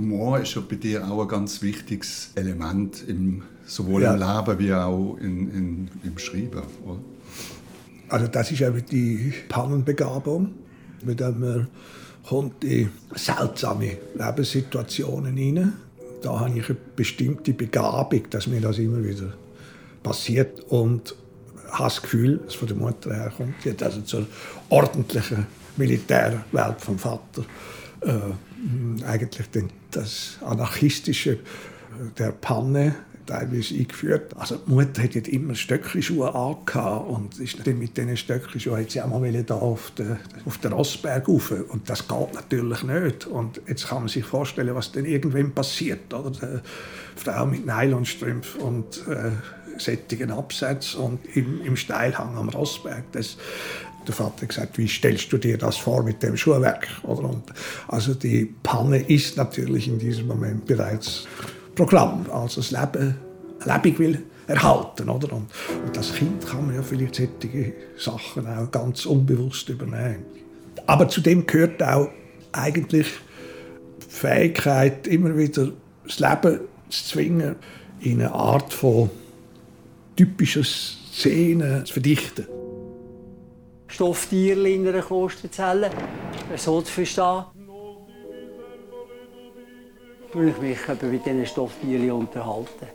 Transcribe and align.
Humor 0.00 0.40
ist 0.40 0.54
ja 0.54 0.62
bei 0.66 0.76
dir 0.76 1.06
auch 1.06 1.22
ein 1.22 1.28
ganz 1.28 1.60
wichtiges 1.60 2.30
Element, 2.34 3.04
im, 3.06 3.42
sowohl 3.66 4.02
ja. 4.02 4.14
im 4.14 4.20
Leben 4.20 4.58
wie 4.58 4.72
auch 4.72 5.16
in, 5.20 5.50
in, 5.52 5.90
im 6.02 6.18
Schreiben. 6.18 6.62
Oder? 6.86 7.00
Also 8.08 8.26
das 8.26 8.50
ist 8.50 8.62
eben 8.62 8.82
die 8.90 9.32
Pannenbegabung, 9.48 10.54
mit 11.04 11.20
der 11.20 11.32
man 11.32 11.68
kommt 12.26 12.64
in 12.64 12.90
seltsame 13.14 13.98
Lebenssituationen 14.14 15.36
hinein. 15.36 15.74
Da 16.22 16.40
habe 16.40 16.58
ich 16.58 16.68
eine 16.68 16.78
bestimmte 16.96 17.52
Begabung, 17.52 18.22
dass 18.30 18.46
mir 18.46 18.60
das 18.60 18.78
immer 18.78 19.04
wieder 19.04 19.34
passiert 20.02 20.60
und 20.68 21.14
habe 21.70 21.84
das 21.84 22.02
Gefühl, 22.02 22.38
dass 22.38 22.48
es 22.48 22.54
von 22.54 22.68
der 22.68 22.76
Mutter 22.76 23.14
herkommt. 23.14 23.54
Sie 23.62 23.70
hat 23.70 23.82
also 23.82 24.00
zur 24.00 24.26
ordentlichen 24.70 25.46
Militärwelt 25.76 26.80
vom 26.80 26.98
Vater 26.98 27.44
äh, 28.02 29.04
eigentlich 29.04 29.50
den, 29.50 29.70
das 29.90 30.38
anarchistische 30.42 31.38
der 32.18 32.32
Panne 32.32 32.94
teilweise 33.26 33.74
eingeführt. 33.74 34.36
Also 34.36 34.56
die 34.56 34.72
Mutter 34.72 35.02
hat 35.02 35.14
immer 35.28 35.54
Stöckelschuhe 35.54 36.34
angehabt 36.34 37.08
und 37.08 37.38
ist 37.38 37.64
mit 37.66 37.96
diesen 37.96 38.16
Stöckelschuhen 38.16 38.80
hat 38.80 38.90
sie 38.90 39.00
auch 39.00 39.08
mal 39.08 39.32
da 39.44 39.54
auf 39.54 39.92
den, 39.92 40.18
auf 40.44 40.58
den 40.58 40.72
Rossberg 40.72 41.28
rauf. 41.28 41.52
Und 41.68 41.88
das 41.88 42.08
geht 42.08 42.34
natürlich 42.34 42.82
nicht. 42.82 43.26
Und 43.26 43.60
jetzt 43.68 43.88
kann 43.88 43.98
man 43.98 44.08
sich 44.08 44.24
vorstellen, 44.24 44.74
was 44.74 44.92
dann 44.92 45.04
irgendwann 45.04 45.52
passiert. 45.52 46.12
Oder? 46.12 46.62
Die 47.16 47.22
Frau 47.22 47.46
mit 47.46 47.66
Nylonstrümpfen 47.66 48.60
und 48.60 49.06
äh, 49.08 49.30
sättigen 49.78 50.30
Absatz 50.30 50.94
und 50.94 51.20
im, 51.36 51.62
im 51.62 51.76
Steilhang 51.76 52.36
am 52.36 52.48
Rossberg. 52.48 53.04
Das, 53.12 53.36
der 54.06 54.14
Vater 54.14 54.46
gesagt, 54.46 54.78
wie 54.78 54.88
stellst 54.88 55.32
du 55.32 55.38
dir 55.38 55.58
das 55.58 55.76
vor 55.76 56.02
mit 56.02 56.22
dem 56.22 56.36
Schuhwerk? 56.36 56.88
Also 57.88 58.14
die 58.14 58.54
Panne 58.62 58.98
ist 58.98 59.36
natürlich 59.36 59.88
in 59.88 59.98
diesem 59.98 60.26
Moment 60.26 60.66
bereits 60.66 61.26
Programm, 61.74 62.26
also 62.32 62.60
das 62.60 62.70
Leben 62.70 63.16
lebendig 63.64 63.98
will 63.98 64.22
erhalten. 64.46 65.08
Oder? 65.08 65.32
Und, 65.32 65.46
und 65.86 65.96
als 65.96 66.14
Kind 66.14 66.46
kann 66.46 66.66
man 66.66 66.74
ja 66.74 66.82
vielleicht 66.82 67.14
solche 67.14 67.72
Sachen 67.96 68.46
auch 68.46 68.70
ganz 68.70 69.06
unbewusst 69.06 69.68
übernehmen. 69.68 70.24
Aber 70.86 71.08
zu 71.08 71.20
dem 71.20 71.46
gehört 71.46 71.82
auch 71.82 72.08
eigentlich 72.52 73.06
die 74.02 74.08
Fähigkeit, 74.08 75.06
immer 75.06 75.36
wieder 75.36 75.70
das 76.04 76.18
Leben 76.18 76.60
zu 76.88 77.04
zwingen, 77.04 77.56
in 78.00 78.20
eine 78.20 78.32
Art 78.32 78.72
von 78.72 79.10
typischer 80.16 80.64
Szene 80.64 81.84
zu 81.84 81.92
verdichten. 81.92 82.46
Stofftierchen 84.00 84.64
in 84.64 84.88
einer 84.88 85.02
Klosterzelle, 85.02 85.90
so 86.56 86.80
zu 86.80 86.90
verstehen 86.90 87.44
tue 90.32 90.48
ich 90.48 90.58
mich 90.58 90.78
mit 91.02 91.26
diesen 91.26 91.44
Stofftierchen 91.44 92.10
unterhalten. 92.10 92.88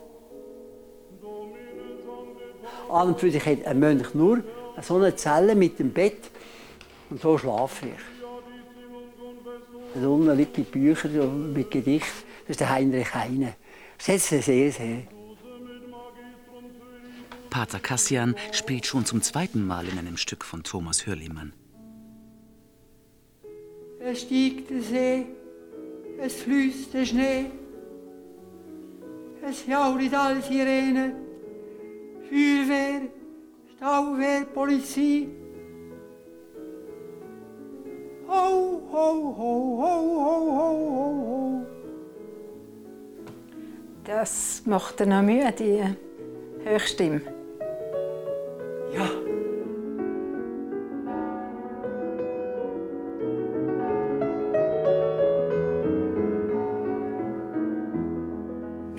An 2.90 3.08
und 3.08 3.20
für 3.20 3.30
sich 3.30 3.46
hat 3.46 3.64
ein 3.66 3.78
Mönch 3.78 4.14
nur 4.14 4.42
so 4.82 4.96
eine 4.96 5.14
Zelle 5.14 5.54
mit 5.54 5.78
dem 5.78 5.92
Bett 5.92 6.28
und 7.10 7.20
so 7.20 7.38
schlafe 7.38 7.86
ich. 7.86 8.02
Da 9.94 10.08
unten 10.08 10.36
liegen 10.36 10.64
Bücher 10.64 11.08
mit 11.08 11.70
Gedichten, 11.70 12.24
das 12.48 12.50
ist 12.50 12.60
der 12.60 12.70
Heinrich 12.70 13.14
Heine. 13.14 13.54
Das 13.96 14.06
schätze 14.06 14.42
sehr, 14.42 14.72
sehr. 14.72 15.02
Pater 17.56 17.80
Kassian 17.80 18.34
spielt 18.52 18.84
schon 18.84 19.06
zum 19.06 19.22
zweiten 19.22 19.66
Mal 19.66 19.88
in 19.88 19.98
einem 19.98 20.18
Stück 20.18 20.44
von 20.44 20.62
Thomas 20.62 21.06
Hürlimann. 21.06 21.54
Es 23.98 24.20
stieg 24.20 24.68
der 24.68 24.82
See 24.82 25.26
es 26.18 26.34
fließt 26.34 26.92
der 26.92 27.06
Schnee, 27.06 27.46
es 29.48 29.66
jaurit 29.66 30.12
alle 30.12 30.42
Sirene, 30.42 31.14
Feuerwehr, 32.28 33.08
Stauwehr, 33.74 34.44
Polizei. 34.52 35.28
Ho, 38.28 38.82
ho, 38.92 39.34
ho, 39.38 39.52
ho, 39.80 39.94
ho, 40.26 40.36
ho, 40.58 41.06
ho. 41.26 41.66
Das 44.04 44.62
macht 44.66 45.00
dann 45.00 45.14
auch 45.14 45.22
Mühe, 45.22 45.50
die 45.58 45.82
Höchstimme. 46.68 47.35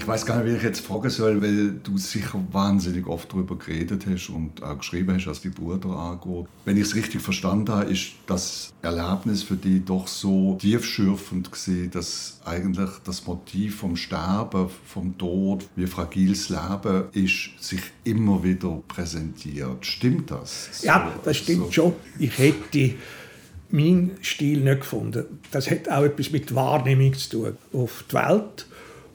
Ich 0.07 0.13
weiß 0.13 0.25
gar 0.25 0.41
nicht, 0.41 0.53
wie 0.53 0.55
ich 0.55 0.63
jetzt 0.63 0.79
fragen 0.79 1.09
soll, 1.09 1.41
weil 1.41 1.81
du 1.83 1.97
sicher 1.97 2.41
wahnsinnig 2.53 3.05
oft 3.07 3.29
darüber 3.29 3.57
geredet 3.57 4.05
hast 4.09 4.29
und 4.29 4.63
auch 4.63 4.77
geschrieben 4.77 5.13
hast, 5.13 5.27
was 5.27 5.41
die 5.41 5.49
Bruder 5.49 5.89
angeht. 5.89 6.45
Wenn 6.63 6.77
ich 6.77 6.83
es 6.83 6.95
richtig 6.95 7.19
verstanden 7.19 7.73
habe, 7.73 7.91
ist 7.91 8.13
das 8.25 8.71
Erlebnis 8.81 9.43
für 9.43 9.57
dich 9.57 9.83
doch 9.83 10.07
so 10.07 10.55
tiefschürfend 10.61 11.51
gewesen, 11.51 11.91
dass 11.91 12.39
eigentlich 12.45 12.89
das 13.03 13.27
Motiv 13.27 13.79
vom 13.79 13.97
Sterben, 13.97 14.69
vom 14.85 15.17
Tod, 15.17 15.67
wie 15.75 15.87
fragiles 15.87 16.47
Leben 16.47 17.09
ist, 17.11 17.49
sich 17.59 17.81
immer 18.05 18.41
wieder 18.45 18.81
präsentiert. 18.87 19.85
Stimmt 19.85 20.31
das? 20.31 20.83
Ja, 20.83 21.11
das 21.25 21.35
stimmt 21.35 21.65
so. 21.65 21.71
schon. 21.73 21.93
Ich 22.17 22.37
hätte 22.37 22.93
meinen 23.71 24.11
Stil 24.21 24.61
nicht 24.61 24.79
gefunden. 24.79 25.25
Das 25.51 25.69
hat 25.69 25.89
auch 25.89 26.03
etwas 26.03 26.31
mit 26.31 26.55
Wahrnehmung 26.55 27.13
zu 27.13 27.29
tun. 27.29 27.57
Auf 27.73 28.05
die 28.09 28.15
Welt 28.15 28.67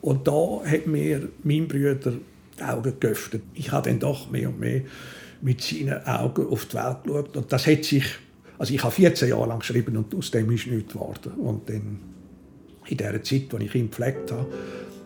und 0.02 0.26
da 0.26 0.60
hat 0.64 0.86
mir 0.86 1.28
mein 1.44 1.68
Bruder 1.68 2.12
die 2.58 2.62
Augen 2.62 2.92
geöffnet. 2.98 3.42
Ich 3.54 3.70
habe 3.70 3.88
dann 3.88 4.00
doch 4.00 4.30
mehr 4.30 4.48
und 4.48 4.58
mehr 4.58 4.82
mit 5.40 5.62
seinen 5.62 6.04
Augen 6.04 6.46
auf 6.48 6.66
die 6.66 6.74
Welt 6.74 7.04
geschaut. 7.04 7.36
Und 7.36 7.52
das 7.52 7.66
hat 7.66 7.84
sich, 7.84 8.04
also 8.58 8.74
ich 8.74 8.82
habe 8.82 8.92
14 8.92 9.28
Jahre 9.28 9.48
lang 9.48 9.60
geschrieben 9.60 9.96
und 9.96 10.14
aus 10.14 10.32
dem 10.32 10.50
ist 10.50 10.66
nichts 10.66 10.92
geworden. 10.92 11.32
Und 11.34 11.68
dann 11.68 12.00
in 12.88 12.96
der 12.96 13.22
Zeit, 13.22 13.54
als 13.54 13.62
ich 13.62 13.74
ihn 13.76 13.90
gepflegt 13.90 14.32
habe, 14.32 14.46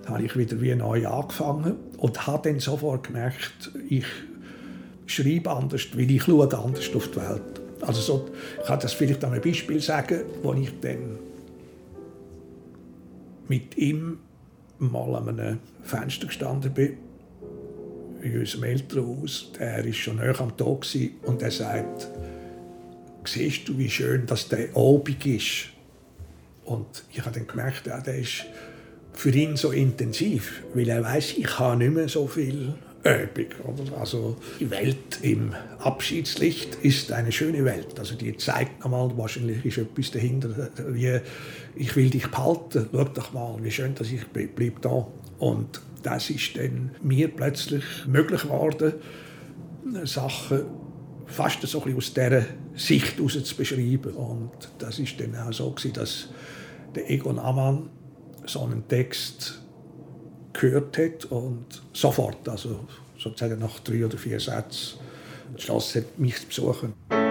habe 0.07 0.23
ich 0.23 0.37
wieder 0.37 0.61
wie 0.62 0.75
neu 0.75 1.07
angefangen 1.07 1.77
und 1.99 2.27
habe 2.27 2.49
dann 2.49 2.59
sofort 2.59 3.07
gemerkt, 3.07 3.71
ich 3.89 4.07
schreibe 5.05 5.51
anders, 5.51 5.89
weil 5.95 6.11
ich 6.11 6.23
schaue 6.23 6.45
anders 6.45 6.91
auf 6.95 7.11
die 7.11 7.17
Welt. 7.17 7.61
Also 7.83 8.01
so, 8.01 8.28
ich 8.61 8.67
kann 8.67 8.81
das 8.81 8.95
vielleicht 8.95 9.23
an 9.25 9.33
einem 9.33 9.43
Beispiel 9.43 9.81
sagen, 9.81 10.23
wo 10.43 10.55
ich 10.55 10.73
dann 10.81 11.19
mit 13.49 13.77
ihm 13.77 14.19
mal 14.78 15.14
an 15.16 15.28
einem 15.28 15.59
Fenster 15.82 16.26
gestanden 16.26 16.72
bin, 16.72 16.98
in 18.22 18.38
unserem 18.38 18.64
Elternhaus. 18.64 19.53
Er 19.59 19.84
war 19.84 19.92
schon 19.92 20.16
näher 20.16 20.41
am 20.41 20.56
Tag 20.56 20.87
und 21.22 21.42
er 21.42 21.50
sagt, 21.50 22.09
siehst 23.25 23.69
du, 23.69 23.78
wie 23.78 23.91
schön 23.91 24.26
dass 24.26 24.48
der 24.48 24.76
Abend 24.76 25.25
ist? 25.26 25.69
Und 26.65 27.04
ich 27.12 27.20
habe 27.20 27.31
dann 27.32 27.47
gemerkt, 27.47 27.86
ja, 27.86 28.00
der 28.00 28.19
ist 28.19 28.44
für 29.12 29.31
ihn 29.31 29.56
so 29.56 29.70
intensiv, 29.70 30.62
weil 30.75 30.88
er 30.88 31.03
weiß, 31.03 31.34
ich 31.38 31.59
habe 31.59 31.76
nicht 31.76 31.94
mehr 31.94 32.09
so 32.09 32.26
viel 32.26 32.75
Übung. 33.06 33.98
Also 33.98 34.36
die 34.59 34.70
Welt 34.70 35.20
im 35.22 35.54
Abschiedslicht 35.78 36.76
ist 36.82 37.12
eine 37.12 37.31
schöne 37.32 37.65
Welt. 37.65 37.98
Also 37.98 38.16
die 38.16 38.36
zeigt 38.36 38.81
nochmal, 38.82 39.16
wahrscheinlich 39.16 39.65
ist 39.65 39.78
etwas 39.78 40.10
dahinter, 40.10 40.70
wie 40.88 41.20
ich 41.76 41.94
will 41.94 42.10
dich 42.10 42.26
behalten, 42.28 42.88
schau 42.92 43.04
doch 43.04 43.32
mal, 43.32 43.56
wie 43.62 43.70
schön, 43.70 43.94
dass 43.94 44.10
ich 44.10 44.26
bleib 44.28 44.82
da. 44.82 45.06
Und 45.38 45.81
das 46.03 46.31
ist 46.31 46.56
dann 46.56 46.92
mir 47.03 47.28
plötzlich 47.28 47.84
möglich 48.06 48.42
geworden, 48.42 48.94
Sachen 50.04 50.65
fast 51.27 51.62
so 51.62 51.83
ein 51.83 51.97
aus 51.97 52.15
dieser 52.15 52.42
Sicht 52.74 53.16
heraus 53.16 53.45
zu 53.45 53.56
beschreiben. 53.56 54.15
Und 54.15 54.71
das 54.78 54.98
ist 54.98 55.21
dann 55.21 55.36
auch 55.36 55.53
so, 55.53 55.74
dass 55.92 56.28
der 56.95 57.10
Egon 57.10 57.39
Amann 57.39 57.91
so 58.47 58.62
einen 58.62 58.86
Text 58.89 59.60
gehört 60.53 60.97
hat 60.98 61.24
und 61.27 61.83
sofort, 61.92 62.48
also 62.48 62.86
sozusagen 63.18 63.59
nach 63.59 63.80
drei 63.80 64.04
oder 64.04 64.16
vier 64.16 64.41
Sätzen, 64.41 64.98
entschlossen 65.51 66.03
hat, 66.03 66.18
mich 66.18 66.41
zu 66.41 66.47
besuchen. 66.47 67.26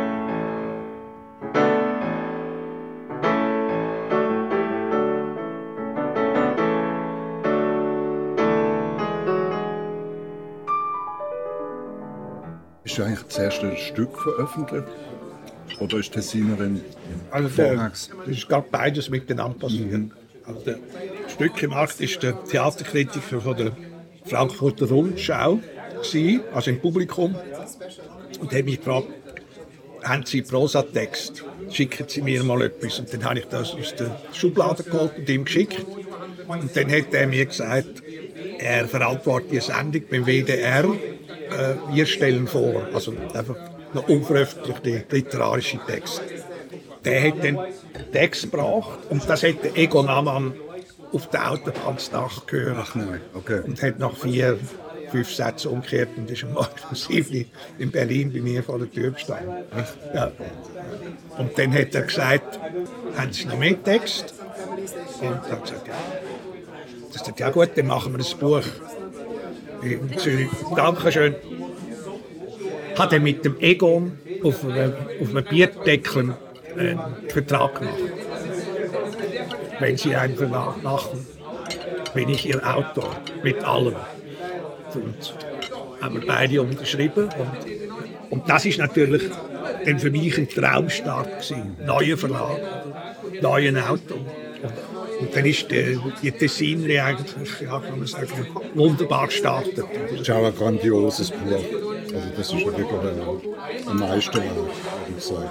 Das 13.36 13.44
erste 13.44 13.76
Stück 13.78 14.22
veröffentlicht? 14.22 14.88
Oder 15.80 15.98
ist 15.98 16.14
Tessinerin 16.14 16.82
also 17.32 17.50
der, 17.50 17.76
Das 17.76 18.10
ist 18.28 18.48
gerade 18.48 18.68
beides 18.72 19.10
miteinander 19.10 19.58
passiert. 19.58 19.92
Mhm. 19.92 20.12
Also 20.46 20.60
der 20.62 20.78
Stückemarkt 21.28 22.00
ist 22.00 22.22
der 22.22 22.42
Theaterkritiker 22.46 23.42
von 23.42 23.58
der 23.58 23.72
Frankfurter 24.26 24.88
Rundschau, 24.88 25.60
also 26.54 26.70
im 26.70 26.80
Publikum. 26.80 27.36
Und 28.40 28.54
hat 28.54 28.66
mich 28.66 28.78
gefragt, 28.78 29.08
haben 30.04 30.26
Sie 30.26 30.42
Prosatext? 30.44 31.44
Schicken 31.72 32.06
Sie 32.08 32.22
mir 32.22 32.44
mal 32.44 32.62
etwas. 32.62 33.00
Und 33.00 33.12
dann 33.12 33.26
habe 33.26 33.40
ich 33.40 33.46
das 33.46 33.74
aus 33.74 33.96
der 33.96 34.20
Schublade 34.34 34.84
geholt 34.84 35.18
und 35.18 35.30
ihm 35.30 35.46
geschickt. 35.46 35.84
Und 36.48 36.76
dann 36.76 36.92
hat 36.92 37.14
er 37.14 37.28
mir 37.28 37.46
gesagt, 37.46 38.04
er 38.60 38.88
verantwortet 38.88 39.52
die 39.52 39.60
Sendung 39.60 40.04
beim 40.10 40.26
WDR. 40.26 40.86
Äh, 41.56 41.76
wir 41.94 42.06
stellen 42.06 42.48
vor, 42.48 42.88
also 42.94 43.14
einfach 43.34 43.56
noch 43.94 44.08
unveröffentlichte 44.10 45.06
literarische 45.10 45.80
Texte. 45.88 46.22
Der 47.06 47.28
hat 47.28 47.44
den 47.44 47.58
Text 48.12 48.44
gebracht 48.44 49.00
und 49.10 49.28
das 49.30 49.44
hat 49.44 49.64
der 49.64 49.78
Egon 49.78 50.10
Amann 50.10 50.54
auf 51.14 51.30
der 51.30 51.52
Autobahn 51.52 51.98
nachgehört. 52.12 52.78
Ach 52.80 52.96
nein, 52.96 53.22
okay. 53.34 53.62
Und 53.66 53.82
hat 53.82 54.00
nach 54.00 54.16
vier, 54.18 54.60
fünf 55.12 55.34
Sätzen 55.34 55.70
umgekehrt 55.70 56.10
und 56.18 56.30
ist 56.30 56.44
am 56.44 56.54
Morgen 56.54 57.46
in 57.78 57.92
Berlin 57.92 58.34
bei 58.34 58.42
mir 58.42 58.64
vor 58.64 58.80
der 58.80 58.92
Tür 58.92 59.12
gestanden. 59.12 59.64
Ja. 60.14 60.32
Und 61.38 61.58
dann 61.58 61.74
hat 61.74 61.96
er 61.96 62.02
gesagt, 62.02 62.60
haben 63.16 63.32
Sie 63.32 63.46
noch 63.46 63.58
mehr 63.58 63.82
Text? 63.82 64.34
Und 65.22 65.28
er 65.28 65.52
hat 65.52 65.64
gesagt, 65.64 65.88
ja. 65.88 65.94
Das 67.14 67.26
sagt, 67.26 67.40
ja 67.40 67.50
gut, 67.50 67.70
dann 67.76 67.88
machen 67.88 68.18
wir 68.18 68.26
ein 68.26 68.40
Buch 68.40 68.64
in 69.86 70.18
Zürich. 70.18 70.50
Dankeschön. 70.76 71.36
Hat 72.98 73.14
er 73.14 73.20
mit 73.20 73.44
dem 73.44 73.60
Egon 73.60 74.18
auf 74.44 74.64
einem, 74.64 74.94
auf 75.22 75.30
einem 75.30 75.44
Bierdeckel 75.44 76.36
einen 76.78 77.00
Vertrag 77.30 77.80
gemacht. 77.80 77.96
Wenn 79.80 79.98
Sie 79.98 80.16
einen 80.16 80.36
Vertrag 80.36 80.82
machen, 80.82 81.26
bin 82.14 82.30
ich 82.30 82.48
Ihr 82.48 82.62
Autor 82.66 83.16
mit 83.44 83.64
allem. 83.64 83.96
Und 84.94 85.36
haben 86.02 86.22
wir 86.22 86.28
beide 86.28 86.62
unterschrieben. 86.62 87.26
Und, 87.26 88.32
und 88.32 88.50
das 88.50 88.66
ist 88.66 88.80
natürlich 88.80 89.24
für 89.98 90.10
mich 90.10 90.38
ein 90.38 90.48
Traumstart. 90.48 91.54
Neuer 91.86 92.18
Verlag, 92.18 92.60
neuer 93.42 93.90
Autor. 93.90 94.26
Und 95.20 95.36
dann 95.36 95.46
ist 95.46 95.72
die, 95.72 96.00
die 96.22 96.32
Tessinerie 96.32 97.00
eigentlich, 97.00 97.62
ja, 97.62 97.80
kann 97.80 98.00
man 98.00 98.08
sagen, 98.08 98.48
wunderbar 98.74 99.28
gestartet. 99.28 99.86
Das 100.12 100.22
ist 100.22 100.30
auch 100.30 100.46
ein 100.46 100.56
grandioses 100.56 101.32
Buch. 101.32 101.64
Also 102.14 102.30
das 102.38 102.54
ist 102.54 102.66
wirklich 102.66 102.88
ein, 102.88 103.90
ein 103.90 103.98
Meisterwerk, 103.98 104.56
würde 104.56 104.72
ich 105.18 105.24
sagen. 105.24 105.50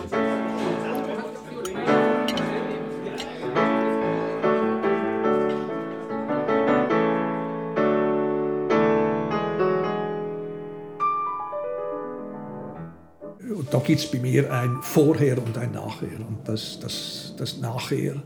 Und 13.56 13.72
da 13.72 13.78
gibt 13.78 14.00
es 14.00 14.10
bei 14.10 14.19
mir 14.19 14.52
ein 14.52 14.78
Vorher 14.82 15.38
und 15.38 15.56
ein 15.56 15.72
Nachher. 15.72 16.19
Und 16.19 16.40
das, 16.44 16.78
das, 16.81 17.34
das 17.38 17.58
Nachher, 17.58 18.22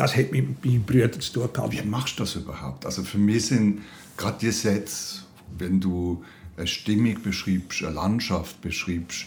das 0.00 0.16
hat 0.16 0.32
mit 0.32 0.64
meinen 0.64 0.82
Brüdern 0.82 1.20
zu 1.20 1.32
tun 1.34 1.52
gehabt. 1.52 1.72
Wie 1.74 1.82
machst 1.82 2.18
du 2.18 2.22
das 2.22 2.34
überhaupt? 2.34 2.86
Also 2.86 3.02
für 3.02 3.18
mich 3.18 3.46
sind 3.46 3.82
gerade 4.16 4.38
die 4.40 4.50
Sätze, 4.50 5.24
wenn 5.58 5.78
du 5.78 6.24
eine 6.56 6.66
Stimmung 6.66 7.20
beschreibst, 7.22 7.82
eine 7.82 7.92
Landschaft 7.96 8.62
beschreibst, 8.62 9.26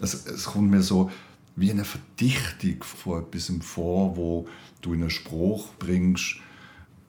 das, 0.00 0.26
es 0.26 0.44
kommt 0.44 0.70
mir 0.70 0.80
so 0.80 1.10
wie 1.56 1.70
eine 1.70 1.84
Verdichtung 1.84 2.82
vor 2.82 3.18
etwas 3.20 3.52
vor, 3.60 4.16
wo 4.16 4.48
du 4.80 4.94
in 4.94 5.02
einen 5.02 5.10
Spruch 5.10 5.68
bringst, 5.78 6.36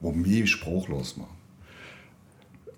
wo 0.00 0.12
mich 0.12 0.50
sprachlos 0.50 1.16
macht. 1.16 1.30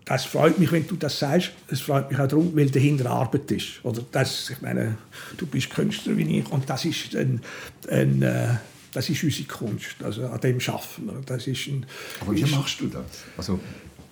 Das 0.05 0.25
freut 0.25 0.58
mich, 0.61 0.70
wenn 0.70 0.87
du 0.87 0.94
das 0.94 1.19
sagst. 1.19 1.50
Es 1.67 1.81
freut 1.81 2.11
mich 2.12 2.19
auch 2.20 2.29
darum, 2.29 2.55
weil 2.55 2.70
dahinter 2.70 3.11
Arbeit 3.11 3.50
ist. 3.50 3.81
Oder 3.82 4.02
das, 4.12 4.49
ich 4.50 4.62
meine, 4.62 4.99
du 5.37 5.46
bist 5.46 5.69
Künstler 5.70 6.17
wie 6.17 6.38
ich 6.38 6.49
und 6.49 6.70
das 6.70 6.85
ist, 6.85 7.17
ein, 7.17 7.43
ein, 7.90 8.23
äh, 8.23 8.55
das 8.93 9.08
ist 9.08 9.23
unsere 9.23 9.49
Kunst. 9.49 10.02
Also 10.02 10.26
an 10.26 10.40
dem 10.40 10.61
schaffen 10.61 11.06
wir. 11.06 11.20
Das 11.25 11.46
ist 11.46 11.67
ein, 11.67 11.87
Aber 12.20 12.35
wie 12.35 12.44
machst 12.44 12.81
du 12.81 12.87
das? 12.87 13.05
Also 13.37 13.61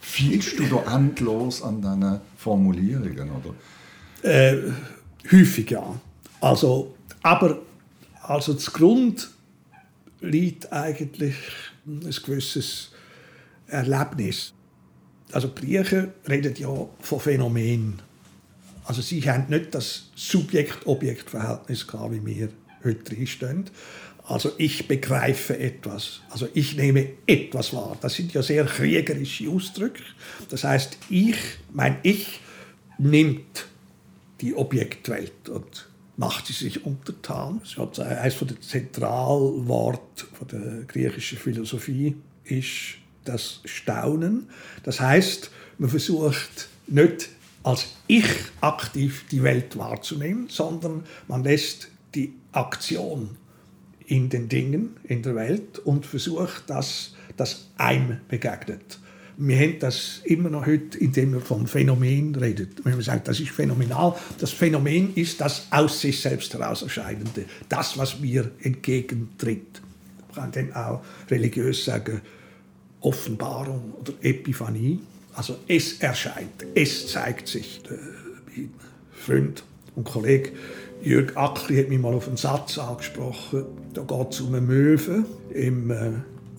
fehlst 0.00 0.58
du 0.58 0.66
da 0.66 0.96
endlos 0.96 1.62
an 1.62 1.82
deinen 1.82 2.20
Formulierungen, 2.36 3.30
oder? 3.30 3.54
Äh, 4.22 4.72
häufig 5.30 5.70
ja. 5.70 6.00
Also, 6.40 6.94
aber 7.22 7.60
also 8.22 8.52
das 8.52 8.72
Grund 8.72 9.30
liegt 10.20 10.72
eigentlich 10.72 11.34
ein 11.86 12.00
gewisses 12.24 12.90
Erlebnis. 13.66 14.52
Also 15.32 15.48
die 15.48 15.60
Griechen 15.60 16.12
reden 16.28 16.54
ja 16.56 16.68
von 17.00 17.20
Phänomenen. 17.20 18.00
Also 18.84 19.02
sie 19.02 19.20
haben 19.28 19.46
nicht 19.48 19.74
das 19.74 20.10
Subjekt-Objekt-Verhältnis 20.14 21.86
wie 22.10 22.24
wir 22.24 22.48
heute 22.84 23.02
drinstehen. 23.02 23.64
Also 24.28 24.50
ich 24.58 24.88
begreife 24.88 25.56
etwas, 25.56 26.20
also 26.30 26.48
ich 26.52 26.76
nehme 26.76 27.10
etwas 27.28 27.72
wahr. 27.72 27.96
Das 28.00 28.14
sind 28.14 28.34
ja 28.34 28.42
sehr 28.42 28.64
kriegerische 28.64 29.48
Ausdrücke. 29.48 30.02
Das 30.48 30.64
heißt, 30.64 30.98
ich, 31.08 31.36
mein 31.72 31.98
Ich 32.02 32.40
nimmt 32.98 33.66
die 34.40 34.54
Objektwelt 34.54 35.48
und 35.48 35.88
macht 36.16 36.46
sie 36.46 36.54
sich 36.54 36.84
untertan. 36.84 37.60
Das 37.62 38.00
eines 38.00 38.38
der 38.38 38.60
Zentralworte 38.60 40.26
der 40.50 40.84
griechischen 40.88 41.38
Philosophie 41.38 42.16
ist 42.42 42.96
das 43.24 43.60
Staunen. 43.64 44.48
Das 44.82 44.98
heißt, 44.98 45.50
man 45.78 45.88
versucht 45.88 46.68
nicht 46.88 47.28
als 47.62 47.86
Ich 48.08 48.26
aktiv 48.60 49.24
die 49.30 49.42
Welt 49.44 49.76
wahrzunehmen, 49.76 50.48
sondern 50.48 51.04
man 51.28 51.44
lässt 51.44 51.88
die 52.14 52.34
Aktion 52.50 53.36
in 54.06 54.28
den 54.28 54.48
Dingen 54.48 54.96
in 55.04 55.22
der 55.22 55.34
Welt 55.34 55.78
und 55.80 56.06
versucht, 56.06 56.68
dass 56.68 57.14
das 57.36 57.68
einem 57.76 58.18
begegnet. 58.28 58.98
Wir 59.38 59.58
haben 59.58 59.78
das 59.80 60.22
immer 60.24 60.48
noch 60.48 60.64
heute, 60.64 60.96
indem 60.96 61.34
wir 61.34 61.40
vom 61.42 61.66
Phänomen 61.66 62.34
reden. 62.34 62.70
Wenn 62.84 62.94
man 62.94 63.02
sagt, 63.02 63.28
das 63.28 63.38
ist 63.38 63.50
phänomenal, 63.50 64.16
das 64.38 64.50
Phänomen 64.50 65.14
ist 65.14 65.42
das 65.42 65.66
aus 65.70 66.00
sich 66.00 66.20
selbst 66.20 66.54
heraus 66.54 66.80
erscheinende, 66.80 67.44
das, 67.68 67.98
was 67.98 68.18
mir 68.18 68.50
entgegentritt. 68.62 69.82
Man 70.34 70.52
kann 70.52 70.52
dann 70.52 70.72
auch 70.72 71.02
religiös 71.30 71.84
sagen, 71.84 72.22
Offenbarung 73.00 73.92
oder 74.00 74.14
Epiphanie. 74.22 75.00
Also 75.34 75.58
es 75.68 76.00
erscheint, 76.00 76.64
es 76.74 77.08
zeigt 77.08 77.48
sich. 77.48 77.82
Mein 78.46 78.70
Freund 79.12 79.64
und 79.94 80.04
Kollege 80.04 80.52
Jürg 81.02 81.36
Ackli 81.36 81.76
hat 81.82 81.88
mich 81.88 82.00
mal 82.00 82.14
auf 82.14 82.26
einen 82.26 82.36
Satz 82.36 82.78
angesprochen. 82.78 83.64
Da 83.94 84.02
geht 84.02 84.32
es 84.32 84.40
um 84.40 84.48
eine 84.48 84.60
Möwe 84.60 85.24
im 85.50 85.90
äh, 85.90 86.12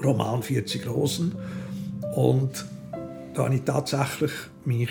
Roman 0.03 0.41
40 0.41 0.88
Rosen. 0.88 1.36
Und 2.15 2.65
da 3.34 3.46
habe 3.46 3.56
ich 3.56 3.62
tatsächlich 3.63 4.32
mich 4.65 4.89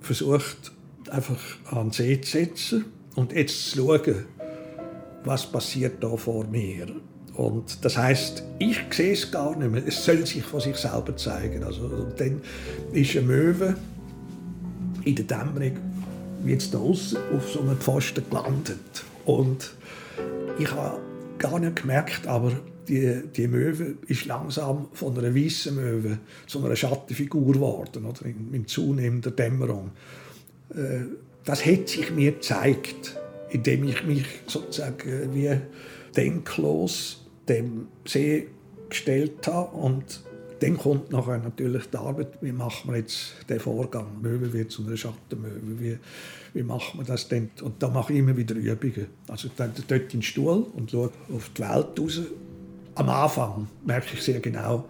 versucht, 0.00 0.72
einfach 1.10 1.38
an 1.70 1.88
den 1.88 1.92
See 1.92 2.20
zu 2.20 2.30
setzen 2.30 2.84
und 3.14 3.32
jetzt 3.32 3.70
zu 3.70 3.86
schauen, 3.86 4.24
was 5.24 5.46
passiert 5.46 6.02
da 6.02 6.16
vor 6.16 6.44
mir. 6.46 6.86
Und 7.34 7.84
das 7.84 7.96
heißt, 7.96 8.44
ich 8.58 8.80
sehe 8.90 9.12
es 9.12 9.30
gar 9.30 9.56
nicht 9.56 9.70
mehr. 9.70 9.82
Es 9.86 10.04
soll 10.04 10.24
sich 10.24 10.44
von 10.44 10.60
sich 10.60 10.76
selber 10.76 11.16
zeigen. 11.16 11.64
Also, 11.64 11.88
dann 12.16 12.40
ist 12.92 13.16
eine 13.16 13.26
Möwe 13.26 13.76
in 15.04 15.16
der 15.16 15.24
Dämmerung 15.24 15.76
jetzt 16.46 16.74
da 16.74 16.78
außen 16.78 17.18
auf 17.34 17.50
so 17.50 17.60
einem 17.60 17.76
Pfosten 17.78 18.24
gelandet. 18.28 19.04
Und 19.24 19.74
ich 20.58 20.70
habe 20.70 21.00
gar 21.38 21.58
nicht 21.58 21.76
gemerkt, 21.76 22.26
aber 22.26 22.52
die, 22.88 23.22
die 23.34 23.48
Möwe 23.48 23.96
ist 24.06 24.26
langsam 24.26 24.88
von 24.92 25.18
einer 25.18 25.34
weißen 25.34 25.74
Möwe 25.74 26.18
zu 26.46 26.64
einer 26.64 26.76
Schattenfigur 26.76 27.54
geworden, 27.54 28.04
oder 28.04 28.20
mit 28.50 28.68
zunehmender 28.68 29.30
Dämmerung. 29.30 29.92
Äh, 30.70 31.06
das 31.44 31.64
hat 31.64 31.88
sich 31.88 32.10
mir 32.10 32.32
gezeigt, 32.32 33.16
indem 33.50 33.84
ich 33.84 34.04
mich 34.04 34.24
sozusagen 34.46 35.34
wie 35.34 35.56
denklos 36.16 37.26
dem 37.48 37.88
See 38.06 38.48
gestellt 38.88 39.46
habe 39.46 39.76
und 39.76 40.22
dann 40.64 40.78
kommt 40.78 41.12
nachher 41.12 41.36
natürlich 41.36 41.84
die 41.86 41.96
Arbeit, 41.98 42.38
wie 42.40 42.52
machen 42.52 42.90
wir 42.90 42.98
jetzt 42.98 43.34
den 43.50 43.60
Vorgang? 43.60 44.06
Möwe 44.22 44.50
wird 44.50 44.70
zu 44.70 44.82
einer 44.86 44.96
Schattenmöwe, 44.96 45.78
wie, 45.78 45.98
wie 46.54 46.62
machen 46.62 47.00
wir 47.00 47.04
das 47.04 47.28
denn? 47.28 47.50
Und 47.60 47.82
da 47.82 47.88
mache 47.88 48.14
ich 48.14 48.20
immer 48.20 48.34
wieder 48.34 48.54
Übungen. 48.54 49.08
Also 49.28 49.50
dann 49.54 49.74
dort 49.88 50.02
in 50.04 50.08
den 50.08 50.22
Stuhl 50.22 50.64
und 50.74 50.90
schaue 50.90 51.10
auf 51.34 51.50
die 51.50 51.60
Welt 51.60 52.00
raus. 52.00 52.20
Am 52.94 53.08
Anfang 53.10 53.68
merke 53.84 54.14
ich 54.14 54.22
sehr 54.22 54.40
genau, 54.40 54.88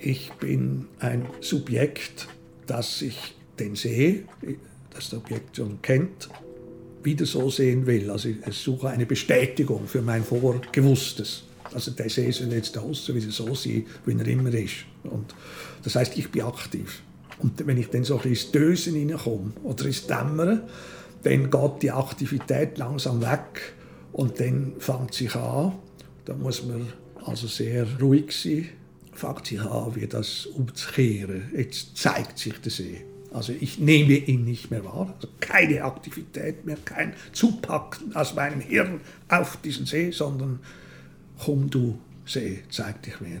ich 0.00 0.32
bin 0.40 0.86
ein 0.98 1.26
Subjekt, 1.40 2.26
das 2.66 3.02
ich 3.02 3.34
den 3.58 3.76
See, 3.76 4.24
das 4.92 5.10
das 5.10 5.14
Objekt 5.14 5.56
schon 5.56 5.82
kennt, 5.82 6.30
wieder 7.02 7.26
so 7.26 7.50
sehen 7.50 7.84
will. 7.86 8.10
Also 8.10 8.30
ich 8.30 8.56
suche 8.56 8.88
eine 8.88 9.04
Bestätigung 9.04 9.86
für 9.86 10.00
mein 10.00 10.24
Vorgewusstes. 10.24 11.44
Also 11.74 11.90
der 11.92 12.10
See 12.10 12.30
soll 12.30 12.52
jetzt 12.52 12.76
außen 12.76 13.14
wieder 13.14 13.30
so 13.30 13.54
sein, 13.54 13.86
wie 14.04 14.12
er 14.12 14.26
immer 14.26 14.52
ist. 14.52 14.84
Und 15.04 15.34
das 15.82 15.96
heißt, 15.96 16.16
ich 16.18 16.30
bin 16.30 16.42
aktiv. 16.42 17.02
Und 17.38 17.66
wenn 17.66 17.78
ich 17.78 17.88
dann 17.88 18.04
so 18.04 18.18
ein 18.18 18.28
ins 18.28 18.50
Dösen 18.50 18.94
hineinkomme 18.94 19.52
oder 19.62 19.86
ins 19.86 20.06
Dämmern, 20.06 20.62
dann 21.22 21.50
geht 21.50 21.82
die 21.82 21.90
Aktivität 21.90 22.78
langsam 22.78 23.20
weg 23.20 23.74
und 24.12 24.38
dann 24.40 24.74
fängt 24.78 25.14
sich 25.14 25.34
an. 25.34 25.72
Da 26.24 26.34
muss 26.34 26.64
man 26.64 26.92
also 27.24 27.46
sehr 27.46 27.86
ruhig 28.00 28.32
sein 28.32 28.68
fängt 29.12 29.46
sich 29.46 29.60
an, 29.60 29.94
wie 29.94 30.06
das 30.06 30.46
umzukehren. 30.46 31.50
Jetzt 31.56 31.96
zeigt 31.96 32.38
sich 32.38 32.54
der 32.60 32.72
See. 32.72 33.04
Also 33.32 33.54
ich 33.58 33.78
nehme 33.78 34.12
ihn 34.12 34.44
nicht 34.44 34.70
mehr 34.70 34.84
wahr, 34.84 35.14
also 35.14 35.28
keine 35.40 35.84
Aktivität 35.84 36.66
mehr, 36.66 36.76
kein 36.84 37.14
Zupacken 37.32 38.14
aus 38.14 38.34
meinem 38.34 38.60
Hirn 38.60 39.00
auf 39.28 39.56
diesen 39.62 39.86
See, 39.86 40.10
sondern 40.10 40.60
komm 41.44 41.68
du 41.68 41.98
See, 42.24 42.62
zeig 42.70 43.02
dich 43.02 43.20
mir. 43.20 43.40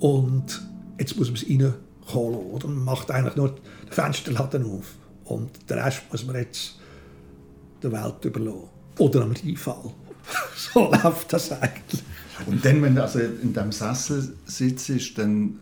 Und 0.00 0.60
jetzt 0.98 1.16
muss 1.16 1.28
man 1.28 1.36
es 1.36 1.48
reinholen, 1.48 2.38
oder? 2.52 2.68
Man 2.68 2.84
macht 2.84 3.10
eigentlich 3.10 3.36
nur 3.36 3.48
den 3.50 3.92
Fensterladen 3.92 4.64
auf. 4.66 4.94
Und 5.24 5.50
den 5.68 5.78
Rest 5.78 6.02
muss 6.10 6.26
man 6.26 6.36
jetzt 6.36 6.78
der 7.82 7.92
Welt 7.92 8.24
überlassen. 8.24 8.68
Oder 8.98 9.22
am 9.22 9.34
Einfall. 9.44 9.92
so 10.56 10.90
läuft 10.90 11.32
das 11.32 11.52
eigentlich. 11.52 12.02
Und 12.46 12.64
dann, 12.64 12.82
wenn 12.82 12.94
du 12.94 13.02
also 13.02 13.18
in 13.18 13.52
deinem 13.52 13.72
Sessel 13.72 14.36
sitzt, 14.44 15.16
dann, 15.16 15.58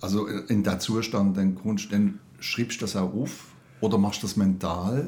also 0.00 0.26
in 0.26 0.62
diesem 0.62 0.80
Zustand, 0.80 1.36
dann, 1.36 1.54
kommst, 1.54 1.92
dann 1.92 2.18
schreibst 2.40 2.80
du 2.80 2.86
das 2.86 2.96
auch 2.96 3.12
auf 3.12 3.46
oder 3.80 3.98
machst 3.98 4.22
du 4.22 4.26
das 4.26 4.36
mental? 4.36 5.06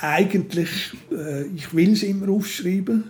Eigentlich, 0.00 0.92
äh, 1.10 1.44
ich 1.46 1.74
will 1.74 1.92
es 1.92 2.02
immer 2.02 2.28
aufschreiben 2.28 3.04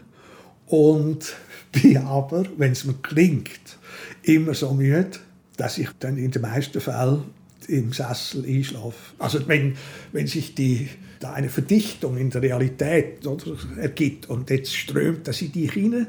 und 0.72 1.36
bin 1.70 1.98
aber, 1.98 2.44
wenn 2.56 2.72
es 2.72 2.84
mir 2.84 2.94
klingt, 2.94 3.76
immer 4.22 4.54
so 4.54 4.72
müde, 4.72 5.10
dass 5.58 5.76
ich 5.76 5.90
dann 6.00 6.16
in 6.16 6.30
den 6.30 6.40
meisten 6.40 6.80
Fällen 6.80 7.24
im 7.68 7.92
Sessel 7.92 8.46
einschlafe. 8.46 8.96
Also 9.18 9.46
wenn, 9.48 9.76
wenn 10.12 10.26
sich 10.26 10.54
die, 10.54 10.88
da 11.20 11.34
eine 11.34 11.50
Verdichtung 11.50 12.16
in 12.16 12.30
der 12.30 12.40
Realität 12.40 13.26
oder, 13.26 13.54
ergibt 13.76 14.30
und 14.30 14.48
jetzt 14.48 14.74
strömt 14.74 15.28
das 15.28 15.42
in 15.42 15.52
dich 15.52 15.72
hinein, 15.72 16.06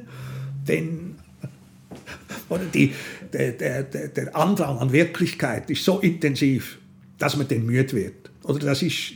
dann 0.65 1.15
oder 2.48 2.63
die, 2.65 2.93
der, 3.34 3.51
der, 3.51 3.84
der 3.84 4.36
Andrang 4.36 4.77
an 4.77 4.93
Wirklichkeit 4.93 5.70
ist 5.70 5.84
so 5.84 6.00
intensiv, 6.00 6.79
dass 7.17 7.36
man 7.36 7.50
dann 7.50 7.65
müde 7.65 7.93
wird. 7.93 8.23
Oder 8.44 8.60
das, 8.60 8.82
ist, 8.82 9.14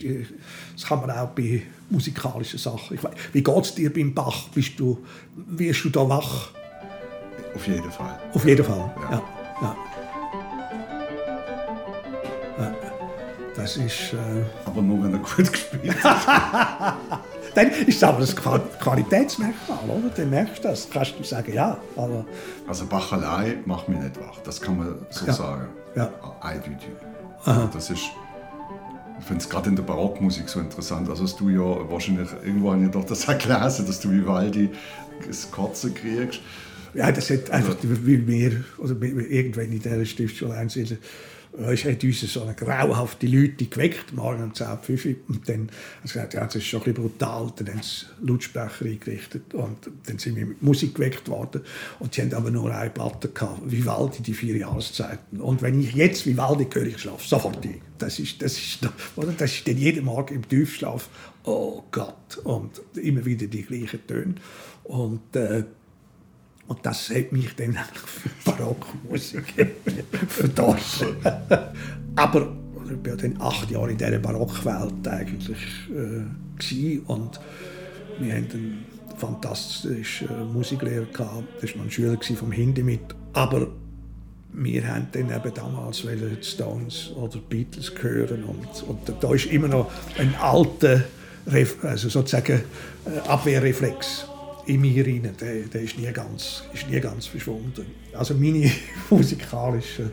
das 0.74 0.86
kann 0.86 1.02
man 1.02 1.12
auch 1.12 1.28
bei 1.30 1.64
musikalischen 1.90 2.60
Sachen. 2.60 3.02
Weiß, 3.02 3.12
wie 3.34 3.44
geht 3.44 3.58
es 3.66 3.76
dir 3.76 3.92
beim 3.94 4.14
Bach? 4.14 4.48
Bist 4.54 4.80
du, 4.80 4.98
wirst 5.36 5.84
du 5.84 5.90
da 5.90 6.08
wach? 6.08 6.50
Auf 7.54 7.68
jeden 7.68 7.92
Fall. 7.92 8.20
Auf 8.34 8.46
jeden 8.46 8.64
Fall, 8.66 8.94
ja. 9.12 9.12
ja, 9.62 9.76
ja. 12.60 12.76
Das 13.56 13.76
ist... 13.78 14.14
Äh 14.14 14.18
aber 14.66 14.82
nur, 14.82 15.04
wenn 15.04 15.14
er 15.14 15.20
gut 15.20 15.52
gespielt 15.52 16.04
hat. 16.04 16.96
Dann 17.56 17.72
ist 17.72 18.04
aber 18.04 18.20
das 18.20 18.36
Qualitätsmerkmal, 18.36 19.80
oder? 19.90 20.10
Dann 20.16 20.30
merkst 20.30 20.64
du 20.64 20.68
das. 20.68 20.88
Kannst 20.90 21.16
du 21.18 21.24
sagen, 21.24 21.52
ja. 21.54 21.76
Aber 21.96 22.24
also 22.68 22.86
Bach 22.86 23.12
allein 23.12 23.64
macht 23.66 23.90
mich 23.90 24.00
nicht 24.00 24.20
wach. 24.20 24.38
Das 24.44 24.62
kann 24.62 24.78
man 24.78 24.96
so 25.10 25.26
Ja. 25.26 25.34
sagen. 25.34 25.68
Ja. 25.96 26.12
Eindeutig. 26.42 26.90
Aha. 27.46 27.68
Das 27.74 27.90
ist, 27.90 28.04
ich 29.20 29.26
finde 29.26 29.42
es 29.44 29.50
gerade 29.50 29.70
in 29.70 29.76
der 29.76 29.84
Barockmusik 29.84 30.48
so 30.50 30.60
interessant. 30.60 31.10
Also, 31.10 31.24
dass 31.24 31.36
du 31.36 31.50
ja 31.50 31.90
wahrscheinlich, 31.90 32.30
irgendwo 32.44 32.72
habe 32.72 32.84
ich 32.84 32.92
doch 32.92 33.06
das 33.06 33.28
auch 33.28 33.38
gelesen, 33.38 33.86
dass 33.88 34.00
du 34.00 34.12
Vivaldi 34.12 34.70
das 35.26 35.50
Kotzen 35.52 35.94
kriegst. 35.94 36.42
Ja, 36.94 37.12
das 37.12 37.30
hat 37.30 37.52
einfach, 37.52 37.76
weil 37.84 38.28
wir, 38.28 38.64
oder 38.78 38.96
irgendwann 39.02 39.72
in 39.72 39.80
dieser 39.80 40.06
Stiftsschule 40.06 40.54
einzeln, 40.54 40.98
es 41.58 41.86
hat 41.86 42.04
uns 42.04 42.22
so 42.22 42.44
eine 42.44 42.54
grauhafte 42.54 43.26
Leute 43.26 43.66
geweckt, 43.66 44.14
morgen 44.14 44.44
um 44.44 44.54
10, 44.54 44.68
5 44.82 45.06
Uhr. 45.06 45.16
Und 45.28 45.50
dann 45.50 45.56
haben 45.56 45.70
sie 46.04 46.14
gesagt, 46.14 46.34
ja, 46.34 46.46
das 46.46 46.56
ist 46.56 46.66
schon 46.66 46.84
ein 46.84 46.94
brutal. 46.94 47.52
Dann 47.56 47.70
haben 47.70 47.82
sie 47.82 48.06
Lautsprecher 48.22 48.86
eingerichtet 48.86 49.54
und 49.54 49.90
dann 50.06 50.20
sind 50.20 50.36
wir 50.36 50.46
mit 50.46 50.62
Musik 50.62 50.96
geweckt 50.96 51.28
worden. 51.30 51.62
Und 52.00 52.14
sie 52.14 52.22
haben 52.22 52.34
aber 52.34 52.52
nur 52.52 52.74
eine 52.74 52.90
Platte 52.90 53.30
gehabt, 53.30 53.62
Vivaldi, 53.66 54.22
die 54.22 54.34
vier 54.34 54.58
Jahreszeiten. 54.58 55.42
Und 55.42 55.62
wenn 55.62 55.82
ich 55.82 55.94
jetzt 55.94 56.26
Vivaldi 56.26 56.68
höre, 56.72 56.88
ich 56.88 57.00
schlafe 57.00 57.28
sofort 57.28 57.64
ein. 57.66 57.82
Das 57.98 58.20
ist, 58.20 58.42
das 58.42 58.58
ist, 58.58 58.88
oder? 59.16 59.34
Das 59.36 59.52
ist 59.52 59.68
dann 59.68 59.78
jeden 59.78 60.06
Morgen 60.06 60.36
im 60.36 60.48
Tiefschlaf. 60.48 61.10
Oh 61.44 61.84
Gott. 61.92 62.38
Und 62.44 62.82
immer 62.96 63.26
wieder 63.26 63.48
die 63.48 63.64
gleichen 63.64 64.06
Töne. 64.06 64.36
Und, 64.84 65.36
äh, 65.36 65.64
und 66.68 66.86
das 66.86 67.10
hat 67.10 67.32
mich 67.32 67.56
dann 67.56 67.78
für 67.94 68.52
Barockmusik 68.52 69.68
verdorben. 70.28 70.82
Aber 72.16 72.54
ich 72.86 73.10
war 73.10 73.18
dann 73.18 73.36
acht 73.40 73.72
Jahre 73.72 73.92
in 73.92 73.98
dieser 73.98 74.20
Barockwelt 74.20 75.08
eigentlich 75.08 75.58
äh, 75.90 77.00
und 77.08 77.40
wir 78.20 78.34
hatten 78.34 78.52
einen 78.52 78.86
fantastischen 79.18 80.30
äh, 80.30 80.44
Musiklehrer 80.44 81.06
gehabt. 81.06 81.62
Das 81.62 81.72
war 81.72 81.78
noch 81.78 81.86
ein 81.86 81.92
Schüler 81.92 82.18
vom 82.36 82.52
Hindi 82.52 82.84
mit. 82.84 83.02
Aber 83.34 83.68
wir 84.54 84.88
haben 84.88 85.08
dann 85.12 85.30
eben 85.30 85.54
damals 85.54 86.04
Stones 86.42 87.12
oder 87.16 87.38
Beatles 87.38 87.92
hören 88.02 88.44
und, 88.44 88.84
und 88.84 89.24
da 89.24 89.34
ist 89.34 89.46
immer 89.48 89.68
noch 89.68 89.92
ein 90.18 90.34
alter, 90.36 91.04
also 91.84 92.10
sozusagen 92.10 92.64
äh, 93.06 93.28
Abwehrreflex 93.28 94.28
in 94.68 94.82
mir 94.82 95.06
rein. 95.06 95.30
Der, 95.40 95.62
der 95.62 95.82
ist, 95.82 95.98
nie 95.98 96.12
ganz, 96.12 96.64
ist 96.74 96.90
nie 96.90 97.00
ganz 97.00 97.26
verschwunden. 97.26 97.86
Also 98.14 98.34
meine 98.34 98.70
musikalischen 99.10 100.12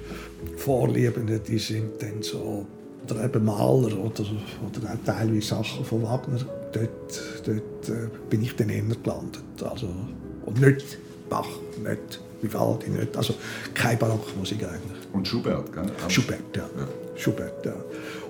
Vorlieben, 0.57 1.41
die 1.47 1.59
sind 1.59 2.01
dann 2.01 2.23
so, 2.23 2.67
oder 3.05 3.25
eben 3.25 3.45
Maler 3.45 3.99
oder, 3.99 4.25
oder 4.65 4.91
auch 4.91 5.05
teilweise 5.05 5.49
Sachen 5.49 5.85
von 5.85 6.03
Wagner. 6.03 6.39
Dort, 6.73 7.23
dort 7.45 7.89
äh, 7.89 8.09
bin 8.31 8.43
ich 8.43 8.57
dann 8.57 8.71
eher 8.71 8.83
gelandet. 8.83 9.43
Also, 9.63 9.89
und 10.47 10.61
nicht 10.61 10.99
Bach, 11.29 11.49
nicht 11.83 12.21
Vivaldi, 12.43 12.91
nicht, 12.91 13.17
also 13.17 13.35
keine 13.73 13.97
Barockmusik 13.97 14.63
eigentlich. 14.63 15.09
Und 15.13 15.27
Schubert, 15.27 15.73
gell? 15.73 15.87
Schubert, 16.09 16.57
ja. 16.57 16.69
Schubert, 17.17 17.65
ja. 17.65 17.73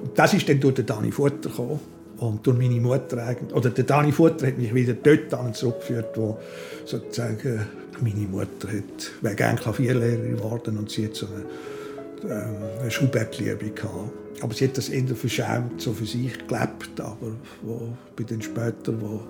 Und 0.02 0.16
das 0.16 0.35
ist 0.35 0.49
dann 0.49 0.61
durch 0.61 0.75
den 0.75 0.87
Dani 0.87 1.11
Futter 1.11 1.49
gekommen. 1.49 1.81
Und 2.18 2.47
durch 2.47 2.56
meine 2.56 2.80
Mutter. 2.80 3.37
Oder 3.52 3.71
der 3.71 3.85
Dani 3.85 4.12
Futter 4.12 4.47
hat 4.47 4.59
mich 4.59 4.75
wieder 4.75 4.94
dort 4.94 5.56
zurückgeführt, 5.56 6.16
wo 6.16 6.38
sozusagen 6.85 7.66
meine 8.00 8.26
Mutter 8.26 8.68
hat, 8.68 9.11
wäre 9.21 9.35
gerne 9.35 9.59
Klavierlehrerin 9.59 10.37
geworden 10.37 10.78
und 10.78 10.90
sie 10.90 11.06
hat 11.06 11.14
so 11.14 11.26
eine, 11.26 12.35
ähm, 12.35 12.56
eine 12.80 12.90
Schubert-Liebe 12.90 13.71
gehabt. 13.71 14.11
Aber 14.40 14.52
sie 14.52 14.66
hat 14.66 14.76
das 14.76 14.88
eher 14.88 15.14
verschämt, 15.14 15.80
so 15.80 15.92
für 15.92 16.06
sich 16.06 16.33
gelebt. 16.47 17.00
Aber 17.00 17.33
wo, 17.62 17.88
bin 18.16 18.26
dann 18.26 18.42
später, 18.42 18.92
wo 19.00 19.23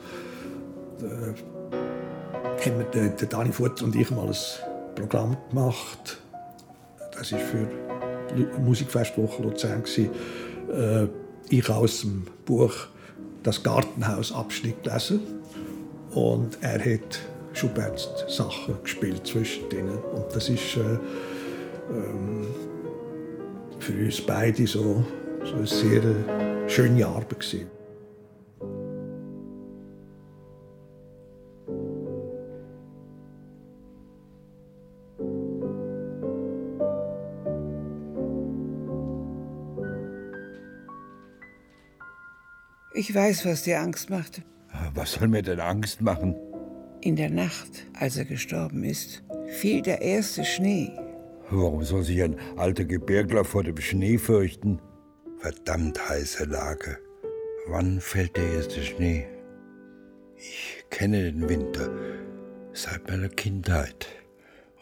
äh, 1.05 1.35
haben 2.65 2.79
wir, 2.79 3.11
der, 3.11 3.29
Dani 3.29 3.53
Futter 3.53 3.85
und 3.85 3.95
ich 3.95 4.11
mal 4.11 4.29
ein 4.29 4.95
Programm 4.95 5.37
gemacht. 5.51 6.19
Das 7.17 7.33
war 7.33 7.39
für 7.39 7.69
Musikfestwoche 8.61 9.43
Luzern. 9.43 9.83
Äh, 10.73 11.07
ich 11.49 11.69
aus 11.69 12.01
dem 12.01 12.27
Buch 12.45 12.73
«Das 13.43 13.63
Gartenhaus» 13.63 14.33
Abschnitt 14.33 14.83
gelesen. 14.83 15.21
Und 16.13 16.59
er 16.61 16.79
hat 16.79 17.21
Schuberts 17.53 18.09
Sachen 18.29 18.77
gespielt 18.83 19.27
zwischen 19.27 19.69
denen. 19.69 19.99
Und 19.99 20.27
das 20.35 20.49
ist 20.49 20.77
äh, 20.77 20.99
ähm, 21.91 22.47
für 23.79 23.93
uns 24.05 24.21
beide 24.21 24.67
so, 24.67 25.05
so 25.45 25.55
eine 25.55 25.67
sehr 25.67 26.03
schöne 26.69 27.07
Arbeit 27.07 27.41
gewesen. 27.41 27.74
Ich 43.07 43.15
weiß, 43.15 43.45
was 43.45 43.65
dir 43.65 43.81
Angst 43.81 44.09
macht. 44.09 44.41
Was 44.95 45.13
soll 45.13 45.29
mir 45.29 45.43
denn 45.43 45.61
Angst 45.61 46.01
machen? 46.01 46.35
In 47.03 47.17
der 47.17 47.29
Nacht, 47.29 47.87
als 48.01 48.17
er 48.17 48.25
gestorben 48.25 48.83
ist, 48.83 49.23
fiel 49.47 49.83
der 49.83 50.01
erste 50.01 50.43
Schnee. 50.43 50.91
Warum 51.51 51.83
soll 51.83 52.03
sich 52.03 52.23
ein 52.23 52.37
alter 52.57 52.87
Gebirgler 52.87 53.45
vor 53.45 53.63
dem 53.63 53.77
Schnee 53.77 54.17
fürchten? 54.17 54.81
Verdammt 55.37 56.09
heiße 56.09 56.45
Lage. 56.45 56.97
Wann 57.67 58.01
fällt 58.01 58.39
der 58.39 58.51
erste 58.55 58.83
Schnee? 58.83 59.27
Ich 60.37 60.87
kenne 60.89 61.31
den 61.31 61.47
Winter 61.47 61.91
seit 62.73 63.07
meiner 63.11 63.29
Kindheit. 63.29 64.07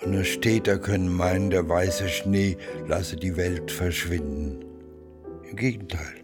Und 0.01 0.13
nur 0.13 0.23
Städter 0.23 0.79
können 0.79 1.13
meinen, 1.13 1.51
der 1.51 1.69
weiße 1.69 2.09
Schnee 2.09 2.57
lasse 2.87 3.17
die 3.17 3.37
Welt 3.37 3.73
verschwinden. 3.73 4.65
Im 5.51 5.57
Gegenteil, 5.57 6.22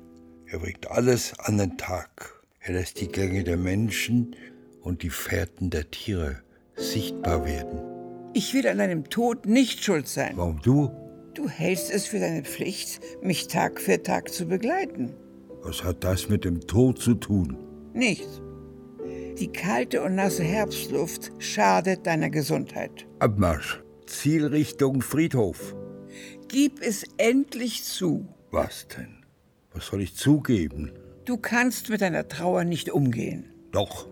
er 0.50 0.59
bringt 0.59 0.90
alles 0.90 1.38
an 1.38 1.59
den 1.59 1.76
Tag. 1.76 2.43
Er 2.61 2.75
lässt 2.75 3.00
die 3.00 3.09
Gänge 3.09 3.45
der 3.45 3.57
Menschen 3.57 4.35
und 4.81 5.02
die 5.02 5.11
Fährten 5.11 5.71
der 5.71 5.90
Tiere 5.90 6.43
sichtbar 6.76 7.45
werden. 7.45 7.81
Ich 8.35 8.55
will 8.55 8.67
an 8.67 8.78
deinem 8.78 9.09
Tod 9.09 9.47
nicht 9.47 9.85
schuld 9.85 10.09
sein. 10.09 10.33
Warum 10.37 10.61
du? 10.62 10.90
Du 11.35 11.49
hältst 11.49 11.90
es 11.90 12.07
für 12.07 12.19
deine 12.19 12.43
Pflicht, 12.45 13.00
mich 13.23 13.49
Tag 13.49 13.81
für 13.81 14.02
Tag 14.02 14.31
zu 14.31 14.47
begleiten. 14.47 15.14
Was 15.62 15.85
hat 15.85 16.05
das 16.05 16.28
mit 16.28 16.45
dem 16.45 16.61
Tod 16.61 17.00
zu 17.00 17.14
tun? 17.14 17.57
Nichts. 17.95 18.40
Die 19.38 19.49
kalte 19.49 20.02
und 20.02 20.14
nasse 20.14 20.43
Herbstluft 20.43 21.31
schadet 21.38 22.07
deiner 22.07 22.31
Gesundheit. 22.31 23.07
Abmarsch. 23.19 23.81
Zielrichtung 24.07 25.02
Friedhof. 25.02 25.76
Gib 26.49 26.81
es 26.81 27.05
endlich 27.19 27.85
zu. 27.85 28.26
Was 28.50 28.88
denn? 28.88 29.17
Was 29.78 29.87
soll 29.87 30.02
ich 30.02 30.16
zugeben? 30.16 30.90
Du 31.25 31.37
kannst 31.37 31.88
mit 31.88 32.00
deiner 32.00 32.26
Trauer 32.26 32.64
nicht 32.64 32.90
umgehen. 32.90 33.44
Doch. 33.70 34.08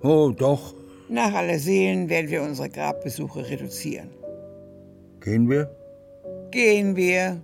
Oh, 0.00 0.32
doch. 0.36 0.74
Nach 1.08 1.32
aller 1.32 1.60
Seelen 1.60 2.08
werden 2.08 2.28
wir 2.32 2.42
unsere 2.42 2.68
Grabbesuche 2.68 3.48
reduzieren. 3.48 4.10
Gehen 5.20 5.48
wir? 5.48 5.70
Gehen 6.50 6.96
wir. 6.96 7.40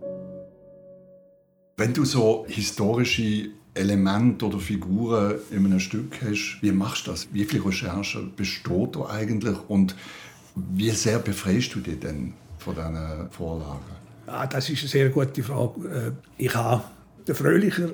Wenn 1.76 1.94
du 1.94 2.04
so 2.04 2.44
historische 2.48 3.50
Elemente 3.72 4.44
oder 4.44 4.58
Figuren 4.58 5.36
in 5.52 5.64
einem 5.66 5.78
Stück 5.78 6.20
hast, 6.22 6.58
wie 6.60 6.72
machst 6.72 7.06
du 7.06 7.12
das? 7.12 7.28
Wie 7.32 7.44
viel 7.44 7.62
Recherche 7.62 8.20
besteht 8.34 8.96
da 8.96 9.10
eigentlich 9.10 9.56
und 9.68 9.94
wie 10.56 10.90
sehr 10.90 11.20
befreist 11.20 11.72
du 11.72 11.78
dich 11.78 12.00
denn 12.00 12.34
von 12.58 12.75
diesen 12.75 13.30
Vorlagen? 13.30 13.94
Ja, 14.26 14.44
das 14.44 14.68
ist 14.68 14.80
eine 14.80 14.88
sehr 14.88 15.08
gute 15.10 15.44
Frage. 15.44 15.88
Äh, 15.88 16.42
ich 16.42 16.52
habe 16.52 16.82
den 17.26 17.35
Fröhlicher, 17.35 17.92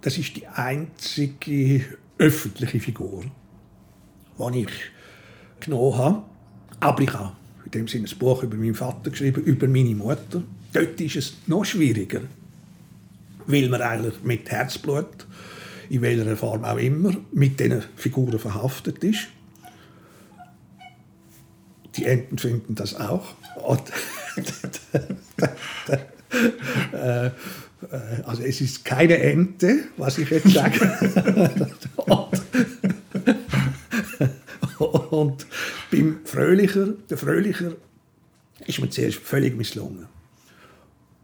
das 0.00 0.18
ist 0.18 0.36
die 0.36 0.46
einzige 0.46 1.84
öffentliche 2.18 2.80
Figur, 2.80 3.24
die 4.38 4.60
ich 4.60 4.70
genommen 5.60 5.98
habe. 5.98 6.22
Aber 6.80 7.02
ich 7.02 7.12
habe 7.12 7.36
in 7.64 7.70
dem 7.72 7.88
Sinne 7.88 8.08
ein 8.08 8.18
Buch 8.18 8.42
über 8.42 8.56
meinen 8.56 8.74
Vater 8.74 9.10
geschrieben, 9.10 9.42
über 9.42 9.66
meine 9.66 9.94
Mutter. 9.94 10.42
Dort 10.72 11.00
ist 11.00 11.16
es 11.16 11.36
noch 11.46 11.64
schwieriger, 11.64 12.20
weil 13.46 13.68
man 13.68 13.82
eigentlich 13.82 14.22
mit 14.22 14.50
Herzblut, 14.50 15.26
in 15.88 16.02
welcher 16.02 16.36
Form 16.36 16.64
auch 16.64 16.78
immer, 16.78 17.12
mit 17.32 17.58
diesen 17.58 17.82
Figuren 17.96 18.38
verhaftet 18.38 19.02
ist. 19.02 19.28
Die 21.96 22.04
Enten 22.04 22.38
finden 22.38 22.74
das 22.74 22.94
auch. 22.94 23.34
Und 23.56 23.82
äh, 26.92 27.30
also 28.24 28.42
es 28.42 28.60
ist 28.60 28.84
keine 28.84 29.18
Ente, 29.18 29.84
was 29.96 30.18
ich 30.18 30.30
jetzt 30.30 30.50
sage. 30.50 30.80
und, 34.78 35.12
und 35.12 35.46
beim 35.90 36.20
Fröhlicher, 36.24 36.88
der 37.08 37.18
Fröhlicher 37.18 37.72
ist 38.66 38.80
mir 38.80 38.90
zuerst 38.90 39.18
völlig 39.18 39.56
misslungen. 39.56 40.06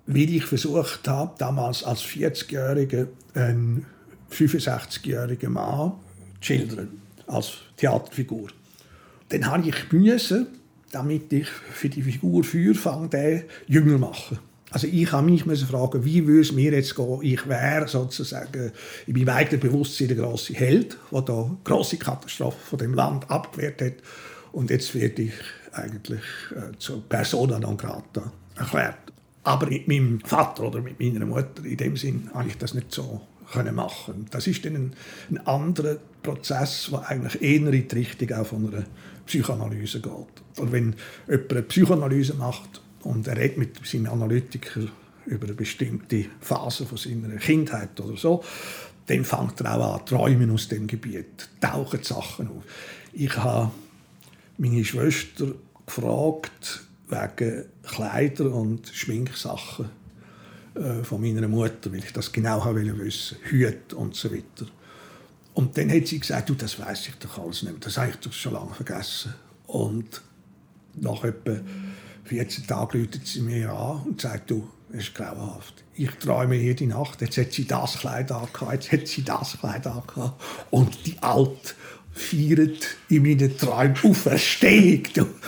Wie 0.06 0.36
ich 0.36 0.44
versucht 0.44 1.08
habe, 1.08 1.34
damals 1.38 1.82
als 1.82 2.02
40-Jähriger 2.02 3.08
einen 3.34 3.86
65-jährigen 4.30 5.52
Mann 5.52 5.92
zu 6.40 6.46
schildern, 6.46 7.00
als 7.26 7.52
Theaterfigur. 7.76 8.48
Dann 9.30 9.46
habe 9.46 9.68
ich 9.68 9.92
müssen, 9.92 10.46
damit 10.92 11.32
ich 11.32 11.48
für 11.48 11.88
die 11.88 12.02
Figur 12.02 12.44
Feuerfang 12.44 13.10
den 13.10 13.44
jünger 13.66 13.98
machen. 13.98 14.38
Also 14.74 14.88
ich 14.88 15.12
habe 15.12 15.30
mich 15.30 15.44
fragen, 15.44 16.04
wie 16.04 16.26
würde 16.26 16.40
es 16.40 16.50
mir 16.50 16.72
jetzt 16.72 16.96
gehen? 16.96 17.20
Ich 17.22 17.48
wäre 17.48 17.86
sozusagen 17.86 18.72
in 19.06 19.12
meinem 19.12 19.28
eigenen 19.28 19.60
Bewusstsein 19.60 20.08
der 20.08 20.16
große 20.16 20.52
Held, 20.52 20.98
der 21.12 21.22
da 21.22 21.56
große 21.62 21.96
Katastrophe 21.96 22.58
von 22.58 22.80
dem 22.80 22.92
Land 22.92 23.30
abgewehrt 23.30 23.80
hat. 23.80 23.92
Und 24.50 24.70
jetzt 24.70 24.92
werde 24.96 25.22
ich 25.22 25.34
eigentlich 25.70 26.24
äh, 26.56 26.76
zur 26.76 27.08
Persona 27.08 27.60
non 27.60 27.76
grata 27.76 28.32
erklärt. 28.56 28.98
Aber 29.44 29.68
mit 29.68 29.86
meinem 29.86 30.18
Vater 30.22 30.64
oder 30.64 30.80
mit 30.80 30.98
meiner 30.98 31.24
Mutter, 31.24 31.64
in 31.64 31.76
dem 31.76 31.96
Sinn, 31.96 32.28
habe 32.34 32.48
ich 32.48 32.58
das 32.58 32.74
nicht 32.74 32.90
so 32.90 33.20
können 33.52 33.76
machen. 33.76 34.26
Das 34.32 34.48
ist 34.48 34.64
dann 34.64 34.74
ein, 34.74 34.92
ein 35.30 35.46
anderer 35.46 35.98
Prozess, 36.24 36.88
der 36.90 37.08
eigentlich 37.08 37.40
eher 37.40 37.72
in 37.72 37.88
die 37.88 37.94
Richtung 37.94 38.32
auch 38.32 38.46
von 38.46 38.74
einer 38.74 38.86
Psychoanalyse 39.26 40.00
geht. 40.00 40.58
Und 40.58 40.72
wenn 40.72 40.96
jemand 41.28 41.52
eine 41.52 41.62
Psychoanalyse 41.62 42.34
macht 42.34 42.80
und 43.04 43.26
er 43.26 43.36
redet 43.36 43.58
mit 43.58 43.86
seinen 43.86 44.06
Analytikern 44.06 44.90
über 45.26 45.46
eine 45.46 45.54
bestimmte 45.54 46.26
Phase 46.40 46.86
von 46.86 46.98
seiner 46.98 47.36
Kindheit 47.36 47.98
oder 48.00 48.16
so, 48.16 48.44
dann 49.06 49.24
fängt 49.24 49.60
er 49.60 49.78
auch 49.78 50.00
an 50.00 50.06
träumen 50.06 50.50
aus 50.50 50.68
dem 50.68 50.86
Gebiet, 50.86 51.48
tauchen 51.60 52.02
Sachen 52.02 52.48
auf. 52.48 52.64
Ich 53.12 53.36
habe 53.36 53.70
meine 54.58 54.84
Schwester 54.84 55.46
gefragt 55.86 56.84
wegen 57.08 57.64
Kleider 57.82 58.52
und 58.52 58.88
Schminksachen 58.88 59.90
äh, 60.74 61.04
von 61.04 61.20
meiner 61.20 61.46
Mutter, 61.48 61.92
weil 61.92 61.98
ich 61.98 62.12
das 62.12 62.32
genau 62.32 62.64
wissen 62.64 63.38
Hüte 63.44 63.96
und 63.96 64.14
so 64.14 64.32
weiter. 64.32 64.66
Und 65.52 65.76
dann 65.78 65.90
hat 65.90 66.08
sie 66.08 66.18
gesagt, 66.18 66.48
du, 66.48 66.54
das 66.54 66.78
weiß 66.78 67.08
ich 67.08 67.14
doch 67.16 67.38
alles 67.38 67.62
nicht 67.62 67.72
mehr. 67.72 67.80
Das 67.80 67.96
habe 67.96 68.10
ich 68.10 68.16
doch 68.16 68.32
schon 68.32 68.54
lange 68.54 68.74
vergessen. 68.74 69.34
Und 69.66 70.22
nach 70.96 71.22
etwa 71.22 71.60
14 72.24 72.66
Tagen 72.66 73.00
läutet 73.00 73.26
sie 73.26 73.40
mir 73.40 73.70
an 73.70 74.02
und 74.04 74.20
sagt, 74.20 74.50
du, 74.50 74.68
es 74.92 75.08
ist 75.08 75.14
grauenhaft. 75.14 75.84
Ich 75.94 76.10
träume 76.12 76.56
jede 76.56 76.86
Nacht, 76.86 77.20
jetzt 77.20 77.36
hat 77.36 77.52
sie 77.52 77.66
das 77.66 77.98
Kleid 77.98 78.32
angehabt, 78.32 78.72
jetzt 78.72 78.92
hat 78.92 79.08
sie 79.08 79.22
das 79.22 79.58
Kleid 79.58 79.86
angehabt. 79.86 80.42
Und 80.70 81.06
die 81.06 81.16
Alte 81.20 81.74
feiert 82.12 82.96
in 83.08 83.22
meinen 83.22 83.56
Träumen 83.56 83.96
Auferstehung. 84.02 85.02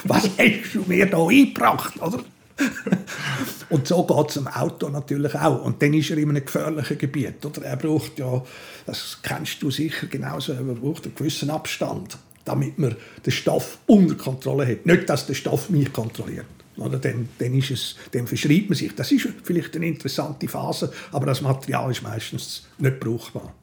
Was 0.05 0.31
hast 0.39 0.75
du 0.75 0.85
mir 0.87 1.07
da 1.07 1.27
eingebracht, 1.27 2.01
oder? 2.01 2.25
und 3.71 3.87
so 3.87 4.05
geht 4.05 4.29
es 4.29 4.35
dem 4.35 4.49
Auto 4.49 4.89
natürlich 4.89 5.35
auch. 5.35 5.65
Und 5.65 5.81
dann 5.83 5.95
ist 5.95 6.11
er 6.11 6.19
in 6.19 6.31
einem 6.31 6.45
gefährlichen 6.45 6.99
Gebiet. 6.99 7.45
Oder? 7.45 7.63
Er 7.63 7.77
braucht 7.77 8.19
ja, 8.19 8.43
das 8.87 9.19
kennst 9.23 9.63
du 9.63 9.71
sicher 9.71 10.07
genauso, 10.07 10.53
er 10.53 10.63
braucht 10.63 11.05
einen 11.05 11.15
gewissen 11.15 11.51
Abstand, 11.51 12.19
damit 12.45 12.79
man 12.79 12.97
den 13.25 13.33
Stoff 13.33 13.79
unter 13.87 14.15
Kontrolle 14.15 14.67
hat. 14.67 14.87
Nicht, 14.87 15.09
dass 15.09 15.27
der 15.27 15.35
Stoff 15.35 15.71
mich 15.71 15.93
kontrolliert. 15.93 16.47
Oder 16.77 16.99
dann, 16.99 17.29
dann, 17.39 17.55
ist 17.55 17.71
es, 17.71 17.97
dann 18.13 18.27
verschreibt 18.27 18.69
man 18.69 18.77
sich. 18.77 18.95
Das 18.95 19.11
ist 19.11 19.29
vielleicht 19.43 19.75
eine 19.77 19.87
interessante 19.87 20.47
Phase, 20.49 20.93
aber 21.13 21.27
das 21.27 21.41
Material 21.41 21.91
ist 21.91 22.03
meistens 22.03 22.67
nicht 22.79 23.01
brauchbar. 23.01 23.55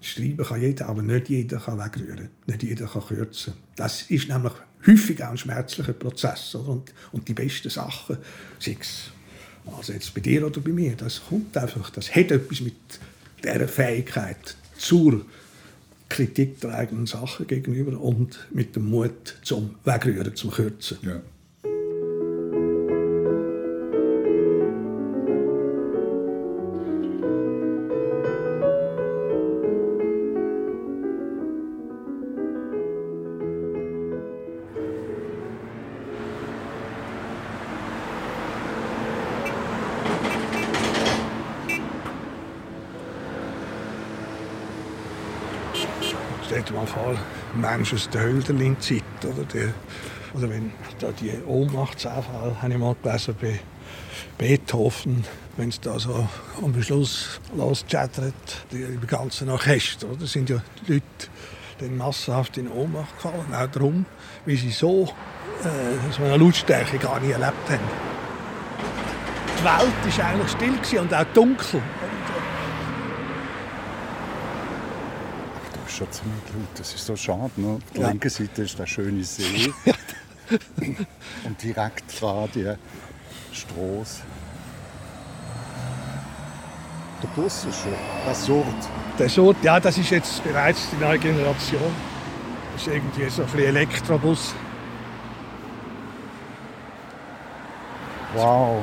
Schreiben 0.00 0.44
kann 0.44 0.60
jeder, 0.60 0.88
aber 0.88 1.02
nicht 1.02 1.28
jeder 1.28 1.58
kann 1.58 1.78
wegrühren. 1.78 2.28
Nicht 2.46 2.62
jeder 2.62 2.86
kann 2.86 3.06
kürzen. 3.06 3.54
Das 3.76 4.02
ist 4.02 4.28
nämlich 4.28 4.52
häufig 4.86 5.22
auch 5.24 5.30
ein 5.30 5.38
schmerzlicher 5.38 5.94
Prozess. 5.94 6.54
Oder? 6.54 6.68
Und, 6.68 6.92
und 7.12 7.26
die 7.26 7.34
besten 7.34 7.70
Sachen, 7.70 8.18
sei 8.58 8.76
es 8.78 9.10
also 9.66 9.94
jetzt 9.94 10.12
bei 10.14 10.20
dir 10.20 10.46
oder 10.46 10.60
bei 10.60 10.72
mir, 10.72 10.94
das 10.94 11.22
kommt 11.26 11.56
einfach, 11.56 11.88
das 11.90 12.14
hat 12.14 12.30
etwas 12.30 12.60
mit 12.60 12.74
dieser 13.42 13.66
Fähigkeit 13.66 14.56
zur 14.76 15.24
Kritik 16.10 16.60
der 16.60 16.74
eigenen 16.74 17.06
Sachen 17.06 17.46
gegenüber 17.46 17.98
und 17.98 18.46
mit 18.50 18.76
dem 18.76 18.90
Mut 18.90 19.38
zum 19.42 19.76
Wegrühren, 19.84 20.36
zum 20.36 20.50
Kürzen. 20.50 20.98
Ja. 21.02 21.22
Mensch 47.76 47.92
aus 47.92 48.08
der 48.08 48.22
Hölderlin-Zeit. 48.22 49.02
Oder, 49.24 49.44
die, 49.52 49.68
oder 50.36 50.48
wenn 50.48 50.72
da 51.00 51.10
die 51.10 51.32
Ohnmachtsanfall, 51.44 52.56
habe 52.62 52.72
ich 52.72 52.78
mal 52.78 52.94
gelesen, 53.02 53.34
bei 53.40 53.58
Beethoven, 54.38 55.24
wenn 55.56 55.70
es 55.70 55.80
da 55.80 55.98
so 55.98 56.28
am 56.62 56.82
Schluss 56.82 57.40
loschattert, 57.56 58.34
die, 58.70 58.98
ganzen 59.06 59.48
Orchester, 59.50 60.08
oder, 60.08 60.26
sind 60.26 60.50
ja 60.50 60.62
die 60.86 60.94
Leute 60.94 61.04
dann 61.78 61.96
massenhaft 61.96 62.56
in 62.58 62.70
Ohnmacht 62.70 63.16
gefallen. 63.16 63.52
Auch 63.52 63.66
darum, 63.66 64.06
weil 64.46 64.56
sie 64.56 64.70
so, 64.70 65.08
äh, 65.64 66.12
so 66.12 66.22
eine 66.22 66.36
Lautstärke 66.36 66.98
gar 66.98 67.18
nicht 67.18 67.32
erlebt 67.32 67.68
haben. 67.68 68.14
Die 69.58 69.64
Welt 69.64 70.18
war 70.18 70.26
eigentlich 70.26 70.50
still 70.50 71.00
und 71.00 71.12
auch 71.12 71.24
dunkel. 71.34 71.82
Schon 75.96 76.10
ziemlich 76.10 76.42
laut. 76.52 76.78
Das 76.78 76.94
ist 76.94 77.06
so 77.06 77.16
schade. 77.16 77.50
Ne? 77.56 77.74
Auf 77.76 77.92
der 77.94 78.02
Ja. 78.02 78.08
linken 78.08 78.30
Seite 78.30 78.62
ist 78.62 78.78
der 78.78 78.86
schöne 78.86 79.24
See. 79.24 79.72
Und 81.44 81.62
direkt 81.62 82.20
dran 82.20 82.48
die 82.54 82.72
Straße. 83.52 84.22
Der 87.22 87.28
Bus 87.28 87.64
ist 87.64 87.80
schon 87.82 87.94
absurd. 88.28 88.66
Der 89.18 89.28
Sort, 89.28 89.56
ja, 89.62 89.80
das 89.80 89.96
ist 89.96 90.10
jetzt 90.10 90.44
bereits 90.44 90.90
die 90.90 90.96
neue 91.02 91.18
Generation. 91.18 91.80
Das 92.74 92.82
ist 92.82 92.88
irgendwie 92.88 93.30
so 93.30 93.42
ein 93.42 93.48
bisschen 93.48 93.66
Elektrobus. 93.68 94.54
Wow. 98.34 98.82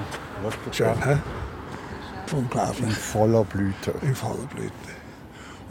Schön, 0.72 1.04
hä? 1.04 1.18
in 2.32 2.38
Unglaublich. 2.38 2.94
voller 2.98 3.44
Blüte. 3.44 3.94
In 4.02 4.16
voller 4.16 4.48
Blüte. 4.48 4.72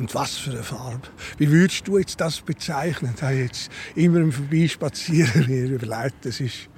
Und 0.00 0.14
was 0.14 0.38
für 0.38 0.52
eine 0.52 0.62
Farbe. 0.62 1.02
Wie 1.36 1.50
würdest 1.50 1.86
du 1.86 1.98
jetzt 1.98 2.18
das 2.22 2.40
bezeichnen? 2.40 3.12
Ich 3.14 3.22
habe 3.22 3.34
jetzt 3.34 3.70
immer 3.94 4.20
im 4.20 4.32
Vorbeispazieren 4.32 5.44
mir 5.46 5.66
überlegt, 5.66 6.24
das 6.24 6.40
ist, 6.40 6.70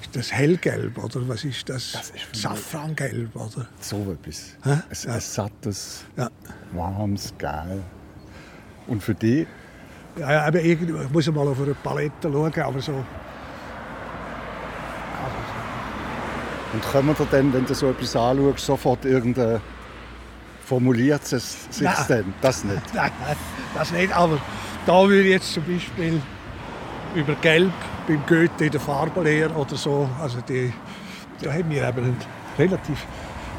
ist 0.00 0.16
das 0.16 0.32
hellgelb 0.32 0.96
oder 0.96 1.28
was 1.28 1.44
ist 1.44 1.68
das? 1.68 1.92
Das 1.92 2.08
ist 2.08 2.34
Safrangelb 2.40 3.36
oder? 3.36 3.68
So 3.80 4.16
etwas. 4.18 4.56
Hä? 4.64 4.70
Ein, 4.70 4.82
Ja. 5.04 5.12
ein 5.12 5.20
sattes, 5.20 6.04
Ja. 6.16 6.30
warmes 6.72 7.34
Gel. 7.36 7.82
Und 8.86 9.02
für 9.02 9.14
dich, 9.14 9.46
Ja, 10.18 10.48
irgendwie, 10.48 11.02
ich 11.04 11.10
muss 11.10 11.30
mal 11.30 11.46
auf 11.48 11.60
eine 11.60 11.74
Palette 11.74 12.12
schauen, 12.32 12.60
aber 12.62 12.80
so. 12.80 13.04
und 16.72 16.82
können 16.92 17.08
wir 17.08 17.26
dann, 17.30 17.52
wenn 17.52 17.66
du 17.66 17.74
so 17.74 17.90
etwas 17.90 18.16
anschaust, 18.16 18.64
sofort 18.64 19.04
irgendein 20.70 20.78
formuliertes 20.78 21.66
sich 21.70 21.82
Nein. 21.82 22.04
dann? 22.08 22.34
Das 22.40 22.64
nicht. 22.64 22.82
Nein, 22.94 23.10
nein, 23.20 23.36
das 23.74 23.92
nicht. 23.92 24.12
Aber 24.12 24.38
da 24.86 25.08
würde 25.08 25.22
ich 25.22 25.30
jetzt 25.30 25.52
zum 25.52 25.64
Beispiel 25.64 26.20
über 27.14 27.34
Gelb 27.36 27.72
beim 28.06 28.24
Goethe 28.26 28.66
in 28.66 28.70
der 28.70 28.80
Farbenlehre 28.80 29.52
oder 29.54 29.76
so, 29.76 30.08
also 30.20 30.40
die, 30.42 30.72
da 31.42 31.52
haben 31.52 31.70
wir 31.70 31.88
eben 31.88 32.16
relativ 32.58 33.06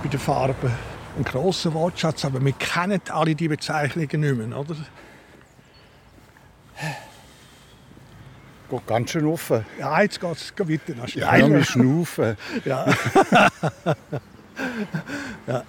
bei 0.02 0.10
den 0.10 0.20
Farben 0.20 0.72
einen 1.16 1.26
grossen 1.26 1.74
Wortschatz, 1.74 2.24
aber 2.24 2.44
wir 2.44 2.54
kennen 2.54 3.02
alle 3.10 3.36
die 3.36 3.50
Bezeichnungen 3.50 4.20
nicht 4.22 4.50
mehr, 4.50 4.58
oder? 4.58 4.76
Geht 8.70 8.88
ganz 8.88 9.12
schön 9.12 9.26
offen. 9.26 9.66
Ja, 9.78 10.02
jetzt 10.02 10.22
geht 10.22 10.32
es 10.32 10.54
weiter 10.58 10.96
mich 10.96 11.12
schneller. 11.12 11.64
schnaufen. 11.66 12.38
Ja. 12.64 12.86
ja. 15.48 15.64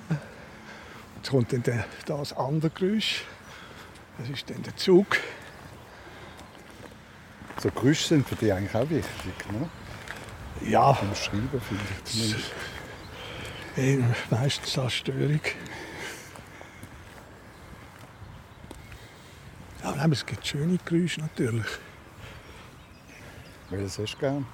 Kommt 1.33 1.51
dann 1.51 1.63
der, 1.63 1.87
das 2.05 2.35
andere 2.35 2.69
Geräusch. 2.69 3.25
Das 4.19 4.29
ist 4.29 4.51
dann 4.51 4.63
der 4.65 4.77
Zug. 4.77 5.07
So 7.59 7.71
Geräusche 7.71 8.07
sind 8.07 8.29
für 8.29 8.35
dich 8.37 8.53
eigentlich 8.53 8.75
auch 8.75 8.91
wichtig. 8.91 9.51
Ne? 9.51 9.71
Ja, 10.69 10.93
Beim 10.93 11.15
Schreiben 11.15 11.49
finde 11.49 11.83
ich 11.91 12.05
zumindest. 12.05 12.53
eh, 13.79 13.99
meistens 14.31 14.79
als 14.79 14.93
Störung. 14.93 15.41
Aber 19.83 20.13
es 20.13 20.27
gibt 20.27 20.47
schöne 20.47 20.79
Geräusche 20.85 21.21
natürlich. 21.23 21.65
Welches 23.71 23.99
hast 23.99 24.13
du 24.17 24.19
gern? 24.19 24.47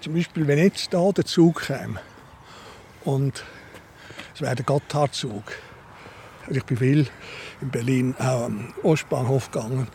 Zum 0.00 0.14
Beispiel, 0.14 0.46
wenn 0.46 0.56
jetzt 0.56 0.90
hier 0.90 1.12
der 1.12 1.26
Zug 1.26 1.66
käme 1.66 2.00
und 3.04 3.44
es 4.34 4.40
wäre 4.40 4.54
der 4.54 4.64
Gotthard-Zug. 4.64 5.44
Also 6.46 6.56
ich 6.56 6.64
bin 6.64 6.76
viel 6.76 7.06
in 7.60 7.70
Berlin 7.70 8.14
auch 8.18 8.44
am 8.46 8.74
Ostbahnhof 8.82 9.50
gegangen. 9.50 9.88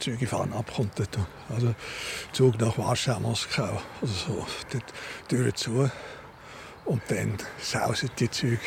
Die 0.00 0.04
Züge 0.04 0.26
fahren 0.26 0.52
ab, 0.52 0.72
kommt 0.74 0.98
dort. 0.98 1.18
Also 1.50 1.74
Zug 2.32 2.58
nach 2.60 2.78
Warschau, 2.78 3.18
Moskau. 3.20 3.82
Also 4.00 4.14
so, 4.14 4.46
dort 4.72 4.84
Türen 5.28 5.54
zu. 5.54 5.90
Und 6.84 7.02
dann 7.08 7.34
sausen 7.60 8.10
die 8.18 8.30
Züge 8.30 8.60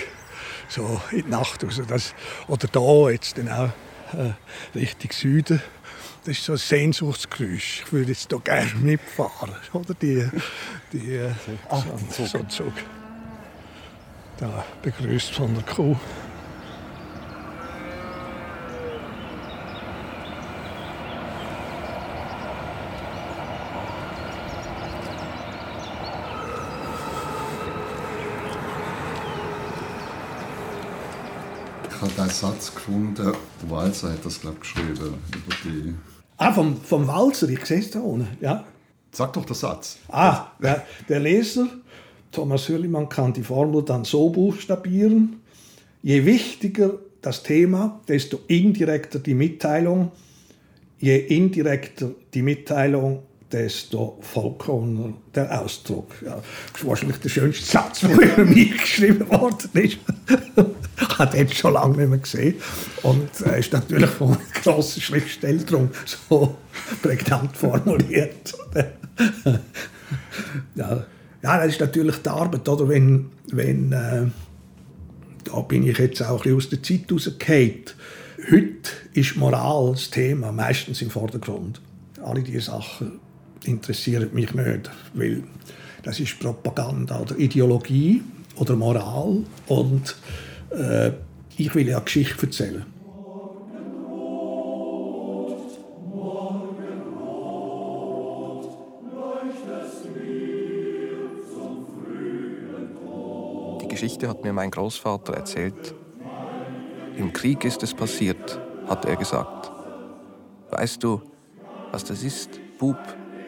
so 0.67 1.01
in 1.11 1.23
die 1.23 1.29
Nacht 1.29 1.63
raus. 1.63 1.81
Das, 1.87 2.13
oder 2.47 2.67
da 2.67 3.09
jetzt 3.09 3.37
dann 3.37 3.49
auch 3.49 3.69
äh, 4.13 4.33
Richtung 4.77 5.11
Süden. 5.11 5.61
Das 6.25 6.37
ist 6.37 6.45
so 6.45 6.51
ein 6.51 6.57
Sehnsuchtsgeräusch. 6.57 7.83
Ich 7.85 7.93
würde 7.93 8.11
jetzt 8.11 8.29
hier 8.29 8.39
gerne 8.41 8.71
mitfahren. 8.75 9.55
Oder 9.73 9.93
die, 9.95 10.29
die, 10.91 11.15
äh, 11.15 11.31
Ah, 11.69 11.81
so, 12.11 12.25
Zug. 12.43 12.73
Da 14.41 14.65
begrüßt 14.81 15.35
von 15.35 15.53
der 15.53 15.63
Kuh. 15.63 15.95
Ich 31.87 32.01
habe 32.01 32.11
diesen 32.13 32.29
Satz 32.29 32.73
gefunden, 32.73 33.13
der 33.15 33.35
Walser 33.69 34.11
hat 34.11 34.25
das, 34.25 34.41
glaube 34.41 34.57
ich, 34.63 34.73
geschrieben. 34.73 34.97
Über 35.35 35.55
die 35.63 35.93
Ah, 36.37 36.51
vom, 36.51 36.81
vom 36.81 37.07
Walzer, 37.07 37.47
ich 37.49 37.63
sehe 37.63 37.77
es 37.77 37.91
da 37.91 37.99
unten. 37.99 38.27
Ja. 38.41 38.63
Sag 39.11 39.33
doch 39.33 39.45
den 39.45 39.53
Satz. 39.53 39.99
Ah, 40.07 40.47
der, 40.59 40.83
der 41.07 41.19
Leser, 41.19 41.67
Thomas 42.31 42.69
Hürlimann, 42.69 43.09
kann 43.09 43.33
die 43.33 43.43
Formel 43.43 43.83
dann 43.83 44.05
so 44.05 44.29
buchstabieren. 44.29 45.41
Je 46.01 46.25
wichtiger 46.25 46.99
das 47.21 47.43
Thema, 47.43 48.01
desto 48.07 48.39
indirekter 48.47 49.19
die 49.19 49.33
Mitteilung. 49.33 50.11
Je 50.99 51.17
indirekter 51.17 52.11
die 52.33 52.41
Mitteilung, 52.41 53.23
desto 53.51 54.17
vollkommener 54.21 55.13
der 55.35 55.61
Ausdruck. 55.61 56.15
Ja, 56.23 56.41
das 56.71 56.81
ist 56.81 56.87
wahrscheinlich 56.87 57.17
der 57.17 57.29
schönste 57.29 57.65
Satz, 57.65 57.99
der 58.01 58.11
über 58.11 58.45
mich 58.45 58.71
geschrieben 58.71 59.29
worden 59.29 59.69
ist. 59.73 59.97
ich 60.99 61.19
habe 61.19 61.37
den 61.37 61.51
schon 61.51 61.73
lange 61.73 61.97
nicht 61.97 62.09
mehr 62.09 62.19
gesehen. 62.19 62.55
Und 63.03 63.29
er 63.41 63.57
ist 63.57 63.73
natürlich 63.73 64.09
von 64.09 64.29
einem 64.33 64.39
grossen 64.63 65.01
Schriftsteller 65.01 65.89
so 66.05 66.55
prägnant 67.01 67.55
formuliert. 67.57 68.53
ja. 70.75 71.05
Ja, 71.43 71.57
das 71.57 71.73
ist 71.73 71.81
natürlich 71.81 72.17
die 72.17 72.29
Arbeit, 72.29 72.67
oder? 72.69 72.87
Wenn, 72.87 73.29
wenn 73.51 73.91
äh, 73.91 74.25
da 75.43 75.59
bin 75.61 75.87
ich 75.87 75.97
jetzt 75.97 76.21
auch 76.21 76.45
ein 76.45 76.55
bisschen 76.55 76.57
aus 76.57 76.69
der 76.69 76.83
Zeit 76.83 77.11
rausgefallen. 77.11 77.83
Heute 78.49 78.89
ist 79.13 79.35
Moral 79.35 79.91
das 79.91 80.09
Thema, 80.09 80.51
meistens 80.51 81.01
im 81.01 81.09
Vordergrund. 81.09 81.79
Alle 82.23 82.41
diese 82.41 82.61
Sachen 82.61 83.19
interessieren 83.65 84.29
mich 84.33 84.53
nicht, 84.53 84.89
weil 85.13 85.43
das 86.03 86.19
ist 86.19 86.39
Propaganda 86.39 87.19
oder 87.19 87.37
Ideologie 87.37 88.23
oder 88.55 88.75
Moral 88.75 89.43
und 89.67 90.15
äh, 90.71 91.11
ich 91.57 91.73
will 91.75 91.87
ja 91.87 91.99
Geschichte 91.99 92.47
erzählen. 92.47 92.85
Geschichte 104.01 104.27
hat 104.27 104.43
mir 104.43 104.51
mein 104.51 104.71
Großvater 104.71 105.35
erzählt. 105.35 105.93
Im 107.17 107.31
Krieg 107.33 107.63
ist 107.63 107.83
es 107.83 107.93
passiert, 107.93 108.59
hat 108.87 109.05
er 109.05 109.15
gesagt. 109.15 109.71
Weißt 110.71 111.03
du, 111.03 111.21
was 111.91 112.03
das 112.03 112.23
ist, 112.23 112.59
Bub, 112.79 112.97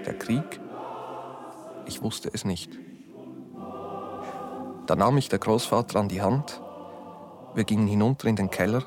der 0.06 0.14
Krieg? 0.14 0.60
Ich 1.88 2.04
wusste 2.04 2.30
es 2.32 2.46
nicht. 2.46 2.70
Da 4.86 4.96
nahm 4.96 5.16
mich 5.16 5.28
der 5.28 5.40
Großvater 5.40 6.00
an 6.00 6.08
die 6.08 6.22
Hand. 6.22 6.62
Wir 7.56 7.64
gingen 7.64 7.88
hinunter 7.88 8.28
in 8.28 8.36
den 8.36 8.52
Keller 8.52 8.84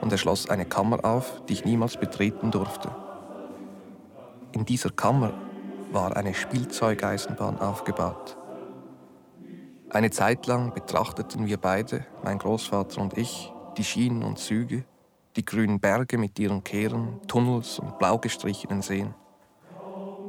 und 0.00 0.10
er 0.10 0.16
schloss 0.16 0.48
eine 0.48 0.64
Kammer 0.64 1.04
auf, 1.04 1.42
die 1.46 1.52
ich 1.52 1.66
niemals 1.66 1.98
betreten 1.98 2.50
durfte. 2.50 2.88
In 4.52 4.64
dieser 4.64 4.88
Kammer 4.88 5.34
war 5.92 6.16
eine 6.16 6.32
Spielzeugeisenbahn 6.32 7.60
aufgebaut. 7.60 8.38
Eine 9.96 10.10
Zeit 10.10 10.46
lang 10.46 10.74
betrachteten 10.74 11.46
wir 11.46 11.56
beide, 11.56 12.04
mein 12.22 12.36
Großvater 12.36 13.00
und 13.00 13.16
ich, 13.16 13.50
die 13.78 13.82
Schienen 13.82 14.24
und 14.24 14.38
Züge, 14.38 14.84
die 15.36 15.44
grünen 15.46 15.80
Berge 15.80 16.18
mit 16.18 16.38
ihren 16.38 16.62
Kehren, 16.62 17.18
Tunnels 17.28 17.78
und 17.78 17.98
blau 17.98 18.18
gestrichenen 18.18 18.82
Seen. 18.82 19.14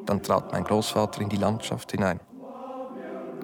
Dann 0.06 0.24
trat 0.24 0.54
mein 0.54 0.64
Großvater 0.64 1.20
in 1.20 1.28
die 1.28 1.36
Landschaft 1.36 1.92
hinein. 1.92 2.22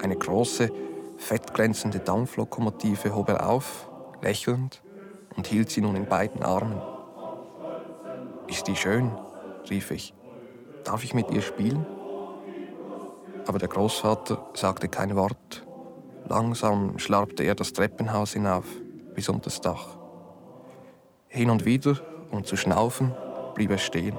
Eine 0.02 0.16
große, 0.16 0.72
fettglänzende 1.18 2.00
Dampflokomotive 2.00 3.14
hob 3.14 3.28
er 3.28 3.50
auf, 3.50 3.90
lächelnd, 4.22 4.82
und 5.36 5.48
hielt 5.48 5.72
sie 5.72 5.82
nun 5.82 5.98
in 5.98 6.06
beiden 6.06 6.42
Armen. 6.42 6.82
Ist 8.48 8.68
die 8.68 8.78
schön? 8.78 9.12
rief 9.70 9.92
ich. 9.92 10.14
Darf 10.86 11.04
ich 11.04 11.14
mit 11.14 11.30
ihr 11.32 11.42
spielen? 11.42 11.86
Aber 13.46 13.60
der 13.60 13.68
Großvater 13.68 14.52
sagte 14.54 14.88
kein 14.88 15.18
Wort. 15.18 15.66
Langsam 16.28 17.00
schlarbte 17.00 17.44
er 17.44 17.56
das 17.56 17.74
Treppenhaus 17.74 18.34
hinauf, 18.34 18.66
bis 19.14 19.30
unter 19.30 19.46
das 19.46 19.62
Dach. 19.62 19.98
Hin 21.28 21.50
und 21.50 21.66
wieder, 21.66 21.98
um 22.32 22.44
zu 22.44 22.56
schnaufen, 22.56 23.14
blieb 23.56 23.72
er 23.72 23.78
stehen. 23.78 24.16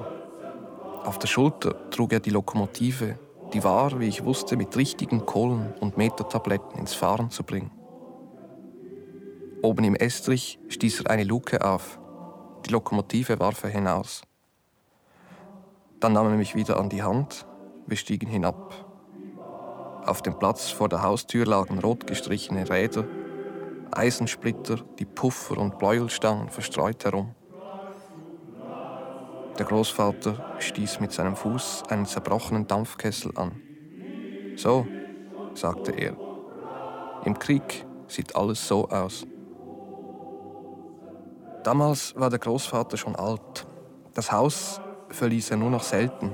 Auf 1.03 1.19
der 1.19 1.27
Schulter 1.27 1.89
trug 1.89 2.13
er 2.13 2.19
die 2.19 2.29
Lokomotive, 2.29 3.17
die 3.53 3.63
war, 3.63 3.99
wie 3.99 4.07
ich 4.07 4.23
wusste, 4.23 4.57
mit 4.57 4.75
richtigen 4.75 5.25
Kohlen 5.25 5.73
und 5.79 5.97
Metertabletten 5.97 6.79
ins 6.79 6.93
Fahren 6.93 7.29
zu 7.29 7.43
bringen. 7.43 7.71
Oben 9.61 9.83
im 9.83 9.95
Estrich 9.95 10.59
stieß 10.67 11.01
er 11.01 11.11
eine 11.11 11.23
Luke 11.23 11.63
auf. 11.63 11.99
Die 12.65 12.71
Lokomotive 12.71 13.39
warf 13.39 13.63
er 13.63 13.69
hinaus. 13.69 14.21
Dann 15.99 16.13
nahm 16.13 16.27
er 16.27 16.37
mich 16.37 16.55
wieder 16.55 16.77
an 16.77 16.89
die 16.89 17.01
Hand. 17.01 17.47
Wir 17.87 17.97
stiegen 17.97 18.29
hinab. 18.29 18.84
Auf 20.05 20.21
dem 20.21 20.37
Platz 20.37 20.69
vor 20.69 20.87
der 20.87 21.01
Haustür 21.01 21.45
lagen 21.47 21.79
rot 21.79 22.05
gestrichene 22.05 22.69
Räder. 22.69 23.05
Eisensplitter, 23.91 24.77
die 24.99 25.05
Puffer 25.05 25.57
und 25.57 25.79
Bläuelstangen 25.79 26.49
verstreut 26.49 27.03
herum. 27.05 27.33
Der 29.57 29.65
Großvater 29.65 30.57
stieß 30.59 30.99
mit 30.99 31.11
seinem 31.11 31.35
Fuß 31.35 31.83
einen 31.89 32.05
zerbrochenen 32.05 32.67
Dampfkessel 32.67 33.31
an. 33.35 33.59
So, 34.57 34.85
sagte 35.55 35.91
er. 35.91 36.15
Im 37.23 37.39
Krieg 37.39 37.85
sieht 38.07 38.35
alles 38.35 38.67
so 38.67 38.87
aus. 38.89 39.25
Damals 41.63 42.13
war 42.15 42.29
der 42.29 42.37
Großvater 42.39 42.97
schon 42.97 43.15
alt. 43.15 43.65
Das 44.13 44.31
Haus 44.31 44.79
verließ 45.09 45.49
er 45.49 45.57
nur 45.57 45.71
noch 45.71 45.83
selten 45.83 46.31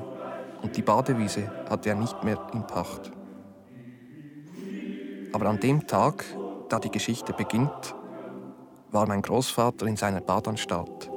und 0.61 0.75
die 0.75 0.81
Badewiese 0.81 1.49
hatte 1.69 1.89
er 1.89 1.95
nicht 1.95 2.21
mehr 2.25 2.37
in 2.53 2.67
Pacht. 2.67 3.11
Aber 5.33 5.47
an 5.47 5.59
dem 5.59 5.87
Tag, 5.87 6.25
da 6.69 6.79
die 6.79 6.91
Geschichte 6.91 7.33
beginnt, 7.33 7.95
war 8.91 9.07
mein 9.07 9.21
Großvater 9.21 9.85
in 9.85 9.95
seiner 9.95 10.21
Badanstalt. 10.21 11.09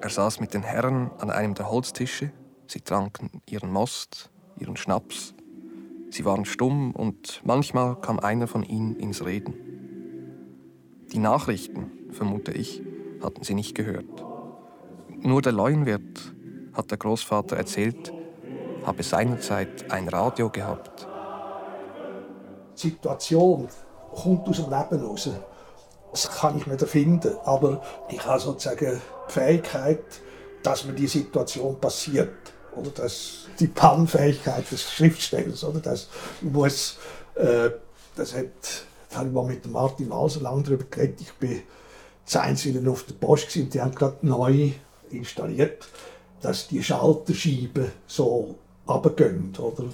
Er 0.00 0.08
saß 0.08 0.40
mit 0.40 0.54
den 0.54 0.62
Herren 0.62 1.10
an 1.18 1.30
einem 1.30 1.54
der 1.54 1.70
Holztische, 1.70 2.32
sie 2.66 2.80
tranken 2.80 3.42
ihren 3.48 3.70
Most, 3.70 4.30
ihren 4.58 4.76
Schnaps. 4.76 5.34
Sie 6.10 6.24
waren 6.24 6.44
stumm 6.44 6.92
und 6.92 7.40
manchmal 7.44 8.00
kam 8.00 8.18
einer 8.18 8.46
von 8.46 8.62
ihnen 8.62 8.96
ins 8.96 9.24
Reden. 9.24 9.54
Die 11.12 11.18
Nachrichten, 11.18 11.90
vermute 12.10 12.52
ich, 12.52 12.82
hatten 13.22 13.44
sie 13.44 13.54
nicht 13.54 13.74
gehört. 13.74 14.24
Nur 15.20 15.42
der 15.42 15.52
Leuenwirt, 15.52 16.34
hat 16.72 16.90
der 16.90 16.98
Großvater 16.98 17.56
erzählt, 17.56 18.12
habe 18.84 19.02
seinerzeit 19.02 19.90
ein 19.92 20.08
Radio 20.08 20.50
gehabt. 20.50 21.08
Die 22.76 22.88
Situation 22.88 23.68
kommt 24.14 24.48
aus 24.48 24.56
dem 24.56 24.70
Leben 24.70 25.04
raus. 25.04 25.28
Das 26.10 26.30
kann 26.30 26.58
ich 26.58 26.66
nicht 26.66 26.82
erfinden, 26.82 27.34
aber 27.44 27.82
ich 28.10 28.24
habe 28.24 28.40
sozusagen 28.40 29.00
die 29.28 29.32
Fähigkeit, 29.32 30.04
dass 30.62 30.84
mir 30.84 30.92
die 30.92 31.06
Situation 31.06 31.80
passiert. 31.80 32.52
Oder 32.76 32.90
dass 32.90 33.48
die 33.58 33.66
Pannfähigkeit 33.66 34.70
des 34.70 34.90
Schriftstellers, 34.90 35.64
oder 35.64 35.80
das 35.80 36.08
muss, 36.40 36.96
äh, 37.34 37.70
das 38.14 38.34
hat, 38.34 38.46
das 39.08 39.18
habe 39.18 39.28
ich 39.28 39.34
mal 39.34 39.44
mit 39.44 39.66
Martin 39.66 40.10
Walser 40.10 40.40
lange 40.40 40.62
darüber 40.62 40.84
geredet. 40.84 41.20
Ich 41.20 41.32
bin 41.34 41.62
einzeln 42.34 42.88
auf 42.88 43.04
der 43.04 43.14
Post 43.14 43.54
und 43.56 43.74
die 43.74 43.80
haben 43.80 43.94
gerade 43.94 44.16
neu 44.22 44.72
installiert, 45.10 45.86
dass 46.40 46.68
die 46.68 46.82
Schalterscheiben 46.82 47.92
so 48.06 48.56
runtergehen. 48.88 49.52
Oder? 49.58 49.84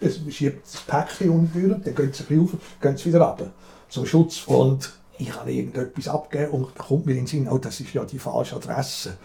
Es 0.00 0.20
schiebt 0.30 0.66
das 0.66 0.82
Päckchen 0.82 1.30
unten 1.30 1.82
dann 1.82 1.94
gehen 1.94 2.12
sie 2.12 2.22
ein 2.24 2.26
bisschen 2.26 2.42
auf, 2.42 2.50
gehen 2.80 2.96
sie 2.96 3.06
wieder 3.06 3.20
runter. 3.20 3.50
Zum 3.88 4.06
Schutz. 4.06 4.42
Und 4.46 4.92
ich 5.18 5.34
habe 5.34 5.52
irgendetwas 5.52 6.08
abgegeben 6.08 6.50
und 6.52 6.74
kommt 6.76 7.06
mir 7.06 7.12
in 7.12 7.18
den 7.18 7.26
Sinn, 7.26 7.48
oh, 7.48 7.58
das 7.58 7.80
ist 7.80 7.94
ja 7.94 8.04
die 8.04 8.18
falsche 8.18 8.56
Adresse. 8.56 9.16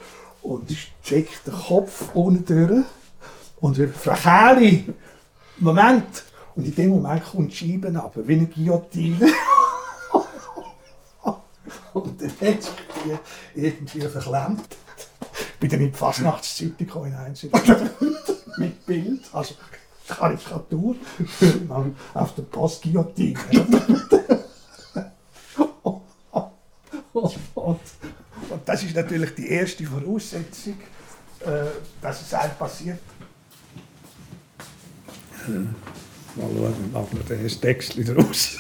Und 0.41 0.71
ich 0.71 0.91
checkt 1.03 1.45
den 1.45 1.53
Kopf 1.53 2.15
unten 2.15 2.45
durch 2.45 2.85
und 3.59 3.77
Frau 3.95 4.15
Kähli, 4.15 4.85
Moment! 5.57 6.23
Und 6.55 6.65
in 6.65 6.75
dem 6.75 6.89
Moment 6.89 7.23
kommt 7.23 7.51
die 7.51 7.55
Scheibe 7.55 7.87
ab, 7.99 8.13
wie 8.15 8.33
eine 8.33 8.47
Guillotine. 8.47 9.19
und 11.93 12.21
dann 12.21 12.29
hat 12.29 12.63
sich 12.63 12.73
die 13.05 13.61
irgendwie 13.61 14.01
verklemmt. 14.01 14.75
Ich 15.53 15.59
bin 15.59 15.69
dann 15.69 15.81
in 15.81 15.91
die 15.91 15.97
Fasnachtszeitung 15.97 17.05
in 17.05 17.15
mit 18.57 18.85
Bild, 18.85 19.21
also 19.31 19.53
Karikatur, 20.11 20.95
auf 22.13 22.35
der 22.35 22.43
Postguillotine. 22.43 23.39
und, 27.13 27.33
und, 27.55 27.79
das 28.65 28.83
ist 28.83 28.95
natürlich 28.95 29.33
die 29.35 29.49
erste 29.49 29.85
Voraussetzung, 29.85 30.75
äh, 31.39 31.65
dass 32.01 32.21
es 32.21 32.33
einem 32.33 32.55
passiert. 32.55 32.99
Mal 35.47 35.65
schauen, 36.35 36.91
machen 36.91 37.17
wir 37.27 37.37
den 37.37 37.47
Textchen 37.47 38.05
draus. 38.05 38.57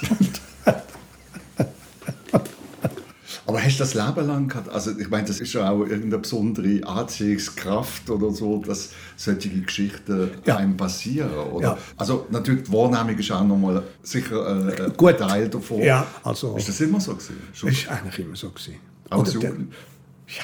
Aber 3.51 3.61
hast 3.61 3.75
du 3.75 3.83
das 3.83 3.93
Leben 3.95 4.27
lang 4.27 4.47
gehabt? 4.47 4.69
Also 4.69 4.97
ich 4.97 5.09
meine, 5.09 5.27
das 5.27 5.41
ist 5.41 5.51
ja 5.51 5.69
auch 5.69 5.81
irgendeine 5.81 6.19
besondere 6.19 6.87
Anziehungskraft 6.87 8.09
oder 8.09 8.31
so, 8.31 8.59
dass 8.59 8.91
solche 9.17 9.49
Geschichten 9.49 10.31
ja. 10.45 10.55
einem 10.55 10.77
passieren, 10.77 11.33
oder? 11.51 11.67
Ja. 11.67 11.77
Also 11.97 12.27
natürlich, 12.29 12.63
die 12.63 12.71
Wahrnehmung 12.71 13.19
ist 13.19 13.29
auch 13.29 13.43
nochmal 13.43 13.83
sicher 14.01 14.69
äh, 14.69 14.83
ein 14.83 14.93
Gut. 14.95 15.17
Teil 15.17 15.49
davon. 15.49 15.81
Ja, 15.81 16.07
also... 16.23 16.55
Ist 16.55 16.69
das 16.69 16.79
immer 16.79 17.01
so 17.01 17.13
gewesen? 17.13 17.35
Es 17.53 17.61
ist 17.61 17.89
eigentlich 17.89 18.19
immer 18.19 18.37
so 18.37 18.49
gewesen. 18.51 18.75
Aber 19.09 19.25
so, 19.25 19.39
der, 19.39 19.51
ja, 19.51 20.43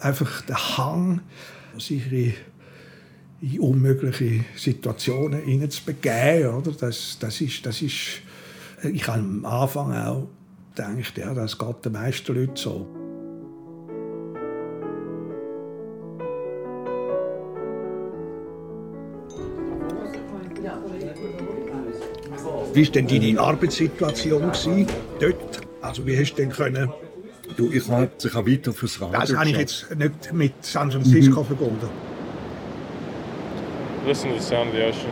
einfach 0.00 0.42
der 0.42 0.78
Hang, 0.78 1.20
sich 1.78 2.10
in, 2.10 2.34
in 3.40 3.60
unmögliche 3.60 4.44
Situationen 4.56 5.44
hineinzubegeben, 5.44 6.54
oder? 6.54 6.72
Das, 6.72 7.18
das 7.20 7.40
ist, 7.40 7.64
das 7.64 7.82
ist... 7.82 8.20
Ich 8.82 9.06
habe 9.06 9.20
am 9.20 9.44
Anfang 9.44 9.92
auch 9.92 10.28
denkt, 10.78 11.16
ja, 11.16 11.34
das 11.34 11.58
geht 11.58 11.84
den 11.84 11.92
meisten 11.92 12.34
Leuten 12.34 12.56
so. 12.56 12.86
Wie 22.74 22.86
war 22.86 22.92
denn 22.92 23.08
deine 23.08 23.40
Arbeitssituation 23.40 24.86
dort? 25.20 25.60
Also 25.80 26.06
wie 26.06 26.18
hast 26.18 26.34
du 26.34 26.42
denn 26.42 26.50
können... 26.50 26.92
Du, 27.56 27.72
ich 27.72 27.88
habe 27.88 28.10
ich 28.22 28.34
hab 28.34 28.46
weiter 28.46 28.72
fürs 28.72 29.00
Radio 29.00 29.20
Das 29.20 29.34
habe 29.34 29.48
ich 29.48 29.56
jetzt 29.56 29.96
nicht 29.96 30.32
mit 30.32 30.52
San 30.60 30.92
Francisco 30.92 31.40
mhm. 31.40 31.46
verbunden. 31.46 31.88
Listen 34.06 34.30
to 34.30 34.38
the 34.38 34.44
sound 34.44 34.68
of 34.68 34.74
the 34.74 34.84
ocean. 34.84 35.10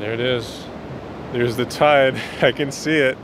There 0.00 0.14
it 0.14 0.20
is. 0.20 0.64
There's 1.32 1.56
the 1.56 1.64
tide. 1.64 2.16
I 2.42 2.50
can 2.50 2.72
see 2.72 2.98
it. 3.10 3.16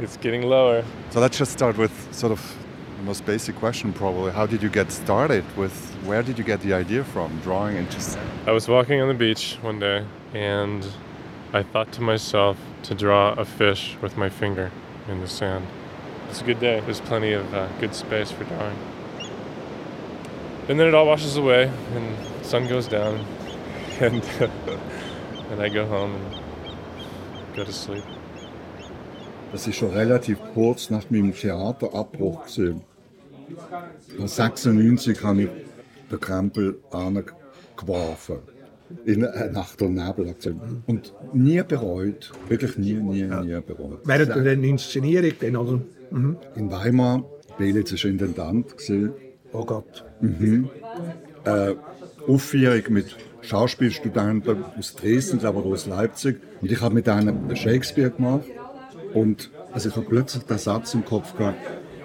It's 0.00 0.16
getting 0.16 0.42
lower. 0.42 0.84
So 1.10 1.20
let's 1.20 1.38
just 1.38 1.52
start 1.52 1.76
with 1.76 1.92
sort 2.14 2.32
of 2.32 2.56
the 2.96 3.02
most 3.04 3.24
basic 3.24 3.56
question, 3.56 3.92
probably. 3.92 4.32
How 4.32 4.46
did 4.46 4.62
you 4.62 4.68
get 4.68 4.90
started 4.90 5.44
with? 5.56 5.72
Where 6.04 6.22
did 6.22 6.38
you 6.38 6.44
get 6.44 6.60
the 6.60 6.74
idea 6.74 7.04
from? 7.04 7.38
Drawing 7.40 7.76
into. 7.76 8.18
I 8.46 8.52
was 8.52 8.68
walking 8.68 9.00
on 9.00 9.08
the 9.08 9.14
beach 9.14 9.58
one 9.62 9.78
day, 9.78 10.04
and 10.32 10.86
I 11.52 11.62
thought 11.62 11.92
to 11.92 12.02
myself 12.02 12.56
to 12.84 12.94
draw 12.94 13.32
a 13.34 13.44
fish 13.44 13.96
with 14.02 14.16
my 14.16 14.28
finger 14.28 14.70
in 15.08 15.20
the 15.20 15.28
sand. 15.28 15.66
It's 16.28 16.40
a 16.40 16.44
good 16.44 16.60
day. 16.60 16.80
There's 16.80 17.00
plenty 17.00 17.32
of 17.32 17.52
uh, 17.54 17.68
good 17.78 17.94
space 17.94 18.30
for 18.30 18.44
drawing. 18.44 18.76
And 20.68 20.80
then 20.80 20.88
it 20.88 20.94
all 20.94 21.06
washes 21.06 21.36
away, 21.36 21.70
and 21.94 22.18
the 22.40 22.44
sun 22.44 22.66
goes 22.66 22.88
down, 22.88 23.24
and 24.00 24.24
and 25.50 25.60
I 25.60 25.68
go 25.68 25.86
home 25.86 26.14
and 26.14 27.54
go 27.54 27.64
to 27.64 27.72
sleep. 27.72 28.04
Das 29.54 29.68
ist 29.68 29.76
schon 29.76 29.90
relativ 29.90 30.38
kurz 30.52 30.90
nach 30.90 31.08
meinem 31.10 31.32
Theaterabbruch. 31.32 32.42
Gewesen. 32.42 32.80
1996 34.18 35.22
habe 35.22 35.42
ich 35.42 35.48
den 36.10 36.20
Krempel 36.20 36.80
geworfen. 37.76 38.38
In 39.04 39.20
Nacht 39.52 39.80
und 39.80 39.94
Nebel. 39.94 40.34
Und 40.88 41.14
nie 41.32 41.62
bereut. 41.62 42.32
Wirklich 42.48 42.76
nie, 42.78 42.94
nie, 42.94 43.22
nie 43.22 43.60
bereut. 43.64 44.00
Während 44.02 44.44
der 44.44 44.54
Inszenierung 44.54 45.32
dann, 45.38 45.56
oder? 45.56 45.80
Mhm. 46.10 46.36
In 46.56 46.72
Weimar. 46.72 47.24
Belitz 47.56 47.92
war 47.92 48.10
Intendant. 48.10 48.76
Gewesen. 48.76 49.12
Oh 49.52 49.64
Gott. 49.64 50.04
Mhm. 50.20 50.68
Äh, 51.44 51.74
Aufführung 52.26 52.82
mit 52.88 53.16
Schauspielstudenten 53.42 54.64
aus 54.76 54.96
Dresden, 54.96 55.46
aber 55.46 55.64
aus 55.64 55.86
Leipzig. 55.86 56.40
Und 56.60 56.72
ich 56.72 56.80
habe 56.80 56.92
mit 56.92 57.08
einem 57.08 57.54
Shakespeare 57.54 58.10
gemacht. 58.10 58.46
Und 59.14 59.50
also 59.72 59.88
ich 59.88 59.96
habe 59.96 60.06
plötzlich 60.06 60.42
den 60.44 60.58
Satz 60.58 60.92
im 60.94 61.04
Kopf 61.04 61.36
gehabt, 61.36 61.58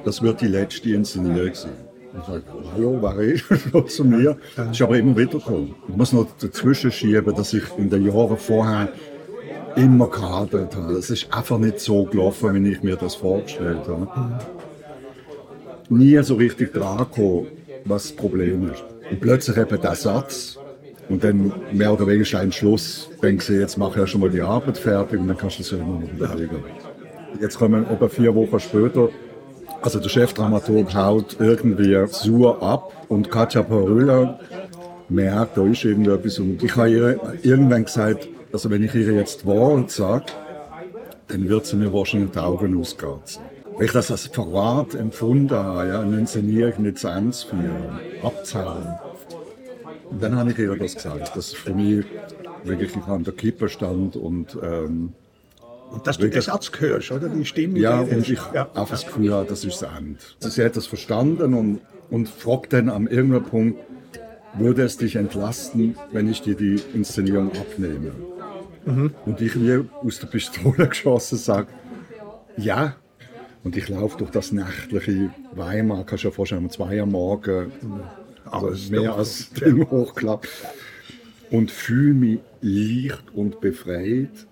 das 0.06 0.22
wird 0.22 0.42
die 0.42 0.48
letzte 0.48 0.92
Inszenierung 0.92 1.54
sein. 1.54 1.72
Ich 2.18 2.26
sage, 2.26 2.44
hallo, 2.74 3.00
wer 3.02 3.20
ist 3.20 3.46
schon 3.72 3.88
zu 3.88 4.06
mir? 4.06 4.38
Das 4.56 4.72
ist 4.72 4.82
aber 4.82 4.98
immer 4.98 5.18
wieder 5.18 5.40
gekommen. 5.40 5.76
Ich 5.88 5.96
muss 5.96 6.14
noch 6.14 6.28
dazwischen 6.40 6.92
schieben, 6.92 7.36
dass 7.36 7.54
ich 7.54 7.64
in 7.78 7.90
den 7.90 8.06
Jahren 8.06 8.38
vorher 8.38 8.90
immer 9.76 10.08
gehadert 10.08 10.76
habe. 10.76 10.94
Es 10.94 11.10
ist 11.10 11.32
einfach 11.34 11.58
nicht 11.58 11.80
so 11.80 12.06
gelaufen, 12.06 12.64
wie 12.64 12.72
ich 12.72 12.84
mir 12.84 12.96
das 12.96 13.16
vorgestellt 13.16 13.88
habe. 13.88 14.08
Nie 15.90 16.22
so 16.24 16.36
richtig 16.36 16.74
dran 16.74 17.06
was 17.86 18.04
das 18.04 18.12
Problem 18.16 18.72
ist. 18.72 18.84
Und 19.10 19.20
plötzlich 19.22 19.58
eben 19.58 19.82
der 19.82 19.96
Satz, 19.96 20.60
und 21.10 21.24
dann 21.24 21.52
mehr 21.72 21.92
oder 21.92 22.06
weniger 22.06 22.40
ein 22.40 22.52
Schluss, 22.52 23.10
denkst 23.22 23.48
du, 23.48 23.54
jetzt 23.54 23.78
mache 23.78 23.92
ich 23.92 23.98
ja 23.98 24.08
schon 24.08 24.22
mal 24.22 24.30
die 24.30 24.42
Arbeit 24.42 24.78
fertig 24.78 25.20
und 25.20 25.28
dann 25.28 25.38
kannst 25.38 25.58
du 25.58 25.64
es 25.64 25.72
immer 25.72 26.00
noch 26.00 26.12
überlegen. 26.12 26.64
Jetzt 27.40 27.58
kommen 27.58 27.86
etwa 27.90 28.08
vier 28.08 28.34
Wochen 28.36 28.60
später, 28.60 29.10
also 29.82 30.00
der 30.00 30.10
Chefdramaturg 30.10 30.94
haut 30.94 31.38
irgendwie 31.40 32.06
Sur 32.08 32.62
ab 32.62 32.92
und 33.08 33.32
Katja 33.32 33.64
Paröla 33.64 34.40
merkt, 35.08 35.58
da 35.58 35.66
ist 35.66 35.86
irgendetwas. 35.86 36.40
Und 36.40 36.62
ich 36.64 36.76
habe 36.76 36.90
ihr 36.90 37.20
irgendwann 37.44 37.86
gesagt, 37.86 38.28
also 38.52 38.70
wenn 38.70 38.84
ich 38.84 38.94
ihr 38.96 39.14
jetzt 39.14 39.46
Wahrheit 39.46 39.92
sage, 39.92 40.26
dann 41.28 41.48
wird 41.48 41.66
sie 41.66 41.78
mir 41.78 41.94
wahrscheinlich 41.94 42.32
die 42.32 42.40
Augen 42.40 42.80
auskratzen. 42.80 43.44
Weil 43.76 43.86
ich 43.86 43.92
das 43.92 44.12
als 44.12 44.28
Verrat 44.28 44.96
empfunden 44.96 45.56
habe, 45.56 45.88
ja, 45.88 46.02
eine 46.02 46.18
Inszenierung 46.20 46.84
nicht 46.84 46.98
zu 46.98 47.08
Ende 47.08 47.38
führen, 47.38 48.00
abzahlen. 48.22 48.96
Und 50.10 50.22
dann 50.22 50.36
habe 50.36 50.52
ich 50.52 50.60
ihr 50.60 50.76
das 50.76 50.96
gesagt, 50.96 51.36
dass 51.36 51.54
für 51.54 51.74
mich 51.74 52.06
wirklich 52.64 52.96
ich 52.96 53.04
an 53.08 53.24
der 53.24 53.34
Kippe 53.34 53.70
stand 53.70 54.16
und 54.16 54.58
ähm, 54.62 55.14
und 55.92 56.06
dass 56.06 56.18
du 56.18 56.30
den 56.30 56.42
Satz 56.42 56.72
hörst, 56.80 57.12
oder? 57.12 57.30
Die 57.30 57.46
Stimme. 57.46 57.80
Ja, 57.80 58.04
die- 58.04 58.16
und 58.16 58.30
ich 58.30 58.40
ja. 58.54 58.70
einfach 58.74 58.92
das 58.92 59.06
Gefühl 59.06 59.34
habe, 59.34 59.48
das 59.50 59.64
ist 59.64 59.82
das 59.82 59.90
Ende. 59.98 60.20
Sie 60.40 60.64
hat 60.64 60.76
das 60.78 60.88
verstanden 60.88 61.54
und, 61.54 61.82
und 62.10 62.30
fragt 62.30 62.74
dann 62.74 62.90
am 62.90 63.08
irgendeinem 63.08 63.44
Punkt, 63.44 63.80
würde 64.58 64.84
es 64.84 64.98
dich 64.98 65.16
entlasten, 65.16 65.96
wenn 66.12 66.30
ich 66.30 66.42
dir 66.42 66.56
die 66.56 66.82
Inszenierung 66.94 67.52
abnehme? 67.52 68.12
Mhm. 68.86 69.14
Und 69.26 69.42
ich 69.42 69.60
wie 69.60 69.84
aus 70.04 70.20
der 70.20 70.28
Pistole 70.28 70.88
geschossen 70.90 71.38
sage, 71.38 71.68
ja. 72.58 72.96
Und 73.64 73.76
ich 73.76 73.90
laufe 73.90 74.18
durch 74.18 74.32
das 74.32 74.52
nächtliche 74.52 75.32
Weimar, 75.54 76.06
kannst 76.06 76.24
du 76.24 76.30
dir 76.30 76.34
vorstellen, 76.34 76.64
um 76.64 76.70
zwei 76.70 77.02
am 77.02 77.12
Morgen, 77.12 77.72
also 78.50 78.92
mehr 78.92 79.16
als 79.16 79.50
Ding 79.54 79.90
hochklappt. 79.90 80.50
Und 81.52 81.72
fühle 81.72 82.14
mich 82.14 82.40
leicht 82.62 83.24
und 83.34 83.60
befreit, 83.60 84.48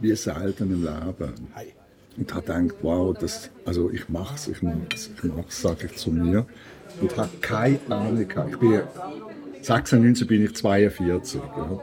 wie 0.00 0.14
selten 0.14 0.72
im 0.72 0.84
Leben. 0.84 1.34
Und 2.16 2.34
habe 2.34 2.46
gedacht, 2.46 2.76
wow, 2.82 3.16
das, 3.16 3.50
also 3.64 3.90
ich 3.90 4.08
mach's, 4.08 4.48
ich 4.48 4.62
mach's, 4.62 5.10
ich 5.16 5.24
mach's, 5.24 5.62
sage 5.62 5.86
ich 5.86 5.96
zu 5.96 6.10
mir. 6.10 6.46
Und 7.00 7.16
habe 7.16 7.30
keine 7.40 7.78
Ahnung 7.88 8.26
gehabt. 8.26 8.50
Ich 8.52 8.58
bin 8.58 8.80
96 9.62 10.26
bin 10.26 10.44
ich 10.44 10.54
42. 10.54 11.40
Ja. 11.40 11.80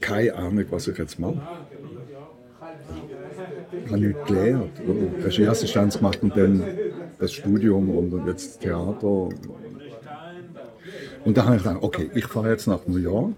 Keine 0.00 0.34
Ahnung, 0.34 0.64
was 0.70 0.86
ich 0.88 0.98
jetzt 0.98 1.18
mache. 1.18 1.40
Ich 3.84 3.90
habe 3.90 4.00
nichts 4.00 4.24
gelernt. 4.26 4.70
Regieassistenz 5.24 5.98
gemacht 5.98 6.22
und 6.22 6.36
dann 6.36 6.62
das 7.18 7.32
Studium 7.32 7.90
und 7.90 8.26
jetzt 8.26 8.60
Theater. 8.60 9.28
Und 11.24 11.36
da 11.36 11.44
habe 11.44 11.56
ich 11.56 11.62
gedacht, 11.62 11.82
okay, 11.82 12.10
ich 12.14 12.26
fahre 12.26 12.50
jetzt 12.50 12.66
nach 12.66 12.86
New 12.86 12.98
York. 12.98 13.32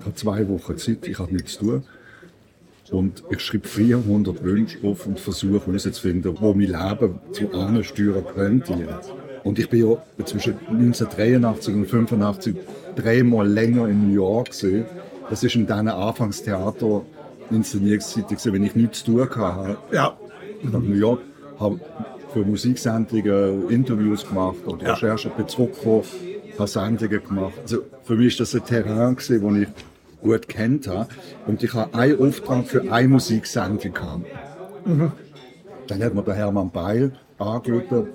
Ich 0.00 0.06
habe 0.06 0.14
zwei 0.14 0.48
Wochen 0.48 0.78
Zeit, 0.78 1.06
ich 1.06 1.18
habe 1.18 1.32
nichts 1.32 1.54
zu 1.54 1.64
tun. 1.66 1.84
Und 2.92 3.24
ich 3.30 3.40
schreibe 3.40 3.66
400 3.66 4.44
Wünsche 4.44 4.78
auf 4.84 5.06
und 5.06 5.18
versuche 5.18 5.66
herauszufinden, 5.66 6.36
wo 6.38 6.52
mein 6.52 6.68
Leben 6.68 7.18
zu 7.32 7.50
ansteuern 7.52 8.24
könnte. 8.34 8.74
Jetzt. 8.74 9.12
Und 9.44 9.58
ich 9.58 9.68
bin 9.68 9.90
ja 9.90 10.24
zwischen 10.24 10.54
1983 10.68 11.74
und 11.74 11.80
1985 11.84 12.56
dreimal 12.94 13.48
länger 13.48 13.88
in 13.88 14.08
New 14.08 14.14
York. 14.14 14.50
Gewesen. 14.50 14.84
Das 15.30 15.42
ist 15.42 15.54
in 15.54 15.66
diesen 15.66 15.88
Anfangstheater 15.88 17.02
Inszenierungszeit, 17.50 18.28
gewesen, 18.28 18.52
wenn 18.52 18.64
ich 18.64 18.76
nichts 18.76 19.04
zu 19.04 19.12
tun 19.12 19.28
hatte. 19.30 19.78
Ja. 19.90 20.16
Nach 20.62 20.80
New 20.80 20.94
York 20.94 21.20
habe 21.58 21.80
für 22.32 22.44
Musiksendungen 22.44 23.68
Interviews 23.68 24.26
gemacht 24.26 24.64
und 24.66 24.82
Ja. 24.82 24.92
Recherche 24.92 25.30
bin 25.30 25.48
zurückgekommen, 25.48 26.04
habe 26.58 26.68
Sendungen 26.68 27.24
gemacht. 27.24 27.54
Also 27.62 27.78
für 28.04 28.16
mich 28.16 28.38
war 28.38 28.44
das 28.44 28.54
ein 28.54 28.64
Terrain, 28.64 29.16
gewesen, 29.16 29.42
das 29.42 29.62
ich 29.62 29.91
gut 30.22 30.48
kennt 30.48 30.88
habe. 30.88 31.08
Und 31.46 31.62
ich 31.62 31.74
habe 31.74 31.94
einen 31.94 32.20
Auftrag 32.20 32.66
für 32.66 32.90
eine 32.92 33.08
Musiksendung 33.08 33.92
gehabt. 33.92 34.26
Mhm. 34.84 35.12
Dann 35.88 36.02
hat 36.02 36.14
mir 36.14 36.22
der 36.22 36.34
Hermann 36.34 36.70
Beil 36.70 37.12
angerufen 37.38 38.08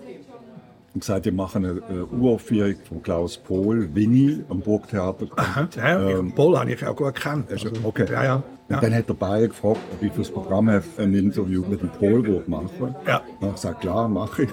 und 0.93 1.01
gesagt, 1.01 1.25
wir 1.25 1.33
machen 1.33 1.65
eine, 1.65 2.05
Uraufführung 2.05 2.75
von 2.87 3.03
Klaus 3.03 3.37
Pohl, 3.37 3.93
Winnie, 3.93 4.43
am 4.49 4.61
Burgtheater. 4.61 5.27
Aha, 5.35 5.67
ja, 5.75 6.09
Ähm, 6.09 6.31
Paul 6.31 6.57
habe 6.57 6.71
ich 6.71 6.85
auch 6.85 6.95
gut 6.95 7.13
gekannt. 7.13 7.51
Also, 7.51 7.69
Okay. 7.83 8.07
Ja, 8.11 8.23
ja. 8.23 8.35
Und 8.35 8.75
ja. 8.75 8.81
dann 8.81 8.95
hat 8.95 9.07
der 9.07 9.13
Bayer 9.13 9.47
gefragt, 9.47 9.79
ob 9.93 10.01
ich 10.01 10.11
fürs 10.11 10.29
Programm 10.29 10.67
ein 10.67 11.13
Interview 11.13 11.63
mit 11.67 11.81
dem 11.81 11.91
würde 11.99 12.49
machen 12.49 12.95
Ja. 13.05 13.21
Dann 13.21 13.41
habe 13.41 13.47
ich 13.47 13.53
gesagt, 13.53 13.81
klar, 13.81 14.07
mache 14.07 14.43
ich. 14.43 14.49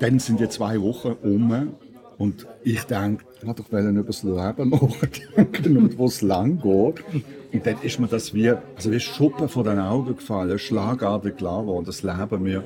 Dann 0.00 0.18
sind 0.18 0.40
die 0.40 0.48
zwei 0.48 0.80
Wochen 0.80 1.16
um 1.22 1.72
und 2.20 2.46
ich 2.64 2.84
denke, 2.84 3.24
ich 3.40 3.46
wollte 3.46 3.62
doch 3.62 3.78
über 3.78 4.02
das 4.02 4.22
Leben 4.22 4.68
nachdenken 4.68 5.76
und 5.78 5.96
wo 5.96 6.04
es 6.04 6.20
lang 6.20 6.60
geht. 6.60 7.02
Und 7.50 7.66
dann 7.66 7.80
ist 7.80 7.98
mir 7.98 8.08
das 8.08 8.34
wie, 8.34 8.50
also 8.50 8.92
wie 8.92 9.00
Schuppen 9.00 9.48
vor 9.48 9.64
den 9.64 9.78
Augen 9.78 10.14
gefallen, 10.14 10.58
schlagartig 10.58 11.38
klar 11.38 11.62
geworden, 11.62 11.86
das 11.86 12.02
Leben 12.02 12.42
mir 12.42 12.62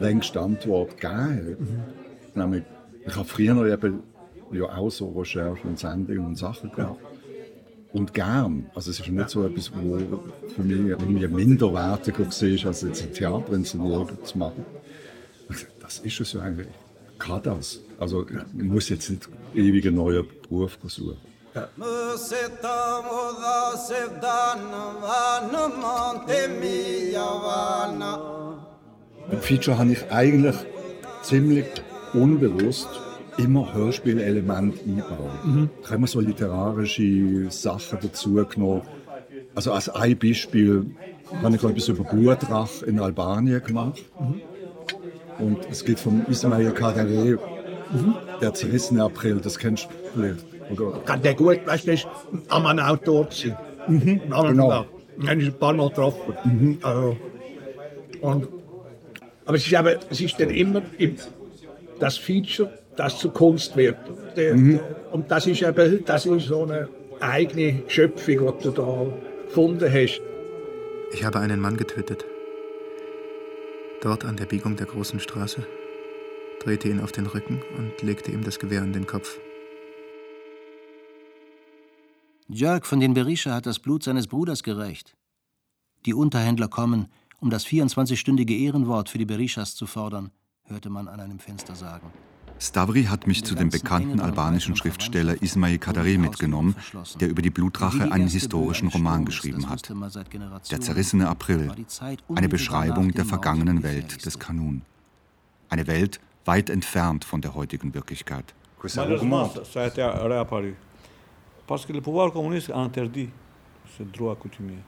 längst 0.00 0.34
Antwort 0.38 0.98
gegeben 0.98 1.58
hat. 2.32 2.34
Nämlich, 2.34 2.62
ich 3.06 3.14
habe 3.14 3.28
früher 3.28 3.70
eben 3.70 4.00
ja 4.52 4.74
auch 4.74 4.88
so 4.88 5.10
Recherchen 5.10 5.68
und 5.68 5.78
Sendungen 5.78 6.24
und 6.24 6.38
Sachen 6.38 6.72
gemacht. 6.72 6.96
Und 7.92 8.14
gern. 8.14 8.70
Also 8.74 8.90
es 8.90 9.00
ist 9.00 9.10
nicht 9.10 9.28
so 9.28 9.44
etwas, 9.44 9.70
wo 9.74 9.98
für 10.48 10.62
mich 10.62 10.78
irgendwie 10.78 11.28
minderwertiger 11.28 12.20
war, 12.20 12.66
als 12.68 12.80
jetzt 12.80 13.02
ein 13.02 13.12
Theaterinszenierung 13.12 14.24
zu 14.24 14.38
machen. 14.38 14.64
Gesagt, 15.46 15.72
Das 15.82 15.98
ist 15.98 16.20
es 16.22 16.32
ja 16.32 16.40
eigentlich. 16.40 16.68
Ich 17.24 17.30
kann 17.30 17.42
das. 17.42 17.80
Also 17.98 18.26
ich 18.28 18.62
muss 18.62 18.90
jetzt 18.90 19.08
nicht 19.08 19.28
ewig 19.54 19.86
einen 19.86 19.96
neuen 19.96 20.26
Beruf 20.42 20.76
suchen. 20.86 21.16
Beim 29.30 29.40
Feature 29.40 29.78
habe 29.78 29.92
ich 29.92 30.12
eigentlich 30.12 30.56
ziemlich 31.22 31.64
unbewusst 32.12 32.88
immer 33.38 33.72
Hörspielelemente 33.72 34.80
eingebaut. 34.84 35.44
Mhm. 35.44 35.70
Ich 35.80 35.86
habe 35.86 35.96
immer 35.96 36.06
so 36.06 36.20
literarische 36.20 37.50
Sachen 37.50 37.98
dazu 38.02 38.34
genommen. 38.34 38.82
Also 39.54 39.72
als 39.72 39.88
ein 39.88 40.18
Beispiel 40.18 40.94
habe 41.42 41.56
ich 41.56 41.64
etwas 41.64 41.88
über 41.88 42.04
Blutrach 42.04 42.82
in 42.82 43.00
Albanien 43.00 43.62
gemacht. 43.62 44.04
Und 45.38 45.58
es 45.70 45.84
geht 45.84 45.98
vom 45.98 46.24
Ismail 46.28 46.70
Kadare, 46.72 47.38
der 48.40 48.54
zerrissene 48.54 49.02
April, 49.02 49.40
das 49.40 49.58
kennst 49.58 49.84
du 49.84 49.88
vielleicht. 50.14 50.44
Oder? 50.70 50.98
Kann 51.04 51.22
der 51.22 51.34
gut, 51.34 51.66
weißt 51.66 51.86
du, 51.86 51.92
ist 51.92 52.06
am 52.48 52.66
ein 52.66 52.80
Autor 52.80 53.24
gewesen. 53.26 53.56
Mhm. 53.88 54.20
Genau. 54.30 54.86
Den 55.16 55.28
habe 55.28 55.40
ich 55.42 55.48
ein 55.48 55.58
paar 55.58 55.72
Mal 55.74 55.88
getroffen. 55.88 56.78
Also, 56.82 57.16
und, 58.20 58.48
aber 59.44 59.56
es 59.56 59.66
ist, 59.66 59.72
eben, 59.72 59.98
es 60.10 60.20
ist 60.20 60.40
dann 60.40 60.50
immer 60.50 60.82
im, 60.98 61.16
das 62.00 62.16
Feature, 62.16 62.72
das 62.96 63.18
zur 63.18 63.32
Kunst 63.32 63.76
wird. 63.76 63.96
Der, 64.36 64.54
Mhm. 64.54 64.78
der, 64.78 65.12
und 65.14 65.30
das 65.30 65.46
ist 65.46 65.62
eben 65.62 66.04
das 66.04 66.26
ist 66.26 66.46
so 66.46 66.62
eine 66.64 66.88
eigene 67.20 67.82
Schöpfung, 67.88 68.54
die 68.58 68.62
du 68.64 68.70
da 68.70 69.06
gefunden 69.46 69.92
hast. 69.92 70.20
Ich 71.12 71.22
habe 71.24 71.38
einen 71.38 71.60
Mann 71.60 71.76
getötet. 71.76 72.24
Dort 74.04 74.26
an 74.26 74.36
der 74.36 74.44
Biegung 74.44 74.76
der 74.76 74.84
großen 74.84 75.18
Straße, 75.18 75.66
drehte 76.60 76.90
ihn 76.90 77.00
auf 77.00 77.10
den 77.10 77.24
Rücken 77.24 77.62
und 77.78 78.02
legte 78.02 78.30
ihm 78.32 78.44
das 78.44 78.58
Gewehr 78.58 78.82
an 78.82 78.92
den 78.92 79.06
Kopf. 79.06 79.38
Jörg 82.46 82.84
von 82.84 83.00
den 83.00 83.14
Berisha 83.14 83.54
hat 83.54 83.64
das 83.64 83.78
Blut 83.78 84.02
seines 84.02 84.26
Bruders 84.26 84.62
gerächt. 84.62 85.16
Die 86.04 86.12
Unterhändler 86.12 86.68
kommen, 86.68 87.08
um 87.40 87.48
das 87.48 87.66
24-stündige 87.66 88.54
Ehrenwort 88.54 89.08
für 89.08 89.16
die 89.16 89.24
Berishas 89.24 89.74
zu 89.74 89.86
fordern, 89.86 90.32
hörte 90.64 90.90
man 90.90 91.08
an 91.08 91.20
einem 91.20 91.38
Fenster 91.38 91.74
sagen. 91.74 92.12
Stavri 92.60 93.04
hat 93.04 93.26
mich 93.26 93.44
zu 93.44 93.54
dem 93.54 93.68
bekannten 93.68 94.20
albanischen 94.20 94.76
Schriftsteller 94.76 95.42
Ismail 95.42 95.78
Kadare 95.78 96.16
mitgenommen, 96.18 96.74
der 97.20 97.28
über 97.28 97.42
die 97.42 97.50
Blutrache 97.50 98.10
einen 98.10 98.28
historischen 98.28 98.88
Roman 98.88 99.24
geschrieben 99.24 99.68
hat. 99.68 99.90
Der 100.70 100.80
zerrissene 100.80 101.28
April, 101.28 101.72
eine 102.34 102.48
Beschreibung 102.48 103.12
der 103.12 103.24
vergangenen 103.24 103.82
Welt 103.82 104.24
des 104.24 104.38
Kanun. 104.38 104.82
Eine 105.68 105.86
Welt 105.86 106.20
weit 106.44 106.70
entfernt 106.70 107.24
von 107.24 107.40
der 107.40 107.54
heutigen 107.54 107.94
Wirklichkeit. 107.94 108.54
Parce 111.66 111.86
que 111.86 111.92
le 111.94 112.00
pouvoir 112.02 112.30
communiste 112.30 112.70
a 112.74 112.78
interdit 112.78 113.30
ce 113.96 114.02
droit 114.02 114.36
coutumier. 114.36 114.82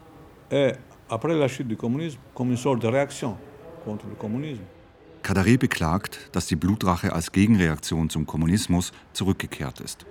Et 0.50 0.72
après 1.08 1.34
la 1.34 1.48
chute 1.48 1.68
du 1.68 1.76
communisme, 1.76 2.18
comme 2.34 2.50
une 2.50 2.56
sorte 2.56 2.82
de 2.82 2.88
réaction 2.88 3.36
contre 3.84 4.06
le 4.06 4.14
communisme, 4.14 4.62
Kadare 5.26 5.58
beklagt, 5.58 6.30
dass 6.30 6.46
die 6.46 6.54
Blutrache 6.54 7.12
als 7.12 7.32
Gegenreaktion 7.32 8.08
zum 8.08 8.26
Kommunismus 8.26 8.92
zurückgekehrt 9.12 9.80
ist. 9.80 10.06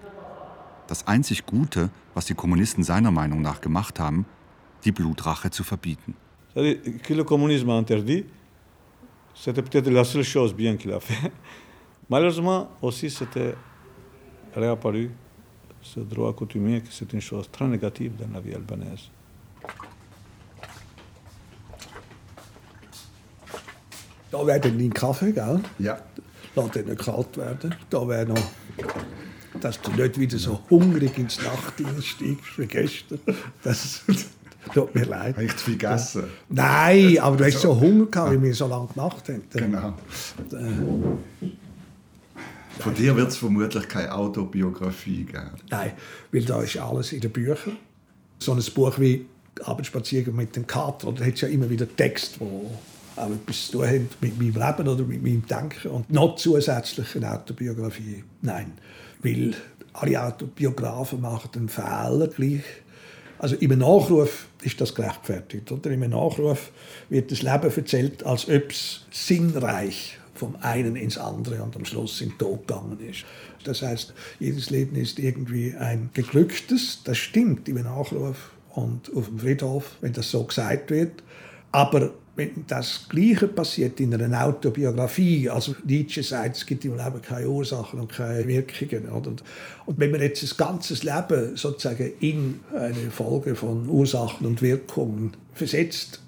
Das 0.87 1.07
einzig 1.07 1.45
Gute, 1.45 1.89
was 2.13 2.25
die 2.25 2.33
Kommunisten 2.33 2.83
seiner 2.83 3.11
Meinung 3.11 3.41
nach 3.41 3.61
gemacht 3.61 3.97
haben, 3.97 4.25
die 4.83 4.91
Blutrache 4.91 5.49
zu 5.51 5.63
verbieten. 5.63 6.15
c'était 9.37 9.61
peut-être 9.61 9.89
la 9.89 10.03
seule 10.03 10.23
chose 10.23 10.53
bien 10.53 10.77
qu'il 10.77 10.91
a 10.91 10.99
fait. 10.99 11.31
Malheureusement, 12.09 12.69
aussi, 12.81 13.09
c'était 13.09 13.55
réapparu 14.53 15.11
ce 15.81 15.99
droit 16.01 16.33
coutumier, 16.33 16.81
que 16.81 16.91
c'est 16.91 17.11
une 17.13 17.21
chose 17.21 17.49
très 17.51 17.67
négative 17.67 18.13
dans 18.17 18.33
la 18.33 18.39
vie 18.41 18.53
albanaise. 18.53 19.09
Da 24.35 24.45
wäre 24.45 24.59
dann 24.59 24.77
dein 24.77 24.93
Kaffee, 24.93 25.31
gell? 25.31 25.61
Ja. 25.79 25.97
Lass 26.55 26.71
den 26.71 26.87
nicht 26.87 26.99
kalt 26.99 27.37
werden. 27.37 27.73
Da 27.89 28.05
wäre 28.05 28.25
noch, 28.25 28.43
dass 29.61 29.79
du 29.79 29.91
nicht 29.91 30.19
wieder 30.19 30.37
so 30.37 30.59
hungrig 30.69 31.17
ins 31.17 31.41
Nacht 31.41 31.75
steigst 32.01 32.57
wie 32.57 32.65
gestern. 32.65 33.19
Das, 33.63 34.01
Tut 34.73 34.93
mir 34.93 35.05
leid. 35.05 35.35
Habe 35.35 35.45
ich 35.45 35.55
zu 35.55 35.65
viel 35.65 35.77
gegessen? 35.77 36.25
Nein, 36.49 37.17
aber 37.19 37.37
du 37.37 37.45
hast 37.45 37.61
so 37.61 37.79
Hunger 37.79 38.07
gehabt, 38.07 38.31
weil 38.31 38.43
wir 38.43 38.53
so 38.53 38.67
lange 38.67 38.87
gemacht 38.87 39.29
haben. 39.29 39.43
Genau. 39.53 39.93
Äh, 40.51 41.49
Von 42.79 42.93
dir 42.93 43.15
wird 43.15 43.29
es 43.29 43.37
vermutlich 43.37 43.87
keine 43.87 44.13
Autobiografie 44.13 45.23
geben. 45.23 45.51
Nein, 45.69 45.93
weil 46.33 46.43
da 46.43 46.61
ist 46.61 46.75
alles 46.75 47.13
in 47.13 47.21
den 47.21 47.31
Büchern. 47.31 47.77
So 48.39 48.51
ein 48.51 48.61
Buch 48.73 48.99
wie 48.99 49.27
Abendspaziergang 49.63 50.35
mit 50.35 50.53
dem 50.57 50.67
Kater, 50.67 51.13
da 51.13 51.23
hat 51.23 51.35
es 51.35 51.41
ja 51.41 51.47
immer 51.47 51.69
wieder 51.69 51.87
Text, 51.95 52.41
wo 52.41 52.69
zu 53.15 53.71
tun 53.71 53.87
hat 53.87 54.21
mit 54.21 54.37
meinem 54.37 54.53
Leben 54.53 54.87
oder 54.87 55.03
mit 55.03 55.23
meinem 55.23 55.45
Denken. 55.45 55.89
Und 55.89 56.11
noch 56.11 56.35
zusätzlich 56.35 57.15
eine 57.15 57.31
Autobiografie. 57.31 58.23
Nein, 58.41 58.73
weil 59.21 59.53
alle 59.93 60.23
Autobiografen 60.23 61.21
machen 61.21 61.49
einen 61.55 61.69
Fehler 61.69 62.27
gleich. 62.27 62.63
Also 63.37 63.55
im 63.57 63.77
Nachruf 63.77 64.47
ist 64.61 64.79
das 64.81 64.95
gerechtfertigt. 64.95 65.71
Oder? 65.71 65.91
Im 65.91 66.09
Nachruf 66.09 66.71
wird 67.09 67.31
das 67.31 67.41
Leben 67.41 67.71
erzählt, 67.75 68.25
als 68.25 68.47
ob 68.47 68.71
es 68.71 69.05
sinnreich 69.11 70.17
vom 70.33 70.55
einen 70.61 70.95
ins 70.95 71.17
andere 71.17 71.63
und 71.63 71.75
am 71.75 71.85
Schluss 71.85 72.21
in 72.21 72.29
den 72.29 72.37
Tod 72.37 72.67
gegangen 72.67 72.99
ist. 72.99 73.25
Das 73.63 73.81
heißt, 73.81 74.13
jedes 74.39 74.69
Leben 74.69 74.95
ist 74.95 75.17
irgendwie 75.17 75.73
ein 75.75 76.09
geglücktes, 76.13 77.01
das 77.03 77.17
stimmt 77.17 77.67
im 77.69 77.81
Nachruf 77.81 78.51
und 78.71 79.11
auf 79.15 79.27
dem 79.27 79.39
Friedhof, 79.39 79.91
wenn 80.01 80.13
das 80.13 80.29
so 80.29 80.43
gesagt 80.43 80.91
wird. 80.91 81.23
Aber 81.71 82.11
wenn 82.35 82.65
das 82.67 83.07
Gleiche 83.07 83.47
passiert 83.47 83.99
in 83.99 84.13
einer 84.13 84.45
Autobiografie, 84.45 85.49
also 85.49 85.75
Nietzsche 85.85 86.21
sagt, 86.21 86.57
es 86.57 86.65
gibt 86.65 86.83
im 86.83 86.97
Leben 86.97 87.21
keine 87.21 87.47
Ursachen 87.47 87.99
und 87.99 88.11
keine 88.11 88.45
Wirkungen. 88.45 89.09
Oder? 89.09 89.31
Und 89.85 89.99
wenn 89.99 90.11
man 90.11 90.21
jetzt 90.21 90.43
das 90.43 90.57
ganze 90.57 90.93
Leben 90.95 91.55
sozusagen 91.55 92.11
in 92.19 92.59
eine 92.73 93.09
Folge 93.09 93.55
von 93.55 93.87
Ursachen 93.87 94.45
und 94.45 94.61
Wirkungen 94.61 95.31
versetzt, 95.53 96.19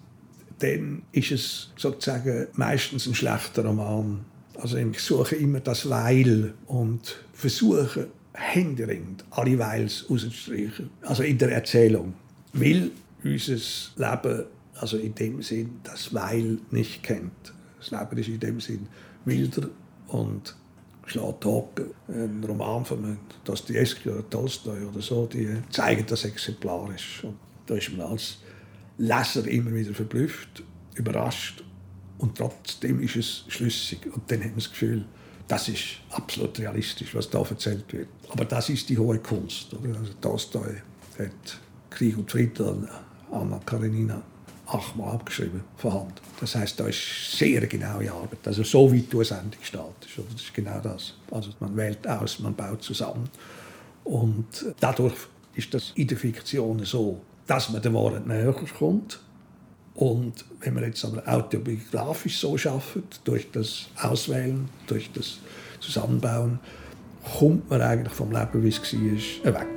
dann 0.60 1.04
ist 1.12 1.32
es 1.32 1.70
sozusagen 1.78 2.48
meistens 2.54 3.06
ein 3.06 3.14
schlechter 3.14 3.66
Roman. 3.66 4.22
Also 4.56 4.78
ich 4.78 5.00
suche 5.00 5.36
immer 5.36 5.60
das 5.60 5.90
Weil 5.90 6.54
und 6.68 7.18
versuche 7.34 8.08
händeringend 8.34 9.26
alle 9.32 9.60
Weils 9.60 10.06
auszustreichen. 10.10 10.90
Also 11.02 11.24
in 11.24 11.38
der 11.38 11.52
Erzählung. 11.52 12.14
Weil 12.54 12.92
unser 13.24 13.58
Leben 13.98 14.46
also 14.80 14.98
in 14.98 15.16
dem 15.16 15.42
Sinn 15.42 15.80
das 15.84 16.14
Weil 16.14 16.60
nicht 16.72 17.04
kennt. 17.04 17.54
Das 17.80 17.92
Leben 17.92 18.18
ist 18.18 18.28
in 18.28 18.40
dem 18.40 18.60
Sinn 18.60 18.88
wilder 19.26 19.70
und 20.08 20.56
schlägt 21.06 21.46
Haken. 21.46 21.92
Ein 22.08 22.44
Roman 22.44 22.86
von 22.86 23.18
Dostoevsky 23.44 24.10
oder 24.10 24.30
Tolstoi 24.30 24.86
oder 24.86 25.02
so, 25.02 25.26
die 25.26 25.58
zeigen 25.70 26.06
das 26.08 26.26
exemplarisch. 26.26 27.24
Und 27.24 27.38
da 27.66 27.76
ist 27.76 27.92
man 27.96 28.08
als 28.08 28.40
Leser 28.98 29.48
immer 29.48 29.74
wieder 29.74 29.94
verblüfft, 29.94 30.64
überrascht 30.96 31.64
und 32.18 32.38
trotzdem 32.38 33.00
ist 33.00 33.16
es 33.16 33.46
schlüssig. 33.48 34.00
Und 34.12 34.30
dann 34.32 34.40
hat 34.40 34.48
man 34.48 34.56
das 34.56 34.70
Gefühl, 34.70 35.06
das 35.48 35.70
ist 35.70 36.00
absolut 36.10 36.60
realistisch, 36.60 37.16
was 37.16 37.30
da 37.30 37.40
erzählt 37.40 37.92
wird. 37.94 38.10
Aber 38.30 38.44
das 38.44 38.70
ist 38.70 38.90
die 38.90 38.98
hohe 38.98 39.20
Kunst. 39.20 39.74
Oder? 39.74 39.98
Also 39.98 40.14
Tolstoi 40.20 40.82
hat 41.18 41.60
Krieg 41.90 42.18
und 42.18 42.30
Frieden, 42.30 42.88
Anna 43.32 43.60
Karenina 43.66 44.22
achtmal 44.68 45.14
abgeschrieben 45.14 45.64
von 45.78 45.94
Hand. 45.94 46.22
Das 46.40 46.56
heißt, 46.56 46.80
da 46.80 46.88
ist 46.88 47.38
sehr 47.38 47.66
genaue 47.68 48.12
Arbeit. 48.12 48.46
Also 48.46 48.64
so 48.64 48.92
wie 48.92 49.02
du 49.02 49.18
eine 49.18 49.26
Sendung 49.26 49.60
gestaltest. 49.60 50.18
Das 50.18 50.42
ist 50.42 50.54
genau 50.54 50.80
das. 50.82 51.14
Also 51.32 51.52
man 51.60 51.76
wählt 51.76 52.08
aus, 52.08 52.40
man 52.40 52.54
baut 52.54 52.84
zusammen. 52.84 53.30
Und 54.04 54.66
dadurch 54.80 55.16
ist 55.56 55.74
das 55.74 55.92
in 55.96 56.08
der 56.08 56.18
Fiktion 56.18 56.84
so, 56.86 57.22
dass 57.46 57.70
man 57.70 57.82
der 57.82 57.94
Wahrheit 57.94 58.28
näher 58.28 58.54
kommt. 58.78 59.20
Und 59.96 60.46
wenn 60.60 60.76
man 60.76 60.84
jetzt 60.84 61.04
aber 61.04 61.24
autobiografisch 61.28 62.38
so 62.38 62.58
schafft, 62.58 63.00
durch 63.24 63.50
das 63.52 63.88
Auswählen, 64.00 64.70
durch 64.86 65.12
das 65.12 65.40
Zusammenbauen, 65.80 66.60
kommt 67.40 67.70
man 67.70 67.82
eigentlich 67.82 68.14
vom 68.14 68.32
Leben, 68.32 68.64
wie 68.64 68.70
es 68.70 69.44
war, 69.44 69.54
weg. 69.54 69.77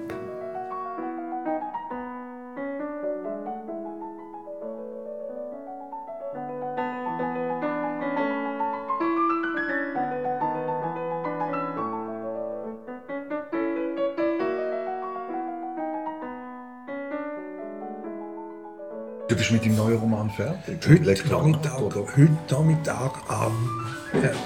Du 19.30 19.36
bist 19.36 19.52
mit 19.52 19.64
dem 19.64 19.76
neuen 19.76 19.96
Roman 19.96 20.28
fertig? 20.28 20.80
Heute 20.88 21.28
Nachmittag, 21.28 21.78
heute 21.78 22.28
Nachmittag 22.50 23.12
am 23.28 23.86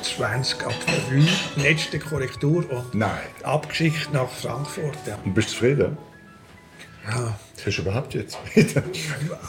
20 0.02 0.62
ab 0.62 0.74
3, 1.56 1.62
letzte 1.62 1.98
Korrektur 1.98 2.70
und 2.70 2.94
Nein. 2.94 3.10
abgeschickt 3.44 4.12
nach 4.12 4.28
Frankfurt. 4.28 4.98
Ja. 5.06 5.18
Und 5.24 5.32
bist 5.32 5.48
du 5.48 5.52
zufrieden? 5.52 5.96
Ja. 7.06 7.34
Hast 7.64 7.78
du 7.78 7.80
überhaupt 7.80 8.12
jetzt? 8.12 8.36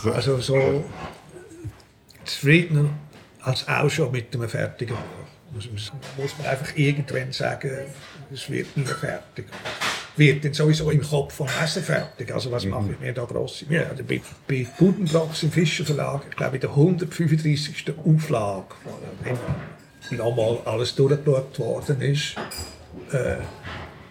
Also 0.05 0.39
so 0.39 0.85
zufriedener 2.23 2.91
als 3.41 3.67
auch 3.67 3.89
schon 3.89 4.13
mit 4.13 4.33
einem 4.33 4.47
fertigen 4.47 4.95
Buch. 4.95 5.61
Muss, 6.17 6.37
man 6.37 6.47
einfach 6.47 6.77
irgendwann 6.77 7.33
sagen, 7.33 7.71
es 8.33 8.49
wird 8.49 8.77
nie 8.77 8.85
fertig 8.85 9.47
wird 10.17 10.45
dann 10.45 10.53
sowieso 10.53 10.89
im 10.91 11.01
Kopf 11.01 11.35
vom 11.35 11.47
Lesen 11.59 11.83
fertig. 11.83 12.33
Also 12.33 12.51
was 12.51 12.65
mhm. 12.65 12.71
mache 12.71 12.91
ich 12.91 12.99
mir 12.99 13.13
da 13.13 13.25
gross? 13.25 13.65
Ja, 13.69 13.83
bei, 14.07 14.21
bei 14.47 14.67
Budenbrocks 14.77 15.43
im 15.43 15.51
Fischer 15.51 15.85
Verlag, 15.85 16.23
ich 16.29 16.35
glaube 16.35 16.55
in 16.55 16.61
der 16.61 16.69
135. 16.71 17.93
Auflage, 18.05 18.65
wenn 19.23 20.17
nochmal 20.17 20.59
alles 20.65 20.95
durchgeschaut 20.95 21.59
worden 21.59 22.01
ist, 22.01 22.35
äh, 23.11 23.35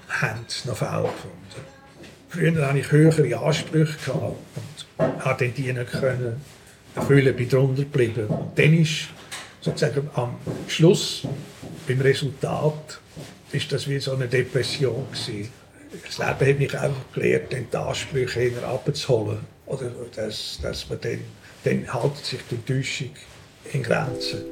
haben 0.08 0.44
sie 0.46 0.68
noch 0.68 0.76
Fälle 0.76 1.02
gefunden. 1.02 1.44
Früher 2.28 2.66
hatte 2.66 2.78
ich 2.78 2.90
höhere 2.90 3.38
Ansprüche 3.38 3.96
gehabt 4.04 4.36
und 4.98 5.24
habe 5.24 5.48
die 5.48 5.72
nicht 5.72 5.90
können 5.92 6.40
erfüllen, 6.94 7.36
bin 7.36 7.48
drunter 7.48 7.82
geblieben. 7.82 8.26
Und 8.26 8.58
dann 8.58 8.74
ist 8.74 9.08
sozusagen 9.60 10.10
am 10.14 10.36
Schluss, 10.68 11.26
beim 11.86 12.00
Resultat, 12.00 13.00
ist 13.52 13.70
das 13.72 13.88
wie 13.88 13.98
so 14.00 14.14
eine 14.14 14.26
Depression 14.26 15.06
gewesen 15.10 15.48
das 16.04 16.18
Leben 16.18 16.50
hat 16.50 16.58
mich 16.58 16.78
einfach 16.78 17.12
gelehrt, 17.12 17.52
die 17.52 17.76
Ansprüche 17.76 18.40
eher 18.40 18.68
abzuholen. 18.68 19.40
Oder 19.66 19.90
dass, 20.14 20.58
dass 20.62 20.88
man 20.88 21.00
dann, 21.00 21.20
dann 21.64 21.92
hält 21.92 22.16
sich 22.18 22.40
die 22.50 22.56
Enttäuschung 22.56 23.10
in 23.72 23.82
Grenzen. 23.82 24.42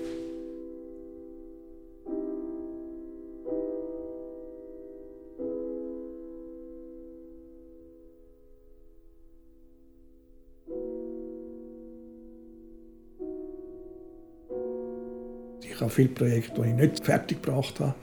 Ich 15.64 15.80
habe 15.80 15.90
viele 15.90 16.08
Projekte, 16.10 16.62
die 16.62 16.68
ich 16.68 16.74
nicht 16.74 17.04
fertig 17.04 17.42
gebracht 17.42 17.80
habe. 17.80 17.94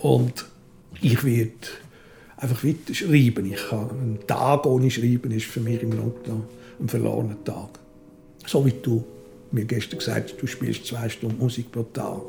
Und 0.00 0.44
ich 1.00 1.24
werde 1.24 1.52
einfach 2.36 2.64
weiter 2.64 2.94
schreiben. 2.94 3.50
Ich 3.50 3.68
kann, 3.68 3.88
ein 3.90 4.18
Tag 4.26 4.66
ohne 4.66 4.90
Schreiben 4.90 5.30
ist 5.30 5.46
für 5.46 5.60
mich 5.60 5.82
im 5.82 5.90
Grunde 5.90 6.42
ein 6.78 6.88
verlorener 6.88 7.42
Tag. 7.44 7.78
So 8.46 8.64
wie 8.64 8.74
du 8.82 9.04
mir 9.52 9.64
gestern 9.64 9.98
gesagt 9.98 10.30
hast, 10.30 10.42
du 10.42 10.46
spielst 10.46 10.86
zwei 10.86 11.08
Stunden 11.08 11.38
Musik 11.38 11.72
pro 11.72 11.82
Tag, 11.84 12.20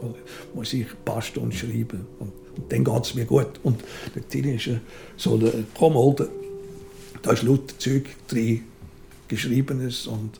muss 0.54 0.74
ich 0.74 0.86
ein 0.86 1.04
paar 1.04 1.22
Stunden 1.22 1.52
schreiben. 1.52 2.06
Und, 2.20 2.32
und 2.56 2.72
dann 2.72 2.84
geht 2.84 3.04
es 3.04 3.16
mir 3.16 3.26
gut. 3.26 3.60
Und 3.64 3.84
der 4.16 4.28
Till 4.28 4.48
ist 4.48 4.70
so 5.18 5.36
eine 5.36 5.52
Kommode, 5.78 6.30
da 7.22 7.32
ist 7.32 7.44
lauter 7.44 7.78
Zeug 7.78 8.06
drin, 8.28 8.64
Geschriebenes 9.28 10.08
und 10.08 10.40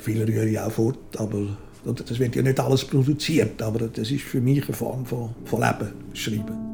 viel 0.00 0.22
rühre 0.22 0.48
ich 0.48 0.58
auch 0.58 0.72
fort, 0.72 0.98
aber 1.18 1.58
das 1.84 2.18
wird 2.18 2.34
ja 2.34 2.42
nicht 2.42 2.58
alles 2.58 2.84
produziert, 2.84 3.60
aber 3.60 3.88
das 3.88 4.10
ist 4.10 4.22
für 4.22 4.40
mich 4.40 4.64
eine 4.64 4.74
Form 4.74 5.04
von, 5.04 5.34
von 5.44 5.60
Leben, 5.60 5.92
Schreiben. 6.14 6.69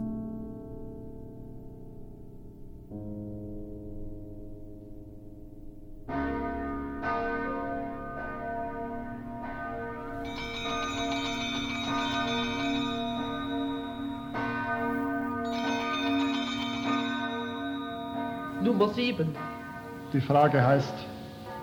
7. 19.06 19.28
Die 20.12 20.20
Frage 20.20 20.66
heißt 20.66 20.94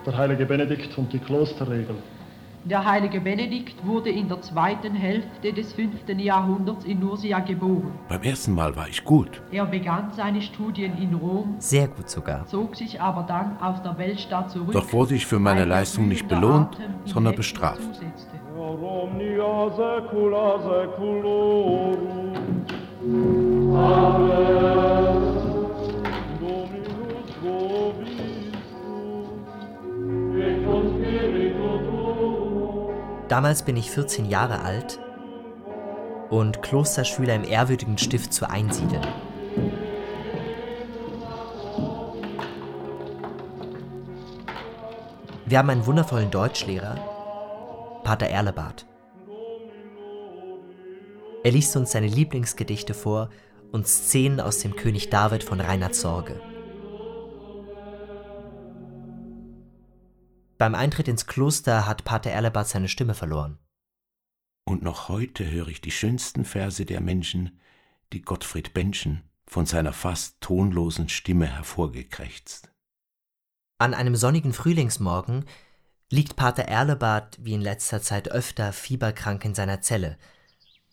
der 0.06 0.18
heilige 0.18 0.46
Benedikt 0.46 0.98
und 0.98 1.12
die 1.12 1.20
Klosterregel. 1.20 1.96
Der 2.64 2.86
heilige 2.86 3.20
Benedikt 3.20 3.86
wurde 3.86 4.10
in 4.10 4.30
der 4.30 4.42
zweiten 4.42 4.96
Hälfte 4.96 5.52
des 5.52 5.74
5. 5.74 6.08
Jahrhunderts 6.20 6.86
in 6.86 7.02
Nursia 7.02 7.40
geboren. 7.40 7.92
Beim 8.08 8.24
ersten 8.24 8.54
Mal 8.56 8.74
war 8.78 8.88
ich 8.88 9.04
gut. 9.04 9.42
Er 9.52 9.66
begann 9.66 10.14
seine 10.14 10.42
Studien 10.42 10.94
in 10.98 11.14
Rom, 11.16 11.56
Sehr 11.58 11.90
gut 11.90 12.10
sogar. 12.10 12.46
zog 12.46 12.78
sich 12.78 13.02
aber 13.02 13.24
dann 13.24 13.58
aus 13.60 13.82
der 13.84 13.98
Weltstadt 13.98 14.50
zurück. 14.50 14.72
Doch 14.72 14.94
wurde 14.94 15.16
ich 15.16 15.26
für 15.26 15.40
meine 15.40 15.66
Leistung 15.66 16.08
nicht 16.08 16.30
belohnt, 16.30 16.78
sondern 17.04 17.36
bestraft. 17.36 17.82
Omnia 18.58 19.70
Damals 33.34 33.64
bin 33.64 33.76
ich 33.78 33.90
14 33.90 34.30
Jahre 34.30 34.60
alt 34.60 35.00
und 36.30 36.62
Klosterschüler 36.62 37.34
im 37.34 37.44
ehrwürdigen 37.44 37.98
Stift 37.98 38.32
zu 38.32 38.48
einsiedeln. 38.48 39.02
Wir 45.48 45.58
haben 45.58 45.72
einen 45.72 45.88
wundervollen 45.88 46.30
Deutschlehrer, 46.30 46.94
Pater 48.04 48.28
Erlebart. 48.28 48.86
Er 51.44 51.52
liest 51.52 51.76
uns 51.76 51.92
seine 51.92 52.06
Lieblingsgedichte 52.06 52.94
vor 52.94 53.32
und 53.72 53.88
Szenen 53.88 54.42
aus 54.42 54.60
dem 54.60 54.76
König 54.76 55.10
David 55.10 55.44
von 55.44 55.60
Reinhard 55.60 55.96
Sorge. 55.96 56.40
Beim 60.64 60.76
Eintritt 60.76 61.10
ins 61.10 61.28
Kloster 61.28 61.86
hat 61.86 62.06
Pater 62.06 62.30
Erlebart 62.30 62.70
seine 62.70 62.88
Stimme 62.88 63.16
verloren. 63.16 63.60
Und 64.64 64.82
noch 64.82 65.10
heute 65.10 65.52
höre 65.52 65.68
ich 65.68 65.82
die 65.82 65.92
schönsten 65.92 66.46
Verse 66.46 66.86
der 66.86 67.02
Menschen, 67.02 67.60
die 68.14 68.22
Gottfried 68.22 68.74
Benschen 68.74 69.30
von 69.46 69.66
seiner 69.66 69.92
fast 69.92 70.40
tonlosen 70.40 71.10
Stimme 71.10 71.48
hervorgekrächzt. 71.48 72.72
An 73.78 73.94
einem 73.94 74.16
sonnigen 74.16 74.54
Frühlingsmorgen 74.54 75.44
liegt 76.10 76.38
Pater 76.38 76.64
Erlebart 76.64 77.40
wie 77.42 77.56
in 77.56 77.62
letzter 77.62 78.02
Zeit 78.02 78.32
öfter 78.32 78.72
fieberkrank 78.72 79.44
in 79.44 79.56
seiner 79.56 79.82
Zelle 79.82 80.18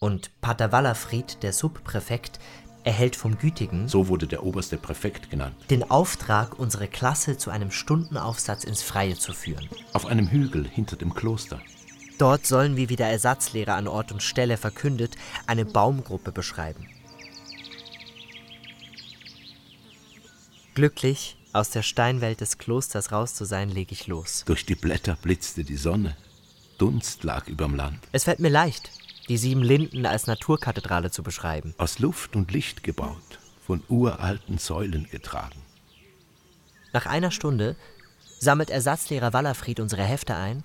und 0.01 0.41
Pater 0.41 0.73
Wallerfried, 0.73 1.45
der 1.45 1.53
Subpräfekt, 1.53 2.41
erhält 2.85 3.17
vom 3.17 3.39
Gütigen, 3.39 3.89
So 3.89 4.09
wurde 4.09 4.27
der 4.27 4.45
oberste 4.45 4.77
Präfekt 4.79 5.31
genannt. 5.31 5.55
den 5.71 5.91
Auftrag, 5.91 6.59
unsere 6.59 6.89
Klasse 6.89 7.37
zu 7.37 7.51
einem 7.51 7.71
Stundenaufsatz 7.71 8.65
ins 8.65 8.83
Freie 8.83 9.17
zu 9.17 9.33
führen. 9.33 9.69
Auf 9.93 10.07
einem 10.07 10.29
Hügel 10.29 10.67
hinter 10.69 10.97
dem 10.97 11.15
Kloster. 11.15 11.61
Dort 12.19 12.47
sollen 12.47 12.77
wir, 12.77 12.89
wie 12.89 12.97
der 12.97 13.09
Ersatzlehrer 13.11 13.75
an 13.77 13.89
Ort 13.89 14.13
und 14.13 14.23
Stelle 14.23 14.57
verkündet, 14.57 15.17
eine 15.47 15.65
Baumgruppe 15.65 16.33
beschreiben. 16.33 16.87
Glücklich, 20.75 21.37
aus 21.53 21.71
der 21.71 21.83
Steinwelt 21.83 22.41
des 22.41 22.59
Klosters 22.59 23.11
raus 23.13 23.35
zu 23.35 23.45
sein, 23.45 23.71
lege 23.71 23.93
ich 23.93 24.07
los. 24.07 24.45
Durch 24.47 24.65
die 24.67 24.75
Blätter 24.77 25.17
blitzte 25.21 25.65
die 25.65 25.77
Sonne. 25.77 26.17
Dunst 26.79 27.25
lag 27.25 27.49
überm 27.49 27.75
Land. 27.75 27.99
Es 28.13 28.25
fällt 28.25 28.39
mir 28.41 28.49
leicht, 28.49 28.91
die 29.31 29.39
sieben 29.39 29.63
Linden 29.63 30.07
als 30.07 30.27
Naturkathedrale 30.27 31.13
zu 31.13 31.23
beschreiben. 31.23 31.73
Aus 31.79 32.01
Luft 32.01 32.35
und 32.35 32.51
Licht 32.51 32.83
gebaut, 32.83 33.39
von 33.65 33.81
uralten 33.89 34.59
Säulen 34.59 35.07
getragen. 35.09 35.63
Nach 36.93 37.07
einer 37.07 37.31
Stunde 37.31 37.77
sammelt 38.41 38.71
Ersatzlehrer 38.71 39.33
Wallerfried 39.33 39.79
unsere 39.79 40.03
Hefte 40.03 40.35
ein 40.35 40.65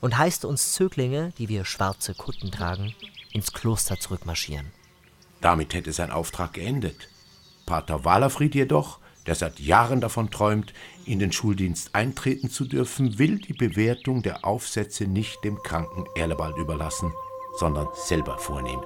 und 0.00 0.18
heißt 0.18 0.44
uns 0.44 0.72
Zöglinge, 0.72 1.32
die 1.38 1.48
wir 1.48 1.64
schwarze 1.64 2.14
Kutten 2.14 2.50
tragen, 2.50 2.96
ins 3.32 3.52
Kloster 3.52 4.00
zurückmarschieren. 4.00 4.72
Damit 5.40 5.72
hätte 5.72 5.92
sein 5.92 6.10
Auftrag 6.10 6.54
geendet. 6.54 7.08
Pater 7.64 8.04
Wallerfried 8.04 8.56
jedoch, 8.56 8.98
der 9.26 9.36
seit 9.36 9.60
Jahren 9.60 10.00
davon 10.00 10.32
träumt, 10.32 10.74
in 11.04 11.20
den 11.20 11.30
Schuldienst 11.30 11.94
eintreten 11.94 12.50
zu 12.50 12.64
dürfen, 12.64 13.20
will 13.20 13.38
die 13.38 13.52
Bewertung 13.52 14.22
der 14.24 14.44
Aufsätze 14.44 15.04
nicht 15.04 15.44
dem 15.44 15.62
kranken 15.62 16.06
Erlebald 16.16 16.56
überlassen, 16.56 17.12
sondern 17.52 17.88
selber 17.92 18.38
vornehmen. 18.38 18.84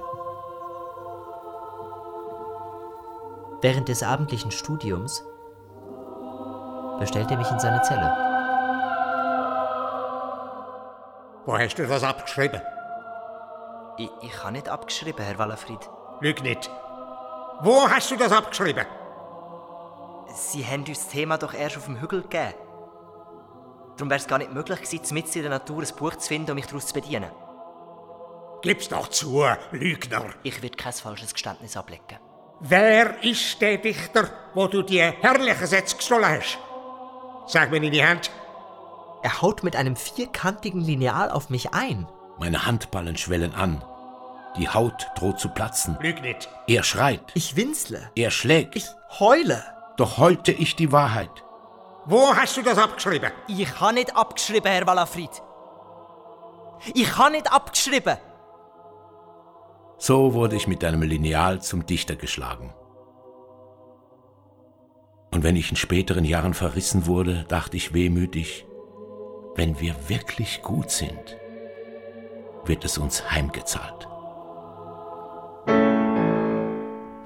Während 3.61 3.87
des 3.87 4.03
abendlichen 4.03 4.51
Studiums 4.51 5.23
bestellt 6.99 7.31
er 7.31 7.37
mich 7.37 7.49
in 7.49 7.59
seine 7.59 7.81
Zelle. 7.81 8.15
Wo 11.45 11.57
hast 11.57 11.75
du 11.75 11.85
das 11.87 12.03
abgeschrieben? 12.03 12.61
Ich, 13.97 14.09
ich 14.21 14.43
habe 14.43 14.53
nicht 14.53 14.67
abgeschrieben, 14.67 15.23
Herr 15.23 15.37
Wallerfried. 15.37 15.79
Lüg 16.19 16.41
nicht. 16.41 16.69
Wo 17.61 17.89
hast 17.89 18.11
du 18.11 18.17
das 18.17 18.31
abgeschrieben? 18.31 18.85
Sie 20.33 20.65
haben 20.65 20.81
uns 20.81 20.99
das 20.99 21.07
Thema 21.07 21.37
doch 21.37 21.53
erst 21.53 21.77
auf 21.77 21.85
dem 21.85 22.01
Hügel 22.01 22.23
gegeben. 22.23 22.55
Darum 23.95 24.09
wäre 24.09 24.19
es 24.19 24.27
gar 24.27 24.39
nicht 24.39 24.53
möglich 24.53 24.81
gewesen, 24.81 25.13
mitten 25.13 25.37
in 25.37 25.43
der 25.43 25.51
Natur 25.51 25.81
ein 25.81 25.95
Buch 25.95 26.15
zu 26.15 26.27
finden 26.27 26.51
und 26.51 26.55
mich 26.55 26.67
daraus 26.67 26.87
zu 26.87 26.93
bedienen. 26.93 27.31
Gib's 28.65 28.89
doch 28.89 29.09
zu, 29.09 29.45
Lügner. 29.71 30.33
Ich 30.41 30.59
will 30.63 30.71
kein 30.71 30.91
falsches 30.91 31.33
Geständnis 31.33 31.77
ablegen. 31.77 32.17
Wer 32.61 33.23
ist 33.23 33.61
der 33.61 33.77
Dichter, 33.77 34.27
wo 34.55 34.65
du 34.65 34.81
die 34.81 35.01
herrlichen 35.01 35.67
Sätze 35.67 35.97
gestohlen 35.97 36.25
hast? 36.25 36.57
Sag 37.45 37.69
mir 37.69 37.77
in 37.77 37.91
die 37.91 38.03
Hand. 38.03 38.31
Er 39.21 39.43
haut 39.43 39.63
mit 39.63 39.75
einem 39.75 39.95
vierkantigen 39.95 40.81
Lineal 40.81 41.29
auf 41.29 41.51
mich 41.51 41.75
ein. 41.75 42.07
Meine 42.39 42.65
Handballen 42.65 43.17
schwellen 43.17 43.53
an. 43.53 43.83
Die 44.57 44.67
Haut 44.67 45.09
droht 45.15 45.39
zu 45.39 45.49
platzen. 45.49 45.97
Lüg 46.01 46.23
nicht. 46.23 46.49
Er 46.65 46.81
schreit. 46.81 47.21
Ich 47.35 47.55
winsle. 47.55 48.09
Er 48.15 48.31
schlägt. 48.31 48.75
Ich 48.75 48.87
heule. 49.19 49.63
Doch 49.97 50.17
heulte 50.17 50.51
ich 50.51 50.75
die 50.75 50.91
Wahrheit. 50.91 51.43
Wo 52.05 52.35
hast 52.35 52.57
du 52.57 52.63
das 52.63 52.79
abgeschrieben? 52.79 53.31
Ich 53.47 53.79
habe 53.79 53.93
nicht 53.93 54.15
abgeschrieben, 54.15 54.71
Herr 54.71 54.87
Walafried. 54.87 55.29
Ich 56.95 57.15
habe 57.15 57.31
nicht 57.31 57.51
abgeschrieben. 57.51 58.17
So 59.97 60.33
wurde 60.33 60.55
ich 60.55 60.67
mit 60.67 60.83
einem 60.83 61.01
Lineal 61.03 61.61
zum 61.61 61.85
Dichter 61.85 62.15
geschlagen. 62.15 62.73
Und 65.31 65.43
wenn 65.43 65.55
ich 65.55 65.69
in 65.69 65.77
späteren 65.77 66.25
Jahren 66.25 66.53
verrissen 66.53 67.07
wurde, 67.07 67.45
dachte 67.47 67.77
ich 67.77 67.93
wehmütig, 67.93 68.65
wenn 69.55 69.79
wir 69.79 69.95
wirklich 70.07 70.61
gut 70.61 70.91
sind, 70.91 71.37
wird 72.65 72.83
es 72.83 72.97
uns 72.97 73.31
heimgezahlt. 73.31 74.07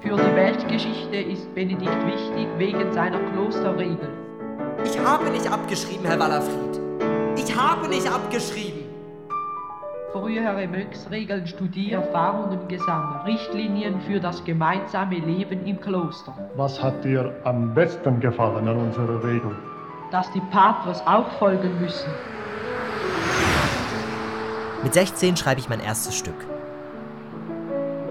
Für 0.00 0.16
die 0.16 0.36
Weltgeschichte 0.36 1.16
ist 1.16 1.54
Benedikt 1.54 2.06
wichtig 2.06 2.48
wegen 2.58 2.92
seiner 2.92 3.20
Klosterregel. 3.32 4.08
Ich 4.84 4.98
habe 4.98 5.30
nicht 5.30 5.50
abgeschrieben, 5.50 6.06
Herr 6.06 6.18
Wallerfried. 6.18 6.80
Ich 7.36 7.54
habe 7.54 7.88
nicht 7.88 8.10
abgeschrieben. 8.10 8.79
Frühere 10.12 10.66
Mönchsregeln 10.66 11.46
studiert, 11.46 11.92
Erfahrungen 11.92 12.66
gesammelt, 12.66 13.26
Richtlinien 13.26 14.00
für 14.00 14.18
das 14.18 14.42
gemeinsame 14.44 15.16
Leben 15.16 15.64
im 15.66 15.80
Kloster. 15.80 16.34
Was 16.56 16.82
hat 16.82 17.04
dir 17.04 17.32
am 17.44 17.72
besten 17.72 18.18
gefallen 18.18 18.66
an 18.66 18.76
unserer 18.76 19.22
Regel? 19.22 19.54
Dass 20.10 20.28
die 20.32 20.40
Patres 20.50 21.00
auch 21.06 21.30
folgen 21.38 21.80
müssen. 21.80 22.10
Mit 24.82 24.94
16 24.94 25.36
schreibe 25.36 25.60
ich 25.60 25.68
mein 25.68 25.80
erstes 25.80 26.16
Stück. 26.16 26.44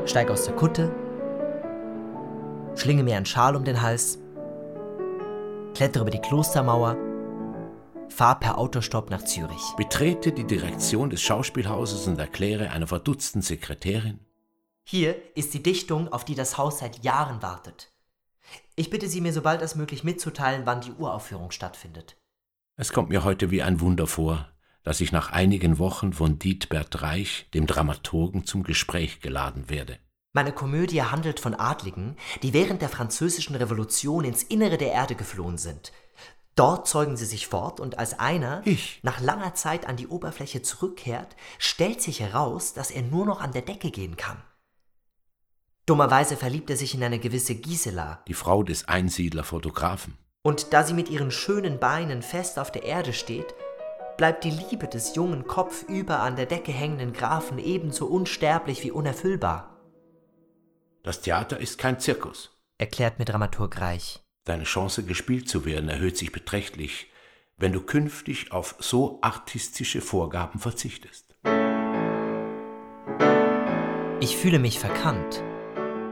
Steige 0.05 0.31
aus 0.31 0.45
der 0.45 0.55
Kutte, 0.55 0.89
schlinge 2.75 3.03
mir 3.03 3.17
einen 3.17 3.25
Schal 3.25 3.57
um 3.57 3.65
den 3.65 3.81
Hals, 3.81 4.19
klettere 5.75 6.03
über 6.03 6.11
die 6.11 6.21
Klostermauer, 6.21 6.95
fahr 8.09 8.39
per 8.39 8.57
Autostopp 8.57 9.09
nach 9.09 9.23
Zürich. 9.23 9.61
Betrete 9.77 10.31
die 10.31 10.45
Direktion 10.45 11.09
des 11.09 11.21
Schauspielhauses 11.21 12.07
und 12.07 12.19
erkläre 12.19 12.71
einer 12.71 12.87
verdutzten 12.87 13.41
Sekretärin, 13.41 14.19
Hier 14.83 15.15
ist 15.35 15.53
die 15.53 15.63
Dichtung, 15.63 16.11
auf 16.11 16.25
die 16.25 16.35
das 16.35 16.57
Haus 16.57 16.79
seit 16.79 17.03
Jahren 17.03 17.41
wartet. 17.41 17.91
Ich 18.75 18.89
bitte 18.89 19.07
Sie, 19.07 19.21
mir 19.21 19.33
so 19.33 19.41
bald 19.41 19.61
als 19.61 19.75
möglich 19.75 20.03
mitzuteilen, 20.03 20.65
wann 20.65 20.81
die 20.81 20.93
Uraufführung 20.93 21.51
stattfindet. 21.51 22.17
es 22.75 22.91
kommt 22.91 23.09
mir 23.09 23.23
heute 23.23 23.51
wie 23.51 23.61
ein 23.61 23.81
Wunder 23.81 24.07
vor, 24.07 24.49
dass 24.83 25.01
ich 25.01 25.11
nach 25.11 25.31
einigen 25.31 25.77
Wochen 25.77 26.13
von 26.13 26.39
Dietbert 26.39 27.01
Reich, 27.01 27.47
dem 27.53 27.67
Dramaturgen, 27.67 28.45
zum 28.45 28.63
Gespräch 28.63 29.19
geladen 29.19 29.69
werde. 29.69 29.99
Meine 30.31 30.51
Komödie 30.51 31.01
handelt 31.01 31.39
von 31.39 31.55
Adligen, 31.55 32.15
die 32.43 32.53
während 32.53 32.81
der 32.81 32.89
Französischen 32.89 33.55
Revolution 33.55 34.23
ins 34.23 34.43
Innere 34.43 34.77
der 34.77 34.91
Erde 34.93 35.15
geflohen 35.15 35.57
sind. 35.57 35.91
Dort 36.59 36.89
zeugen 36.89 37.15
sie 37.15 37.25
sich 37.25 37.47
fort 37.47 37.79
und 37.79 37.99
als 37.99 38.19
einer 38.19 38.61
ich. 38.65 38.99
nach 39.01 39.21
langer 39.21 39.53
Zeit 39.55 39.87
an 39.87 39.95
die 39.95 40.09
Oberfläche 40.09 40.61
zurückkehrt, 40.61 41.37
stellt 41.57 42.01
sich 42.01 42.19
heraus, 42.19 42.73
dass 42.73 42.91
er 42.91 43.01
nur 43.01 43.25
noch 43.25 43.39
an 43.39 43.53
der 43.53 43.61
Decke 43.61 43.91
gehen 43.91 44.17
kann. 44.17 44.41
Dummerweise 45.85 46.35
verliebt 46.35 46.69
er 46.69 46.75
sich 46.75 46.93
in 46.93 47.01
eine 47.01 47.17
gewisse 47.17 47.55
Gisela, 47.55 48.21
Die 48.27 48.33
Frau 48.33 48.63
des 48.63 48.89
Einsiedler-Fotografen. 48.89 50.17
und 50.41 50.73
da 50.73 50.83
sie 50.83 50.93
mit 50.93 51.09
ihren 51.09 51.31
schönen 51.31 51.79
Beinen 51.79 52.21
fest 52.21 52.59
auf 52.59 52.73
der 52.73 52.83
Erde 52.83 53.13
steht, 53.13 53.55
bleibt 54.17 54.43
die 54.43 54.51
Liebe 54.51 54.89
des 54.89 55.15
jungen, 55.15 55.47
kopfüber 55.47 56.19
an 56.19 56.35
der 56.35 56.45
Decke 56.45 56.73
hängenden 56.73 57.13
Grafen 57.13 57.57
ebenso 57.57 58.05
unsterblich 58.05 58.83
wie 58.83 58.91
unerfüllbar. 58.91 59.77
Das 61.03 61.21
Theater 61.21 61.57
ist 61.57 61.77
kein 61.77 62.01
Zirkus, 62.01 62.51
erklärt 62.77 63.17
mir 63.17 63.23
Dramaturg 63.23 63.79
Reich. 63.79 64.19
Deine 64.45 64.63
Chance, 64.63 65.03
gespielt 65.03 65.49
zu 65.49 65.65
werden, 65.65 65.89
erhöht 65.89 66.17
sich 66.17 66.31
beträchtlich, 66.31 67.07
wenn 67.57 67.73
du 67.73 67.81
künftig 67.81 68.51
auf 68.51 68.75
so 68.79 69.19
artistische 69.21 70.01
Vorgaben 70.01 70.59
verzichtest. 70.59 71.35
Ich 74.21 74.35
fühle 74.35 74.59
mich 74.59 74.79
verkannt. 74.79 75.43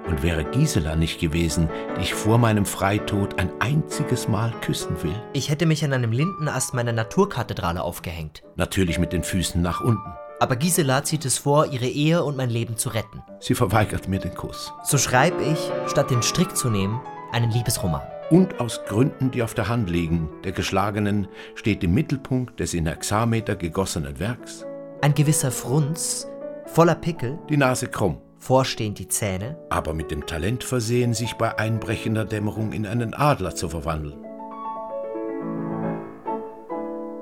Und 0.08 0.24
wäre 0.24 0.46
Gisela 0.46 0.96
nicht 0.96 1.20
gewesen, 1.20 1.70
die 1.98 2.04
ich 2.04 2.14
vor 2.14 2.38
meinem 2.38 2.66
Freitod 2.66 3.40
ein 3.40 3.50
einziges 3.60 4.30
Mal 4.30 4.54
küssen 4.62 5.04
will? 5.04 5.22
Ich 5.34 5.50
hätte 5.50 5.66
mich 5.66 5.84
an 5.84 5.92
einem 5.92 6.14
Lindenast 6.14 6.74
meiner 6.74 6.94
Naturkathedrale 6.94 7.82
aufgehängt. 7.82 8.44
Natürlich 8.56 9.00
mit 9.00 9.12
den 9.12 9.24
Füßen 9.24 9.62
nach 9.62 9.82
unten. 9.82 10.14
Aber 10.40 10.56
Gisela 10.56 11.04
zieht 11.04 11.26
es 11.26 11.38
vor, 11.38 11.66
ihre 11.66 11.88
Ehe 11.88 12.24
und 12.24 12.38
mein 12.38 12.50
Leben 12.50 12.78
zu 12.78 12.90
retten. 12.90 13.22
Sie 13.42 13.56
verweigert 13.56 14.08
mir 14.08 14.20
den 14.20 14.36
Kuss. 14.36 14.72
So 14.86 14.98
schreibe 14.98 15.44
ich, 15.44 15.60
statt 15.90 16.10
den 16.10 16.24
Strick 16.24 16.56
zu 16.56 16.70
nehmen, 16.70 17.02
einen 17.34 17.52
Liebesroman. 17.52 18.04
Und 18.30 18.60
aus 18.60 18.84
Gründen, 18.86 19.32
die 19.32 19.42
auf 19.42 19.54
der 19.54 19.70
Hand 19.70 19.90
liegen, 19.90 20.30
der 20.44 20.52
Geschlagenen, 20.52 21.28
steht 21.56 21.84
im 21.84 21.94
Mittelpunkt 21.94 22.60
des 22.60 22.74
in 22.74 22.86
Hexameter 22.86 23.56
gegossenen 23.56 24.20
Werks 24.20 24.66
ein 25.02 25.14
gewisser 25.14 25.52
Frunz, 25.52 26.28
voller 26.66 26.96
Pickel, 26.96 27.38
die 27.50 27.58
Nase 27.58 27.88
krumm, 27.88 28.22
vorstehend 28.38 29.00
die 29.00 29.08
Zähne, 29.08 29.58
aber 29.70 29.94
mit 29.94 30.12
dem 30.12 30.26
Talent 30.26 30.64
versehen, 30.64 31.14
sich 31.14 31.36
bei 31.36 31.58
einbrechender 31.58 32.26
Dämmerung 32.26 32.74
in 32.74 32.86
einen 32.86 33.14
Adler 33.14 33.56
zu 33.56 33.70
verwandeln. 33.70 34.24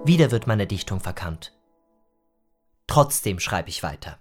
Wieder 0.06 0.32
wird 0.32 0.48
meine 0.48 0.68
Dichtung 0.68 1.00
verkannt. 1.00 1.54
Trotzdem 2.88 3.40
schreibe 3.40 3.70
ich 3.70 3.84
weiter. 3.84 4.20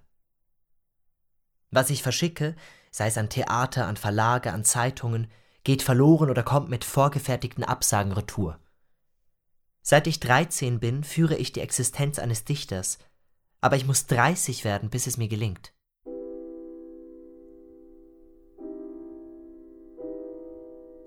Was 1.71 1.91
ich 1.91 2.03
verschicke, 2.03 2.57
sei 2.91 3.07
es 3.07 3.19
an 3.19 3.29
Theater, 3.29 3.87
an 3.87 3.97
Verlage, 3.97 4.53
an 4.53 4.65
Zeitungen, 4.65 5.31
geht 5.65 5.83
verloren 5.83 6.31
oder 6.31 6.43
kommt 6.43 6.69
mit 6.69 6.85
vorgefertigten 6.85 7.65
Absagen 7.65 8.13
retour. 8.13 8.59
Seit 9.83 10.07
ich 10.07 10.21
13 10.21 10.79
bin, 10.81 11.05
führe 11.05 11.37
ich 11.37 11.53
die 11.53 11.61
Existenz 11.61 12.19
eines 12.19 12.45
Dichters, 12.45 12.99
aber 13.61 13.77
ich 13.77 13.87
muss 13.87 14.07
30 14.07 14.65
werden, 14.65 14.91
bis 14.91 15.07
es 15.07 15.17
mir 15.17 15.29
gelingt. 15.29 15.73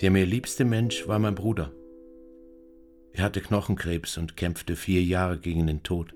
Der 0.01 0.11
mir 0.11 0.25
liebste 0.25 0.63
Mensch 0.63 1.07
war 1.07 1.17
mein 1.17 1.33
Bruder. 1.33 1.71
Er 3.13 3.23
hatte 3.23 3.41
Knochenkrebs 3.41 4.17
und 4.17 4.37
kämpfte 4.37 4.75
vier 4.75 5.01
Jahre 5.01 5.39
gegen 5.39 5.65
den 5.65 5.81
Tod. 5.81 6.13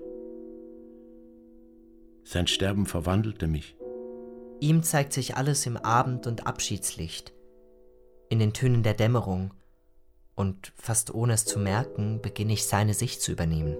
Sein 2.22 2.46
Sterben 2.46 2.86
verwandelte 2.86 3.48
mich. 3.48 3.76
Ihm 4.60 4.84
zeigt 4.84 5.12
sich 5.12 5.36
alles 5.36 5.66
im 5.66 5.76
Abend- 5.76 6.28
und 6.28 6.46
Abschiedslicht, 6.46 7.32
in 8.32 8.38
den 8.38 8.54
Tönen 8.54 8.82
der 8.82 8.94
Dämmerung, 8.94 9.52
und 10.34 10.72
fast 10.74 11.12
ohne 11.12 11.34
es 11.34 11.44
zu 11.44 11.58
merken, 11.58 12.22
beginne 12.22 12.54
ich 12.54 12.64
seine 12.64 12.94
Sicht 12.94 13.20
zu 13.20 13.30
übernehmen. 13.30 13.76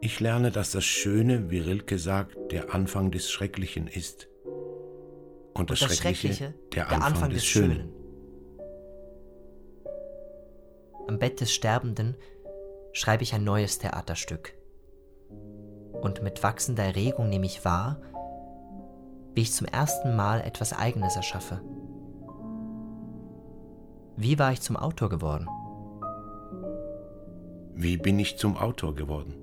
Ich 0.00 0.18
lerne, 0.18 0.50
dass 0.50 0.70
das 0.70 0.84
Schöne, 0.84 1.50
wie 1.50 1.58
Rilke 1.58 1.98
sagt, 1.98 2.38
der 2.50 2.74
Anfang 2.74 3.10
des 3.10 3.30
Schrecklichen 3.30 3.86
ist. 3.86 4.28
Und 5.52 5.68
das, 5.68 5.82
und 5.82 5.90
das 5.90 5.98
Schreckliche, 5.98 6.34
Schreckliche, 6.34 6.54
der, 6.74 6.86
der 6.86 6.92
Anfang, 6.92 7.02
Anfang 7.02 7.30
des, 7.30 7.40
des 7.40 7.44
Schönen. 7.44 7.76
Schönen. 7.76 7.92
Am 11.06 11.18
Bett 11.18 11.42
des 11.42 11.52
Sterbenden 11.52 12.16
schreibe 12.94 13.24
ich 13.24 13.34
ein 13.34 13.44
neues 13.44 13.78
Theaterstück. 13.78 14.54
Und 16.00 16.22
mit 16.22 16.42
wachsender 16.42 16.84
Erregung 16.84 17.28
nehme 17.28 17.44
ich 17.44 17.62
wahr, 17.66 18.00
wie 19.34 19.42
ich 19.42 19.52
zum 19.52 19.66
ersten 19.66 20.16
Mal 20.16 20.40
etwas 20.40 20.72
Eigenes 20.72 21.14
erschaffe. 21.14 21.60
Wie 24.16 24.38
war 24.38 24.52
ich 24.52 24.60
zum 24.60 24.76
Autor 24.76 25.08
geworden? 25.08 25.46
Wie 27.74 27.96
bin 27.96 28.18
ich 28.18 28.36
zum 28.36 28.56
Autor 28.56 28.94
geworden? 28.94 29.34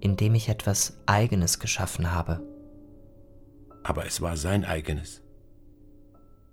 Indem 0.00 0.34
ich 0.34 0.48
etwas 0.48 1.00
Eigenes 1.06 1.58
geschaffen 1.58 2.12
habe. 2.12 2.40
Aber 3.82 4.06
es 4.06 4.20
war 4.20 4.36
sein 4.36 4.64
eigenes. 4.64 5.22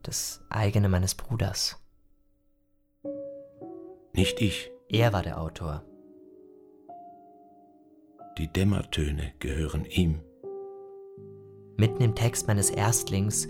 Das 0.01 0.43
eigene 0.49 0.89
meines 0.89 1.13
Bruders. 1.15 1.79
Nicht 4.13 4.41
ich. 4.41 4.71
Er 4.89 5.13
war 5.13 5.23
der 5.23 5.39
Autor. 5.39 5.83
Die 8.37 8.51
Dämmertöne 8.51 9.33
gehören 9.39 9.85
ihm. 9.85 10.21
Mitten 11.77 12.01
im 12.01 12.15
Text 12.15 12.47
meines 12.47 12.69
Erstlings 12.69 13.47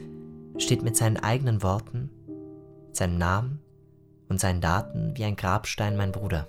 steht 0.57 0.83
mit 0.83 0.97
seinen 0.97 1.17
eigenen 1.17 1.63
Worten, 1.63 2.09
seinem 2.91 3.17
Namen 3.17 3.62
und 4.33 4.39
seinen 4.39 4.61
Daten 4.61 5.15
wie 5.15 5.25
ein 5.25 5.35
Grabstein 5.35 5.95
mein 5.95 6.11
Bruder. 6.11 6.47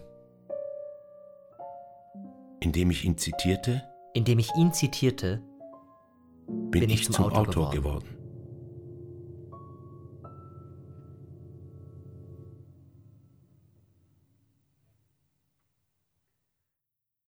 Indem 2.61 2.91
ich 2.91 3.05
ihn 3.05 3.19
zitierte, 3.19 3.83
Indem 4.15 4.39
ich 4.39 4.55
ihn 4.57 4.73
zitierte, 4.73 5.43
bin, 6.47 6.71
bin 6.71 6.89
ich 6.89 7.01
ich 7.01 7.05
zum 7.05 7.17
zum 7.17 7.25
Autor 7.27 7.41
Autor 7.41 7.71
geworden. 7.73 8.05
geworden. 8.05 8.14